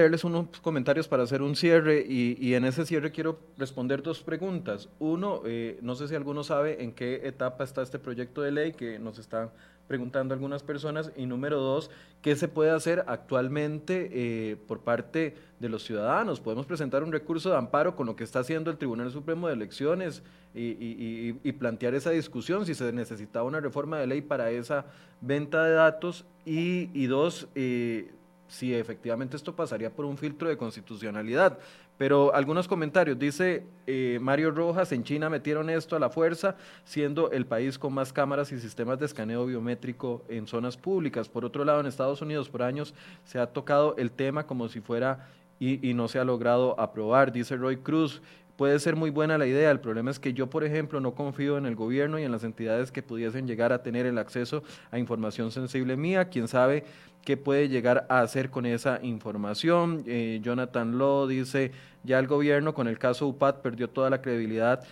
Leerles 0.02 0.24
unos 0.24 0.48
comentarios 0.60 1.06
para 1.06 1.22
hacer 1.22 1.42
un 1.42 1.54
cierre 1.54 2.04
y, 2.06 2.54
en 2.54 2.64
ese 2.64 2.84
cierre 2.84 3.12
quiero 3.12 3.38
responder 3.56 4.02
dos 4.02 4.22
preguntas. 4.22 4.88
Uno, 4.98 5.42
eh, 5.44 5.78
no 5.80 5.94
sé 5.94 6.08
si 6.08 6.16
alguno 6.16 6.42
sabe 6.42 6.82
en 6.82 6.92
qué 6.92 7.20
etapa 7.24 7.62
está 7.62 7.82
este 7.82 8.00
proyecto 8.00 8.42
de 8.42 8.50
ley 8.50 8.72
que 8.72 8.98
nos 8.98 9.18
están 9.18 9.50
preguntando 9.86 10.34
algunas 10.34 10.64
personas. 10.64 11.12
Y 11.16 11.26
número 11.26 11.60
dos, 11.60 11.90
¿qué 12.20 12.34
se 12.34 12.48
puede 12.48 12.72
hacer 12.72 13.04
actualmente 13.06 14.10
eh, 14.12 14.56
por 14.66 14.80
parte 14.80 15.36
de 15.60 15.68
los 15.68 15.84
ciudadanos? 15.84 16.40
Podemos 16.40 16.66
presentar 16.66 17.04
un 17.04 17.12
recurso 17.12 17.50
de 17.50 17.56
amparo 17.56 17.94
con 17.94 18.06
lo 18.06 18.16
que 18.16 18.24
está 18.24 18.40
haciendo 18.40 18.72
el 18.72 18.78
Tribunal 18.78 19.12
Supremo 19.12 19.46
de 19.46 19.54
Elecciones 19.54 20.22
y, 20.54 21.52
plantear 21.52 21.94
esa 21.94 22.10
discusión 22.10 22.66
si 22.66 22.74
se 22.74 22.92
necesitaba 22.92 23.46
una 23.46 23.60
reforma 23.60 23.98
de 23.98 24.08
ley 24.08 24.20
para 24.20 24.50
esa 24.50 24.86
venta 25.20 25.62
de 25.64 25.74
datos. 25.74 26.24
Y, 26.44 27.06
dos, 27.06 27.46
eh, 27.54 28.10
si 28.52 28.74
efectivamente 28.74 29.34
esto 29.34 29.56
pasaría 29.56 29.88
por 29.88 30.04
un 30.04 30.18
filtro 30.18 30.46
de 30.46 30.58
constitucionalidad. 30.58 31.58
Pero 31.96 32.34
algunos 32.34 32.68
comentarios, 32.68 33.18
dice 33.18 33.64
eh, 33.86 34.18
Mario 34.20 34.50
Rojas, 34.50 34.92
en 34.92 35.04
China 35.04 35.30
metieron 35.30 35.70
esto 35.70 35.96
a 35.96 35.98
la 35.98 36.10
fuerza, 36.10 36.56
siendo 36.84 37.30
el 37.30 37.46
país 37.46 37.78
con 37.78 37.94
más 37.94 38.12
cámaras 38.12 38.52
y 38.52 38.60
sistemas 38.60 38.98
de 38.98 39.06
escaneo 39.06 39.46
biométrico 39.46 40.22
en 40.28 40.46
zonas 40.46 40.76
públicas. 40.76 41.30
Por 41.30 41.46
otro 41.46 41.64
lado, 41.64 41.80
en 41.80 41.86
Estados 41.86 42.20
Unidos 42.20 42.50
por 42.50 42.62
años 42.62 42.94
se 43.24 43.38
ha 43.38 43.46
tocado 43.46 43.96
el 43.96 44.10
tema 44.10 44.46
como 44.46 44.68
si 44.68 44.82
fuera 44.82 45.30
y, 45.58 45.88
y 45.88 45.94
no 45.94 46.08
se 46.08 46.18
ha 46.18 46.24
logrado 46.24 46.78
aprobar, 46.78 47.32
dice 47.32 47.56
Roy 47.56 47.78
Cruz. 47.78 48.20
Puede 48.56 48.78
ser 48.78 48.96
muy 48.96 49.10
buena 49.10 49.38
la 49.38 49.46
idea, 49.46 49.70
el 49.70 49.80
problema 49.80 50.10
es 50.10 50.18
que 50.18 50.34
yo, 50.34 50.50
por 50.50 50.62
ejemplo, 50.62 51.00
no 51.00 51.14
confío 51.14 51.56
en 51.56 51.66
el 51.66 51.74
gobierno 51.74 52.18
y 52.18 52.24
en 52.24 52.32
las 52.32 52.44
entidades 52.44 52.92
que 52.92 53.02
pudiesen 53.02 53.46
llegar 53.46 53.72
a 53.72 53.82
tener 53.82 54.04
el 54.06 54.18
acceso 54.18 54.62
a 54.90 54.98
información 54.98 55.50
sensible 55.50 55.96
mía. 55.96 56.28
Quién 56.28 56.48
sabe 56.48 56.84
qué 57.24 57.36
puede 57.36 57.68
llegar 57.68 58.06
a 58.08 58.20
hacer 58.20 58.50
con 58.50 58.66
esa 58.66 58.98
información. 59.02 60.02
Eh, 60.06 60.40
Jonathan 60.42 60.98
Law 60.98 61.26
dice, 61.26 61.72
ya 62.04 62.18
el 62.18 62.26
gobierno 62.26 62.74
con 62.74 62.88
el 62.88 62.98
caso 62.98 63.26
UPAD 63.26 63.56
perdió 63.62 63.88
toda 63.88 64.10
la 64.10 64.20
credibilidad 64.20 64.84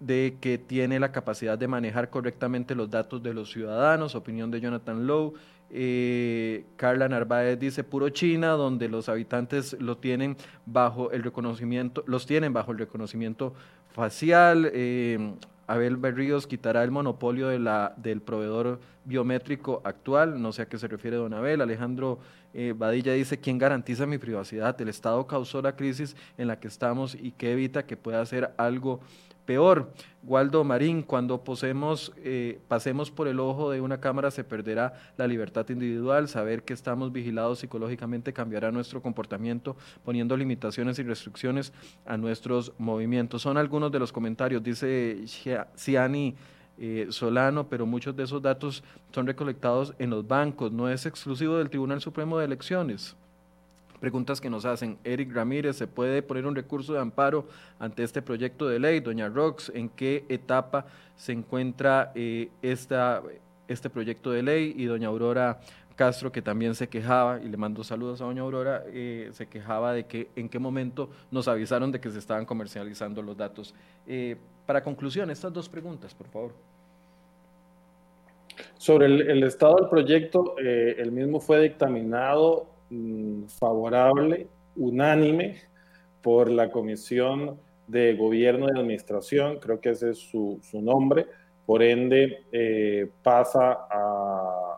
de 0.00 0.36
que 0.40 0.58
tiene 0.58 0.98
la 0.98 1.12
capacidad 1.12 1.56
de 1.56 1.68
manejar 1.68 2.10
correctamente 2.10 2.74
los 2.74 2.90
datos 2.90 3.22
de 3.22 3.32
los 3.32 3.50
ciudadanos, 3.50 4.14
opinión 4.14 4.50
de 4.50 4.60
Jonathan 4.60 5.06
Lowe. 5.06 5.34
Eh, 5.70 6.64
Carla 6.76 7.08
Narváez 7.08 7.58
dice 7.58 7.84
puro 7.84 8.08
China, 8.10 8.50
donde 8.50 8.88
los 8.88 9.08
habitantes 9.08 9.76
lo 9.80 9.96
tienen 9.96 10.36
bajo 10.66 11.10
el 11.10 11.22
reconocimiento, 11.22 12.04
los 12.06 12.26
tienen 12.26 12.52
bajo 12.52 12.72
el 12.72 12.78
reconocimiento 12.78 13.54
facial. 13.92 14.70
Eh, 14.72 15.34
Abel 15.66 15.96
Berríos 15.96 16.46
quitará 16.46 16.84
el 16.84 16.90
monopolio 16.90 17.48
de 17.48 17.58
la, 17.58 17.94
del 17.96 18.20
proveedor 18.20 18.80
biométrico 19.04 19.80
actual, 19.84 20.40
no 20.40 20.52
sé 20.52 20.62
a 20.62 20.68
qué 20.68 20.78
se 20.78 20.88
refiere 20.88 21.16
don 21.16 21.32
Abel. 21.32 21.60
Alejandro 21.60 22.18
eh, 22.52 22.74
Badilla 22.76 23.12
dice, 23.12 23.38
¿quién 23.40 23.58
garantiza 23.58 24.06
mi 24.06 24.18
privacidad? 24.18 24.78
El 24.80 24.88
Estado 24.88 25.26
causó 25.26 25.62
la 25.62 25.74
crisis 25.74 26.16
en 26.36 26.48
la 26.48 26.60
que 26.60 26.68
estamos 26.68 27.14
y 27.14 27.32
que 27.32 27.52
evita 27.52 27.86
que 27.86 27.96
pueda 27.96 28.20
hacer 28.20 28.52
algo 28.58 29.00
Peor, 29.44 29.92
Waldo 30.22 30.64
Marín, 30.64 31.02
cuando 31.02 31.42
eh, 32.16 32.60
pasemos 32.66 33.10
por 33.10 33.28
el 33.28 33.40
ojo 33.40 33.70
de 33.70 33.80
una 33.80 34.00
cámara 34.00 34.30
se 34.30 34.42
perderá 34.42 34.94
la 35.18 35.26
libertad 35.26 35.68
individual, 35.68 36.28
saber 36.28 36.62
que 36.62 36.72
estamos 36.72 37.12
vigilados 37.12 37.58
psicológicamente 37.58 38.32
cambiará 38.32 38.72
nuestro 38.72 39.02
comportamiento, 39.02 39.76
poniendo 40.04 40.36
limitaciones 40.36 40.98
y 40.98 41.02
restricciones 41.02 41.72
a 42.06 42.16
nuestros 42.16 42.72
movimientos. 42.78 43.42
Son 43.42 43.58
algunos 43.58 43.92
de 43.92 43.98
los 43.98 44.12
comentarios, 44.12 44.62
dice 44.62 45.24
Ciani 45.76 46.34
eh, 46.78 47.06
Solano, 47.10 47.68
pero 47.68 47.84
muchos 47.84 48.16
de 48.16 48.24
esos 48.24 48.40
datos 48.40 48.82
son 49.12 49.26
recolectados 49.26 49.94
en 49.98 50.10
los 50.10 50.26
bancos, 50.26 50.72
no 50.72 50.88
es 50.88 51.04
exclusivo 51.04 51.58
del 51.58 51.68
Tribunal 51.68 52.00
Supremo 52.00 52.38
de 52.38 52.46
Elecciones 52.46 53.16
preguntas 54.04 54.38
que 54.38 54.50
nos 54.50 54.66
hacen. 54.66 54.98
Eric 55.02 55.32
Ramírez, 55.32 55.76
¿se 55.76 55.86
puede 55.86 56.20
poner 56.20 56.44
un 56.44 56.54
recurso 56.54 56.92
de 56.92 57.00
amparo 57.00 57.48
ante 57.78 58.02
este 58.02 58.20
proyecto 58.20 58.68
de 58.68 58.78
ley? 58.78 59.00
Doña 59.00 59.30
Rox, 59.30 59.72
¿en 59.74 59.88
qué 59.88 60.26
etapa 60.28 60.84
se 61.16 61.32
encuentra 61.32 62.12
eh, 62.14 62.50
esta, 62.60 63.22
este 63.66 63.88
proyecto 63.88 64.30
de 64.30 64.42
ley? 64.42 64.74
Y 64.76 64.84
doña 64.84 65.08
Aurora 65.08 65.58
Castro, 65.96 66.30
que 66.30 66.42
también 66.42 66.74
se 66.74 66.86
quejaba, 66.86 67.40
y 67.42 67.48
le 67.48 67.56
mando 67.56 67.82
saludos 67.82 68.20
a 68.20 68.26
doña 68.26 68.42
Aurora, 68.42 68.82
eh, 68.88 69.30
se 69.32 69.46
quejaba 69.46 69.94
de 69.94 70.04
que 70.04 70.28
en 70.36 70.50
qué 70.50 70.58
momento 70.58 71.08
nos 71.30 71.48
avisaron 71.48 71.90
de 71.90 71.98
que 71.98 72.10
se 72.10 72.18
estaban 72.18 72.44
comercializando 72.44 73.22
los 73.22 73.38
datos. 73.38 73.74
Eh, 74.06 74.36
para 74.66 74.84
conclusión, 74.84 75.30
estas 75.30 75.50
dos 75.50 75.66
preguntas, 75.66 76.12
por 76.12 76.26
favor. 76.26 76.52
Sobre 78.76 79.06
el, 79.06 79.22
el 79.30 79.42
estado 79.44 79.76
del 79.76 79.88
proyecto, 79.88 80.56
el 80.58 81.10
mismo 81.10 81.40
fue 81.40 81.62
dictaminado 81.62 82.73
Mm, 82.94 83.46
favorable, 83.48 84.46
unánime, 84.76 85.56
por 86.22 86.48
la 86.48 86.70
Comisión 86.70 87.58
de 87.88 88.14
Gobierno 88.14 88.66
y 88.68 88.78
Administración, 88.78 89.58
creo 89.58 89.80
que 89.80 89.90
ese 89.90 90.10
es 90.10 90.18
su, 90.18 90.60
nombre, 90.74 91.26
por 91.66 91.82
ende 91.82 92.44
eh, 92.52 93.10
pasa 93.22 93.86
a, 93.90 94.70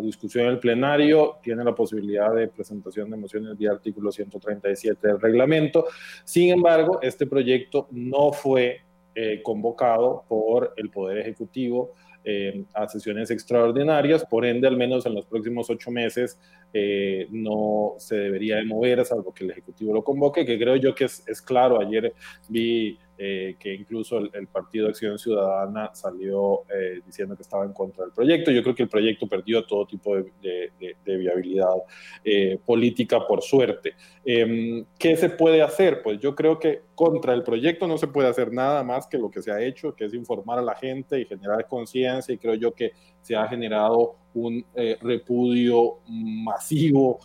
discusión 0.00 0.44
en 0.44 0.50
el 0.52 0.58
plenario, 0.60 1.38
tiene 1.42 1.64
la 1.64 1.74
posibilidad 1.74 2.32
de 2.32 2.48
presentación 2.48 3.10
de 3.10 3.16
mociones 3.16 3.58
de 3.58 3.66
artículo 3.68 4.12
137 4.12 5.08
del 5.08 5.18
reglamento. 5.18 5.86
Sin 6.22 6.50
embargo, 6.50 7.00
este 7.00 7.26
proyecto 7.26 7.88
no 7.90 8.30
fue 8.30 8.82
eh, 9.14 9.40
convocado 9.42 10.22
por 10.28 10.74
el 10.76 10.90
Poder 10.90 11.18
Ejecutivo 11.18 11.94
eh, 12.28 12.64
a 12.74 12.88
sesiones 12.88 13.30
extraordinarias, 13.30 14.24
por 14.24 14.44
ende, 14.44 14.66
al 14.66 14.76
menos 14.76 15.06
en 15.06 15.14
los 15.14 15.26
próximos 15.26 15.70
ocho 15.70 15.92
meses 15.92 16.40
eh, 16.72 17.28
no 17.30 17.94
se 17.98 18.16
debería 18.16 18.56
de 18.56 18.64
mover, 18.64 19.04
salvo 19.04 19.32
que 19.32 19.44
el 19.44 19.52
Ejecutivo 19.52 19.94
lo 19.94 20.02
convoque, 20.02 20.44
que 20.44 20.58
creo 20.58 20.74
yo 20.74 20.92
que 20.92 21.04
es, 21.04 21.22
es 21.28 21.40
claro. 21.40 21.80
Ayer 21.80 22.12
vi 22.48 22.98
eh, 23.18 23.56
que 23.58 23.72
incluso 23.74 24.18
el, 24.18 24.46
Partido 24.46 24.88
Acción 24.88 25.18
Ciudadana 25.18 25.94
salió 25.94 26.64
eh, 26.72 27.00
diciendo 27.04 27.34
que 27.34 27.42
estaba 27.42 27.64
en 27.64 27.72
contra 27.72 28.04
del 28.04 28.12
proyecto. 28.12 28.50
Yo 28.50 28.62
creo 28.62 28.74
que 28.74 28.82
el 28.82 28.88
proyecto 28.88 29.26
perdió 29.26 29.64
todo 29.64 29.86
tipo 29.86 30.14
de, 30.16 30.72
viabilidad 31.04 31.74
eh, 32.22 32.58
política, 32.64 33.26
por 33.26 33.42
suerte. 33.42 33.94
Em, 34.24 34.84
¿Qué 34.98 35.16
se 35.16 35.30
puede 35.30 35.62
hacer? 35.62 36.02
Pues 36.02 36.20
yo 36.20 36.34
creo 36.34 36.58
que 36.58 36.82
contra 36.94 37.32
el 37.32 37.42
proyecto 37.42 37.86
no 37.86 37.96
se 37.96 38.06
puede 38.06 38.28
hacer 38.28 38.52
nada 38.52 38.82
más 38.84 39.06
que 39.06 39.18
lo 39.18 39.30
que 39.30 39.40
se 39.40 39.50
ha 39.50 39.62
hecho, 39.62 39.94
que 39.94 40.04
es 40.04 40.14
informar 40.14 40.58
a 40.58 40.62
la 40.62 40.74
gente 40.74 41.18
y 41.18 41.24
generar 41.24 41.66
conciencia, 41.68 42.34
y 42.34 42.38
creo 42.38 42.54
yo 42.54 42.72
que 42.74 42.92
se 43.26 43.34
ha 43.34 43.48
generado 43.48 44.14
un 44.34 44.64
repudio 45.00 45.98
masivo, 46.06 47.18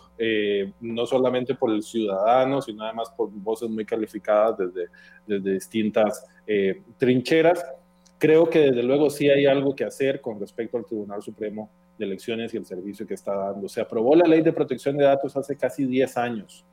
no 0.80 1.06
solamente 1.06 1.54
por 1.54 1.72
el 1.72 1.84
ciudadano, 1.84 2.62
sino 2.62 2.84
además 2.84 3.12
por 3.16 3.30
voces 3.32 3.70
muy 3.70 3.86
calificadas 3.86 4.58
desde, 4.58 4.88
desde 5.28 5.54
distintas 5.54 6.26
eh, 6.48 6.82
trincheras. 6.98 7.64
Creo 8.18 8.50
que 8.50 8.60
desde 8.60 8.82
luego 8.82 9.10
sí 9.10 9.30
hay 9.30 9.46
algo 9.46 9.76
que 9.76 9.84
hacer 9.84 10.22
con 10.22 10.40
respecto 10.40 10.78
al 10.78 10.86
Tribunal 10.86 11.22
Supremo 11.22 11.70
de 11.98 12.06
Elecciones 12.06 12.54
y 12.54 12.58
el 12.58 12.66
servicio 12.66 13.06
que 13.06 13.14
está 13.14 13.36
dando. 13.36 13.68
Se 13.68 13.82
aprobó 13.82 14.16
la 14.16 14.26
ley 14.26 14.42
de 14.42 14.54
protección 14.54 14.98
de 14.98 15.04
datos 15.04 15.36
hace 15.36 15.56
casi 15.56 15.86
10 15.86 16.18
años 16.18 16.66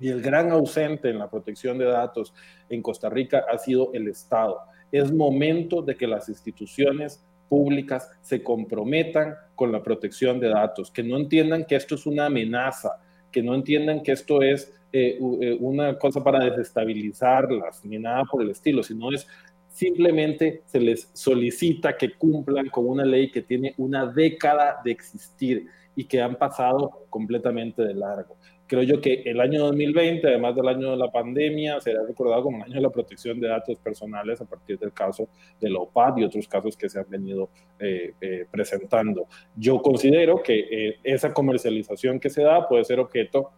y 0.00 0.08
el 0.08 0.22
gran 0.22 0.50
ausente 0.50 1.10
en 1.10 1.18
la 1.18 1.28
protección 1.28 1.78
de 1.78 1.84
datos 1.84 2.34
en 2.68 2.82
Costa 2.82 3.08
Rica 3.08 3.44
ha 3.52 3.58
sido 3.58 3.90
el 3.92 4.08
Estado. 4.08 4.58
Es 4.90 5.12
momento 5.12 5.82
de 5.82 5.96
que 5.96 6.06
las 6.06 6.28
instituciones 6.28 7.24
públicas 7.50 8.08
se 8.22 8.42
comprometan 8.42 9.34
con 9.56 9.72
la 9.72 9.82
protección 9.82 10.38
de 10.40 10.48
datos, 10.48 10.90
que 10.90 11.02
no 11.02 11.18
entiendan 11.18 11.66
que 11.66 11.74
esto 11.74 11.96
es 11.96 12.06
una 12.06 12.26
amenaza, 12.26 12.92
que 13.30 13.42
no 13.42 13.54
entiendan 13.54 14.02
que 14.02 14.12
esto 14.12 14.40
es 14.40 14.72
eh, 14.92 15.18
eh, 15.20 15.56
una 15.60 15.98
cosa 15.98 16.22
para 16.22 16.44
desestabilizarlas, 16.44 17.84
ni 17.84 17.98
nada 17.98 18.22
por 18.24 18.40
el 18.42 18.50
estilo, 18.50 18.82
sino 18.82 19.12
es 19.12 19.26
simplemente 19.68 20.62
se 20.66 20.80
les 20.80 21.10
solicita 21.12 21.96
que 21.96 22.12
cumplan 22.14 22.68
con 22.68 22.88
una 22.88 23.04
ley 23.04 23.30
que 23.30 23.42
tiene 23.42 23.74
una 23.78 24.06
década 24.06 24.80
de 24.84 24.92
existir 24.92 25.66
y 25.96 26.04
que 26.04 26.20
han 26.20 26.36
pasado 26.36 27.06
completamente 27.10 27.82
de 27.82 27.94
largo. 27.94 28.36
Creo 28.70 28.84
yo 28.84 29.00
que 29.00 29.22
el 29.26 29.40
año 29.40 29.64
2020, 29.64 30.28
además 30.28 30.54
del 30.54 30.68
año 30.68 30.92
de 30.92 30.96
la 30.96 31.10
pandemia, 31.10 31.80
será 31.80 32.04
recordado 32.06 32.44
como 32.44 32.58
el 32.58 32.62
año 32.62 32.74
de 32.76 32.80
la 32.82 32.90
protección 32.90 33.40
de 33.40 33.48
datos 33.48 33.76
personales 33.80 34.40
a 34.40 34.44
partir 34.44 34.78
del 34.78 34.92
caso 34.92 35.28
de 35.60 35.70
la 35.70 35.80
OPAD 35.80 36.18
y 36.18 36.24
otros 36.24 36.46
casos 36.46 36.76
que 36.76 36.88
se 36.88 37.00
han 37.00 37.10
venido 37.10 37.50
eh, 37.80 38.14
presentando. 38.48 39.26
Yo 39.56 39.82
considero 39.82 40.40
que 40.40 41.00
esa 41.02 41.34
comercialización 41.34 42.20
que 42.20 42.30
se 42.30 42.44
da 42.44 42.68
puede 42.68 42.84
ser 42.84 43.00
objeto 43.00 43.50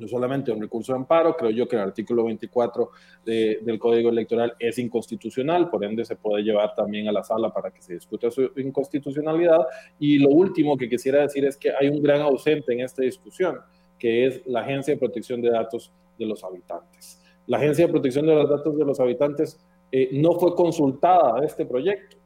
no 0.00 0.08
solamente 0.08 0.50
un 0.50 0.60
recurso 0.60 0.92
de 0.92 0.98
amparo, 0.98 1.36
creo 1.36 1.50
yo 1.50 1.68
que 1.68 1.76
el 1.76 1.82
artículo 1.82 2.24
24 2.24 2.90
del 3.24 3.78
Código 3.78 4.08
Electoral 4.08 4.54
es 4.58 4.78
inconstitucional, 4.78 5.70
por 5.70 5.84
ende 5.84 6.04
se 6.04 6.16
puede 6.16 6.42
llevar 6.42 6.74
también 6.74 7.06
a 7.06 7.12
la 7.12 7.22
sala 7.22 7.52
para 7.52 7.70
que 7.70 7.82
se 7.82 7.94
discuta 7.94 8.30
su 8.30 8.50
inconstitucionalidad. 8.56 9.60
Y 9.98 10.18
lo 10.18 10.30
último 10.30 10.76
que 10.76 10.88
quisiera 10.88 11.20
decir 11.20 11.44
es 11.44 11.56
que 11.56 11.70
hay 11.78 11.88
un 11.88 12.02
gran 12.02 12.22
ausente 12.22 12.72
en 12.72 12.80
esta 12.80 13.02
discusión, 13.02 13.58
que 14.00 14.26
es 14.26 14.44
la 14.46 14.62
Agencia 14.62 14.94
de 14.94 14.98
Protección 14.98 15.40
de 15.40 15.50
Datos 15.50 15.92
de 16.18 16.26
los 16.26 16.42
Habitantes. 16.42 17.22
La 17.46 17.58
Agencia 17.58 17.86
de 17.86 17.92
Protección 17.92 18.26
de 18.26 18.34
los 18.34 18.50
Datos 18.50 18.76
de 18.76 18.84
los 18.84 18.98
Habitantes 18.98 19.60
eh, 19.92 20.08
no 20.12 20.32
fue 20.32 20.56
consultada 20.56 21.38
a 21.38 21.44
este 21.44 21.64
proyecto. 21.64 22.16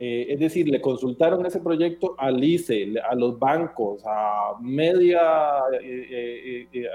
Eh, 0.00 0.26
es 0.30 0.38
decir, 0.38 0.68
le 0.68 0.80
consultaron 0.80 1.44
ese 1.44 1.58
proyecto 1.58 2.14
al 2.18 2.42
ICE, 2.42 2.94
a 3.00 3.16
los 3.16 3.36
bancos, 3.36 4.00
a 4.06 4.52
media, 4.60 5.20
eh, 5.82 6.68
eh, 6.72 6.86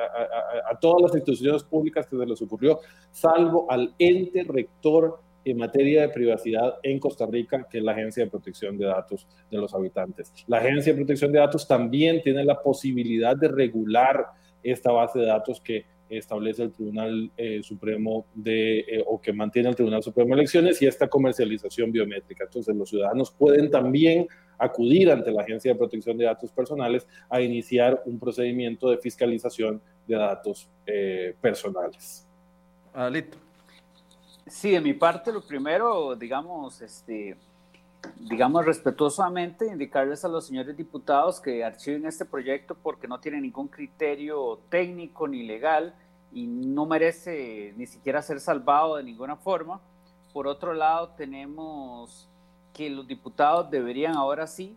a, 0.69 0.79
todas 0.79 1.01
las 1.01 1.15
instituciones 1.15 1.63
públicas 1.65 2.07
que 2.07 2.15
se 2.15 2.25
les 2.25 2.41
ocurrió, 2.41 2.79
salvo 3.11 3.69
al 3.69 3.93
ente 3.99 4.43
rector 4.43 5.19
en 5.45 5.57
materia 5.57 6.01
de 6.01 6.09
privacidad 6.09 6.75
en 6.83 6.99
Costa 6.99 7.25
Rica, 7.25 7.67
que 7.69 7.79
es 7.79 7.83
la 7.83 7.91
Agencia 7.91 8.23
de 8.23 8.29
Protección 8.29 8.77
de 8.77 8.85
Datos 8.85 9.27
de 9.49 9.57
los 9.57 9.73
Habitantes. 9.73 10.31
La 10.47 10.57
Agencia 10.57 10.93
de 10.93 10.97
Protección 10.97 11.31
de 11.31 11.39
Datos 11.39 11.67
también 11.67 12.21
tiene 12.21 12.43
la 12.45 12.61
posibilidad 12.61 13.35
de 13.35 13.47
regular 13.47 14.25
esta 14.63 14.91
base 14.91 15.19
de 15.19 15.25
datos 15.25 15.59
que 15.59 15.85
establece 16.09 16.63
el 16.63 16.71
Tribunal 16.71 17.31
eh, 17.37 17.61
Supremo 17.63 18.25
de, 18.33 18.79
eh, 18.79 19.03
o 19.05 19.19
que 19.19 19.33
mantiene 19.33 19.69
el 19.69 19.75
Tribunal 19.75 20.03
Supremo 20.03 20.35
de 20.35 20.41
Elecciones 20.41 20.81
y 20.81 20.85
esta 20.85 21.07
comercialización 21.07 21.91
biométrica. 21.91 22.43
Entonces, 22.45 22.75
los 22.75 22.89
ciudadanos 22.89 23.31
pueden 23.31 23.69
también 23.69 24.27
acudir 24.57 25.11
ante 25.11 25.31
la 25.31 25.41
Agencia 25.41 25.71
de 25.73 25.77
Protección 25.77 26.17
de 26.17 26.25
Datos 26.25 26.51
Personales 26.51 27.07
a 27.29 27.41
iniciar 27.41 28.01
un 28.05 28.19
procedimiento 28.19 28.89
de 28.89 28.97
fiscalización 28.97 29.81
de 30.07 30.15
datos 30.15 30.69
eh, 30.85 31.35
personales. 31.41 32.27
Alito. 32.93 33.42
Sí, 34.45 34.71
de 34.71 34.81
mi 34.81 34.93
parte, 34.93 35.31
lo 35.31 35.41
primero, 35.41 36.15
digamos, 36.15 36.81
este, 36.81 37.37
digamos 38.19 38.65
respetuosamente, 38.65 39.67
indicarles 39.67 40.25
a 40.25 40.27
los 40.27 40.47
señores 40.47 40.75
diputados 40.75 41.39
que 41.39 41.63
archiven 41.63 42.05
este 42.05 42.25
proyecto 42.25 42.75
porque 42.75 43.07
no 43.07 43.19
tiene 43.19 43.39
ningún 43.39 43.69
criterio 43.69 44.59
técnico 44.69 45.27
ni 45.27 45.43
legal 45.43 45.95
y 46.33 46.45
no 46.45 46.85
merece 46.85 47.73
ni 47.77 47.85
siquiera 47.85 48.21
ser 48.21 48.41
salvado 48.41 48.97
de 48.97 49.03
ninguna 49.03 49.37
forma. 49.37 49.79
Por 50.33 50.47
otro 50.47 50.73
lado, 50.73 51.09
tenemos 51.09 52.27
que 52.73 52.89
los 52.89 53.07
diputados 53.07 53.69
deberían 53.69 54.15
ahora 54.15 54.47
sí 54.47 54.75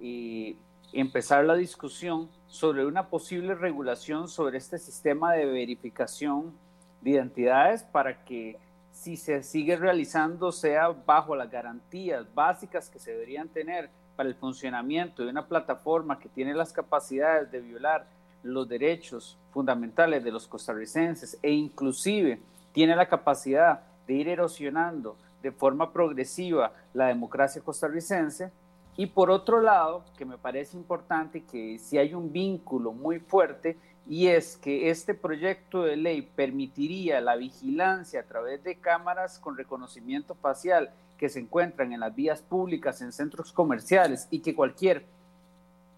eh, 0.00 0.56
empezar 0.92 1.44
la 1.44 1.54
discusión 1.54 2.28
sobre 2.46 2.84
una 2.84 3.08
posible 3.08 3.54
regulación 3.54 4.28
sobre 4.28 4.58
este 4.58 4.78
sistema 4.78 5.32
de 5.32 5.46
verificación 5.46 6.52
de 7.00 7.10
identidades 7.10 7.84
para 7.84 8.24
que 8.24 8.58
si 8.98 9.16
se 9.16 9.44
sigue 9.44 9.76
realizando 9.76 10.50
sea 10.50 10.88
bajo 10.88 11.36
las 11.36 11.48
garantías 11.48 12.26
básicas 12.34 12.90
que 12.90 12.98
se 12.98 13.12
deberían 13.12 13.48
tener 13.48 13.90
para 14.16 14.28
el 14.28 14.34
funcionamiento 14.34 15.22
de 15.22 15.30
una 15.30 15.46
plataforma 15.46 16.18
que 16.18 16.28
tiene 16.28 16.52
las 16.52 16.72
capacidades 16.72 17.48
de 17.52 17.60
violar 17.60 18.06
los 18.42 18.68
derechos 18.68 19.38
fundamentales 19.52 20.24
de 20.24 20.32
los 20.32 20.48
costarricenses 20.48 21.38
e 21.42 21.52
inclusive 21.52 22.40
tiene 22.72 22.96
la 22.96 23.08
capacidad 23.08 23.82
de 24.08 24.14
ir 24.14 24.28
erosionando 24.28 25.16
de 25.42 25.52
forma 25.52 25.92
progresiva 25.92 26.72
la 26.92 27.06
democracia 27.06 27.62
costarricense. 27.62 28.50
Y 28.96 29.06
por 29.06 29.30
otro 29.30 29.60
lado, 29.60 30.02
que 30.16 30.24
me 30.24 30.38
parece 30.38 30.76
importante 30.76 31.44
que 31.44 31.78
si 31.78 31.98
hay 31.98 32.14
un 32.14 32.32
vínculo 32.32 32.92
muy 32.92 33.20
fuerte 33.20 33.78
y 34.08 34.28
es 34.28 34.56
que 34.56 34.88
este 34.88 35.12
proyecto 35.12 35.82
de 35.82 35.96
ley 35.96 36.22
permitiría 36.22 37.20
la 37.20 37.36
vigilancia 37.36 38.20
a 38.20 38.24
través 38.24 38.64
de 38.64 38.76
cámaras 38.76 39.38
con 39.38 39.56
reconocimiento 39.56 40.34
facial 40.34 40.90
que 41.18 41.28
se 41.28 41.40
encuentran 41.40 41.92
en 41.92 42.00
las 42.00 42.14
vías 42.14 42.40
públicas, 42.40 43.02
en 43.02 43.12
centros 43.12 43.52
comerciales 43.52 44.26
y 44.30 44.40
que 44.40 44.54
cualquier, 44.54 45.04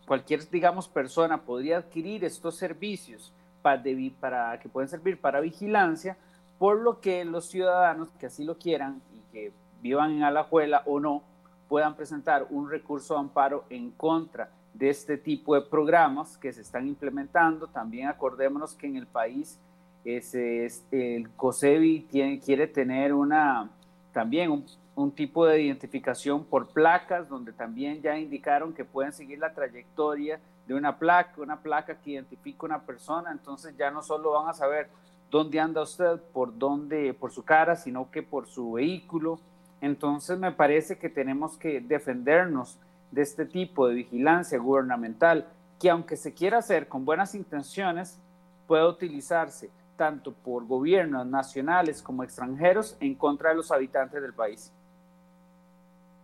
cualquier 0.06 0.48
digamos, 0.50 0.88
persona 0.88 1.42
podría 1.42 1.78
adquirir 1.78 2.24
estos 2.24 2.56
servicios 2.56 3.32
para, 3.62 4.58
que 4.58 4.68
pueden 4.68 4.88
servir 4.88 5.20
para 5.20 5.38
vigilancia, 5.40 6.16
por 6.58 6.80
lo 6.80 7.00
que 7.00 7.24
los 7.24 7.46
ciudadanos 7.48 8.08
que 8.18 8.26
así 8.26 8.42
lo 8.42 8.58
quieran 8.58 9.00
y 9.14 9.20
que 9.32 9.52
vivan 9.82 10.10
en 10.10 10.24
Alajuela 10.24 10.82
o 10.86 10.98
no, 10.98 11.22
puedan 11.68 11.94
presentar 11.94 12.48
un 12.50 12.68
recurso 12.68 13.14
de 13.14 13.20
amparo 13.20 13.64
en 13.70 13.92
contra 13.92 14.50
de 14.74 14.90
este 14.90 15.16
tipo 15.16 15.54
de 15.54 15.62
programas 15.62 16.36
que 16.36 16.52
se 16.52 16.60
están 16.60 16.86
implementando. 16.86 17.66
También 17.66 18.08
acordémonos 18.08 18.74
que 18.74 18.86
en 18.86 18.96
el 18.96 19.06
país 19.06 19.58
ese, 20.04 20.66
el 20.90 21.30
COSEBI 21.30 22.00
tiene, 22.10 22.40
quiere 22.40 22.66
tener 22.66 23.12
una, 23.12 23.70
también 24.12 24.50
un, 24.50 24.64
un, 24.94 25.10
tipo 25.10 25.46
de 25.46 25.62
identificación 25.62 26.44
por 26.44 26.68
placas, 26.68 27.28
donde 27.28 27.52
también 27.52 28.00
ya 28.00 28.18
indicaron 28.18 28.72
que 28.72 28.84
pueden 28.84 29.12
seguir 29.12 29.38
la 29.38 29.52
trayectoria 29.52 30.40
de 30.66 30.74
una 30.74 30.98
placa, 30.98 31.40
una 31.40 31.60
placa 31.60 31.96
que 31.96 32.12
identifica 32.12 32.64
una 32.64 32.80
persona, 32.82 33.32
entonces 33.32 33.76
ya 33.76 33.90
no 33.90 34.02
solo 34.02 34.32
van 34.32 34.48
a 34.48 34.54
saber 34.54 34.88
dónde 35.30 35.60
anda 35.60 35.82
usted, 35.82 36.20
por 36.32 36.56
dónde, 36.56 37.14
por 37.14 37.30
su 37.30 37.44
cara, 37.44 37.76
sino 37.76 38.10
que 38.10 38.22
por 38.22 38.46
su 38.46 38.72
vehículo. 38.72 39.38
Entonces 39.80 40.38
me 40.38 40.52
parece 40.52 40.98
que 40.98 41.08
tenemos 41.08 41.56
que 41.56 41.80
defendernos 41.80 42.78
de 43.10 43.22
este 43.22 43.46
tipo 43.46 43.88
de 43.88 43.94
vigilancia 43.94 44.58
gubernamental 44.58 45.46
que 45.80 45.90
aunque 45.90 46.16
se 46.16 46.34
quiera 46.34 46.58
hacer 46.58 46.88
con 46.88 47.04
buenas 47.04 47.34
intenciones, 47.34 48.18
puede 48.66 48.86
utilizarse 48.86 49.70
tanto 49.96 50.32
por 50.32 50.66
gobiernos 50.66 51.26
nacionales 51.26 52.02
como 52.02 52.22
extranjeros 52.22 52.96
en 53.00 53.14
contra 53.14 53.50
de 53.50 53.56
los 53.56 53.72
habitantes 53.72 54.22
del 54.22 54.32
país. 54.32 54.72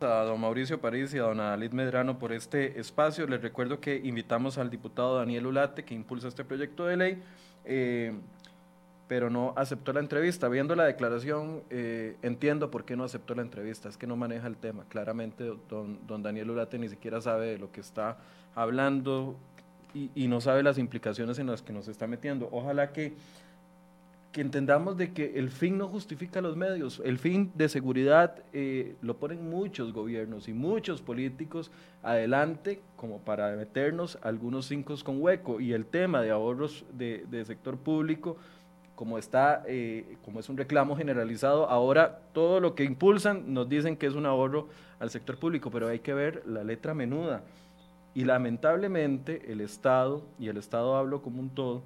A 0.00 0.24
don 0.24 0.40
Mauricio 0.40 0.78
París 0.78 1.14
y 1.14 1.18
a 1.18 1.22
don 1.22 1.40
Adalid 1.40 1.72
Medrano 1.72 2.18
por 2.18 2.32
este 2.32 2.78
espacio. 2.78 3.26
Les 3.26 3.40
recuerdo 3.40 3.80
que 3.80 3.96
invitamos 3.96 4.58
al 4.58 4.70
diputado 4.70 5.16
Daniel 5.16 5.46
Ulate, 5.46 5.84
que 5.84 5.94
impulsa 5.94 6.28
este 6.28 6.44
proyecto 6.44 6.84
de 6.84 6.96
ley. 6.96 7.22
Eh, 7.64 8.14
pero 9.08 9.30
no 9.30 9.52
aceptó 9.56 9.92
la 9.92 10.00
entrevista. 10.00 10.48
Viendo 10.48 10.74
la 10.74 10.84
declaración, 10.84 11.62
eh, 11.70 12.16
entiendo 12.22 12.70
por 12.70 12.84
qué 12.84 12.96
no 12.96 13.04
aceptó 13.04 13.34
la 13.34 13.42
entrevista, 13.42 13.88
es 13.88 13.96
que 13.96 14.06
no 14.06 14.16
maneja 14.16 14.46
el 14.46 14.56
tema. 14.56 14.84
Claramente, 14.88 15.52
don, 15.68 15.98
don 16.06 16.22
Daniel 16.22 16.50
Urate 16.50 16.78
ni 16.78 16.88
siquiera 16.88 17.20
sabe 17.20 17.46
de 17.46 17.58
lo 17.58 17.70
que 17.70 17.80
está 17.80 18.18
hablando 18.54 19.36
y, 20.14 20.28
no 20.28 20.40
sabe 20.40 20.62
las 20.62 20.78
implicaciones 20.78 21.38
en 21.38 21.46
las 21.46 21.62
que 21.62 21.72
nos 21.72 21.88
está 21.88 22.06
metiendo. 22.06 22.48
Ojalá 22.52 22.92
que, 22.92 23.14
que 24.32 24.42
entendamos 24.42 24.98
de 24.98 25.12
que 25.12 25.38
el 25.38 25.50
fin 25.50 25.78
no 25.78 25.88
justifica 25.88 26.42
los 26.42 26.56
medios. 26.56 27.00
El 27.04 27.18
fin 27.18 27.50
de 27.54 27.68
seguridad 27.68 28.42
eh, 28.52 28.96
lo 29.00 29.16
ponen 29.16 29.48
muchos 29.48 29.92
gobiernos 29.94 30.48
y 30.48 30.52
muchos 30.52 31.00
políticos 31.00 31.70
adelante 32.02 32.82
como 32.96 33.20
para 33.20 33.56
meternos 33.56 34.18
algunos 34.20 34.66
cinco 34.66 34.94
con 35.02 35.22
hueco. 35.22 35.60
Y 35.60 35.72
el 35.72 35.86
tema 35.86 36.20
de 36.20 36.30
ahorros 36.30 36.84
de, 36.92 37.24
de 37.30 37.44
sector 37.46 37.78
público 37.78 38.36
como 38.96 39.18
está, 39.18 39.62
eh, 39.66 40.16
como 40.24 40.40
es 40.40 40.48
un 40.48 40.56
reclamo 40.56 40.96
generalizado, 40.96 41.68
ahora 41.68 42.18
todo 42.32 42.60
lo 42.60 42.74
que 42.74 42.82
impulsan 42.82 43.52
nos 43.52 43.68
dicen 43.68 43.96
que 43.96 44.06
es 44.06 44.14
un 44.14 44.26
ahorro 44.26 44.68
al 44.98 45.10
sector 45.10 45.38
público, 45.38 45.70
pero 45.70 45.86
hay 45.86 46.00
que 46.00 46.14
ver 46.14 46.42
la 46.46 46.64
letra 46.64 46.94
menuda. 46.94 47.42
Y 48.14 48.24
lamentablemente 48.24 49.52
el 49.52 49.60
Estado, 49.60 50.22
y 50.38 50.48
el 50.48 50.56
Estado 50.56 50.96
hablo 50.96 51.20
como 51.20 51.40
un 51.40 51.50
todo, 51.50 51.82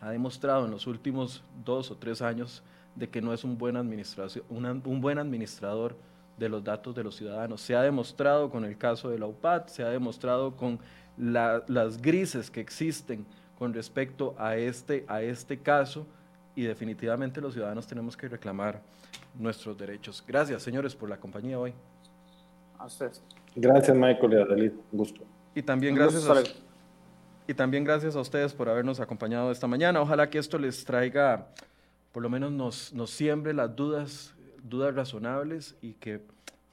ha 0.00 0.10
demostrado 0.10 0.64
en 0.64 0.70
los 0.70 0.86
últimos 0.86 1.42
dos 1.64 1.90
o 1.90 1.96
tres 1.96 2.22
años 2.22 2.62
de 2.94 3.08
que 3.08 3.20
no 3.20 3.34
es 3.34 3.42
un 3.42 3.58
buen, 3.58 3.76
administración, 3.76 4.44
un 4.48 5.00
buen 5.00 5.18
administrador 5.18 5.96
de 6.38 6.48
los 6.48 6.62
datos 6.62 6.94
de 6.94 7.02
los 7.02 7.16
ciudadanos. 7.16 7.60
Se 7.60 7.74
ha 7.74 7.82
demostrado 7.82 8.50
con 8.50 8.64
el 8.64 8.78
caso 8.78 9.08
de 9.08 9.18
la 9.18 9.26
UPAD, 9.26 9.66
se 9.66 9.82
ha 9.82 9.88
demostrado 9.88 10.56
con 10.56 10.78
las 11.16 12.00
grises 12.00 12.50
que 12.50 12.60
existen 12.60 13.26
con 13.58 13.72
respecto 13.72 14.34
a 14.38 14.56
este, 14.56 15.04
a 15.08 15.22
este 15.22 15.58
caso 15.58 16.06
y 16.56 16.62
definitivamente 16.62 17.40
los 17.40 17.54
ciudadanos 17.54 17.86
tenemos 17.86 18.16
que 18.16 18.28
reclamar 18.28 18.80
nuestros 19.38 19.76
derechos. 19.76 20.22
Gracias, 20.26 20.62
señores, 20.62 20.94
por 20.94 21.08
la 21.08 21.16
compañía 21.16 21.58
hoy. 21.58 21.72
A 22.78 22.86
ustedes. 22.86 23.22
Gracias, 23.56 23.96
Michael 23.96 24.32
y 24.32 24.36
Adalid. 24.36 24.72
Un 24.92 24.98
gusto. 24.98 25.22
Y 25.54 25.62
también 25.62 25.94
gracias 25.94 26.28
a, 26.28 26.42
y 27.46 27.54
también 27.54 27.84
gracias 27.84 28.16
a 28.16 28.20
ustedes 28.20 28.52
por 28.52 28.68
habernos 28.68 29.00
acompañado 29.00 29.52
esta 29.52 29.66
mañana. 29.66 30.00
Ojalá 30.00 30.30
que 30.30 30.38
esto 30.38 30.58
les 30.58 30.84
traiga, 30.84 31.48
por 32.12 32.22
lo 32.22 32.30
menos 32.30 32.50
nos, 32.52 32.92
nos 32.92 33.10
siembre 33.10 33.52
las 33.52 33.74
dudas, 33.74 34.34
dudas 34.62 34.94
razonables 34.94 35.76
y 35.80 35.92
que 35.94 36.20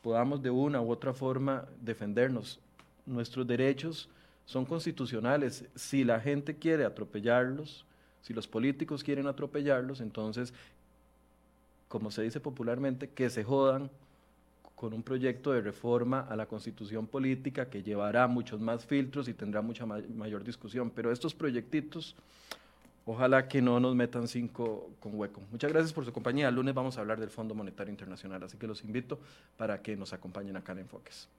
podamos 0.02 0.42
de 0.42 0.50
una 0.50 0.82
u 0.82 0.90
otra 0.92 1.14
forma 1.14 1.66
defendernos 1.82 2.60
nuestros 3.06 3.46
derechos 3.46 4.10
son 4.52 4.66
constitucionales. 4.66 5.66
Si 5.76 6.04
la 6.04 6.20
gente 6.20 6.56
quiere 6.56 6.84
atropellarlos, 6.84 7.86
si 8.22 8.34
los 8.34 8.48
políticos 8.48 9.04
quieren 9.04 9.28
atropellarlos, 9.28 10.02
entonces, 10.02 10.54
como 11.88 12.12
se 12.12 12.22
dice 12.22 12.40
popularmente, 12.40 13.10
que 13.10 13.30
se 13.30 13.44
jodan 13.44 13.90
con 14.76 14.94
un 14.94 15.04
proyecto 15.04 15.54
de 15.54 15.62
reforma 15.62 16.22
a 16.30 16.36
la 16.36 16.48
constitución 16.48 17.08
política 17.08 17.70
que 17.70 17.82
llevará 17.82 18.28
muchos 18.28 18.60
más 18.60 18.86
filtros 18.86 19.28
y 19.30 19.34
tendrá 19.34 19.62
mucha 19.62 19.86
mayor 19.86 20.44
discusión. 20.44 20.92
Pero 20.94 21.12
estos 21.12 21.34
proyectitos, 21.34 22.16
ojalá 23.06 23.48
que 23.48 23.62
no 23.62 23.80
nos 23.80 23.96
metan 23.96 24.28
cinco 24.28 24.90
con 25.00 25.18
hueco. 25.18 25.42
Muchas 25.52 25.72
gracias 25.72 25.94
por 25.94 26.04
su 26.04 26.12
compañía. 26.12 26.50
El 26.50 26.56
lunes 26.56 26.74
vamos 26.74 26.98
a 26.98 27.02
hablar 27.02 27.20
del 27.20 27.30
Fondo 27.30 27.56
Monetario 27.56 27.92
Internacional, 27.92 28.44
así 28.44 28.58
que 28.58 28.68
los 28.68 28.84
invito 28.84 29.18
para 29.56 29.82
que 29.82 29.96
nos 29.96 30.12
acompañen 30.12 30.58
acá 30.58 30.74
en 30.74 30.80
Enfoques. 30.80 31.30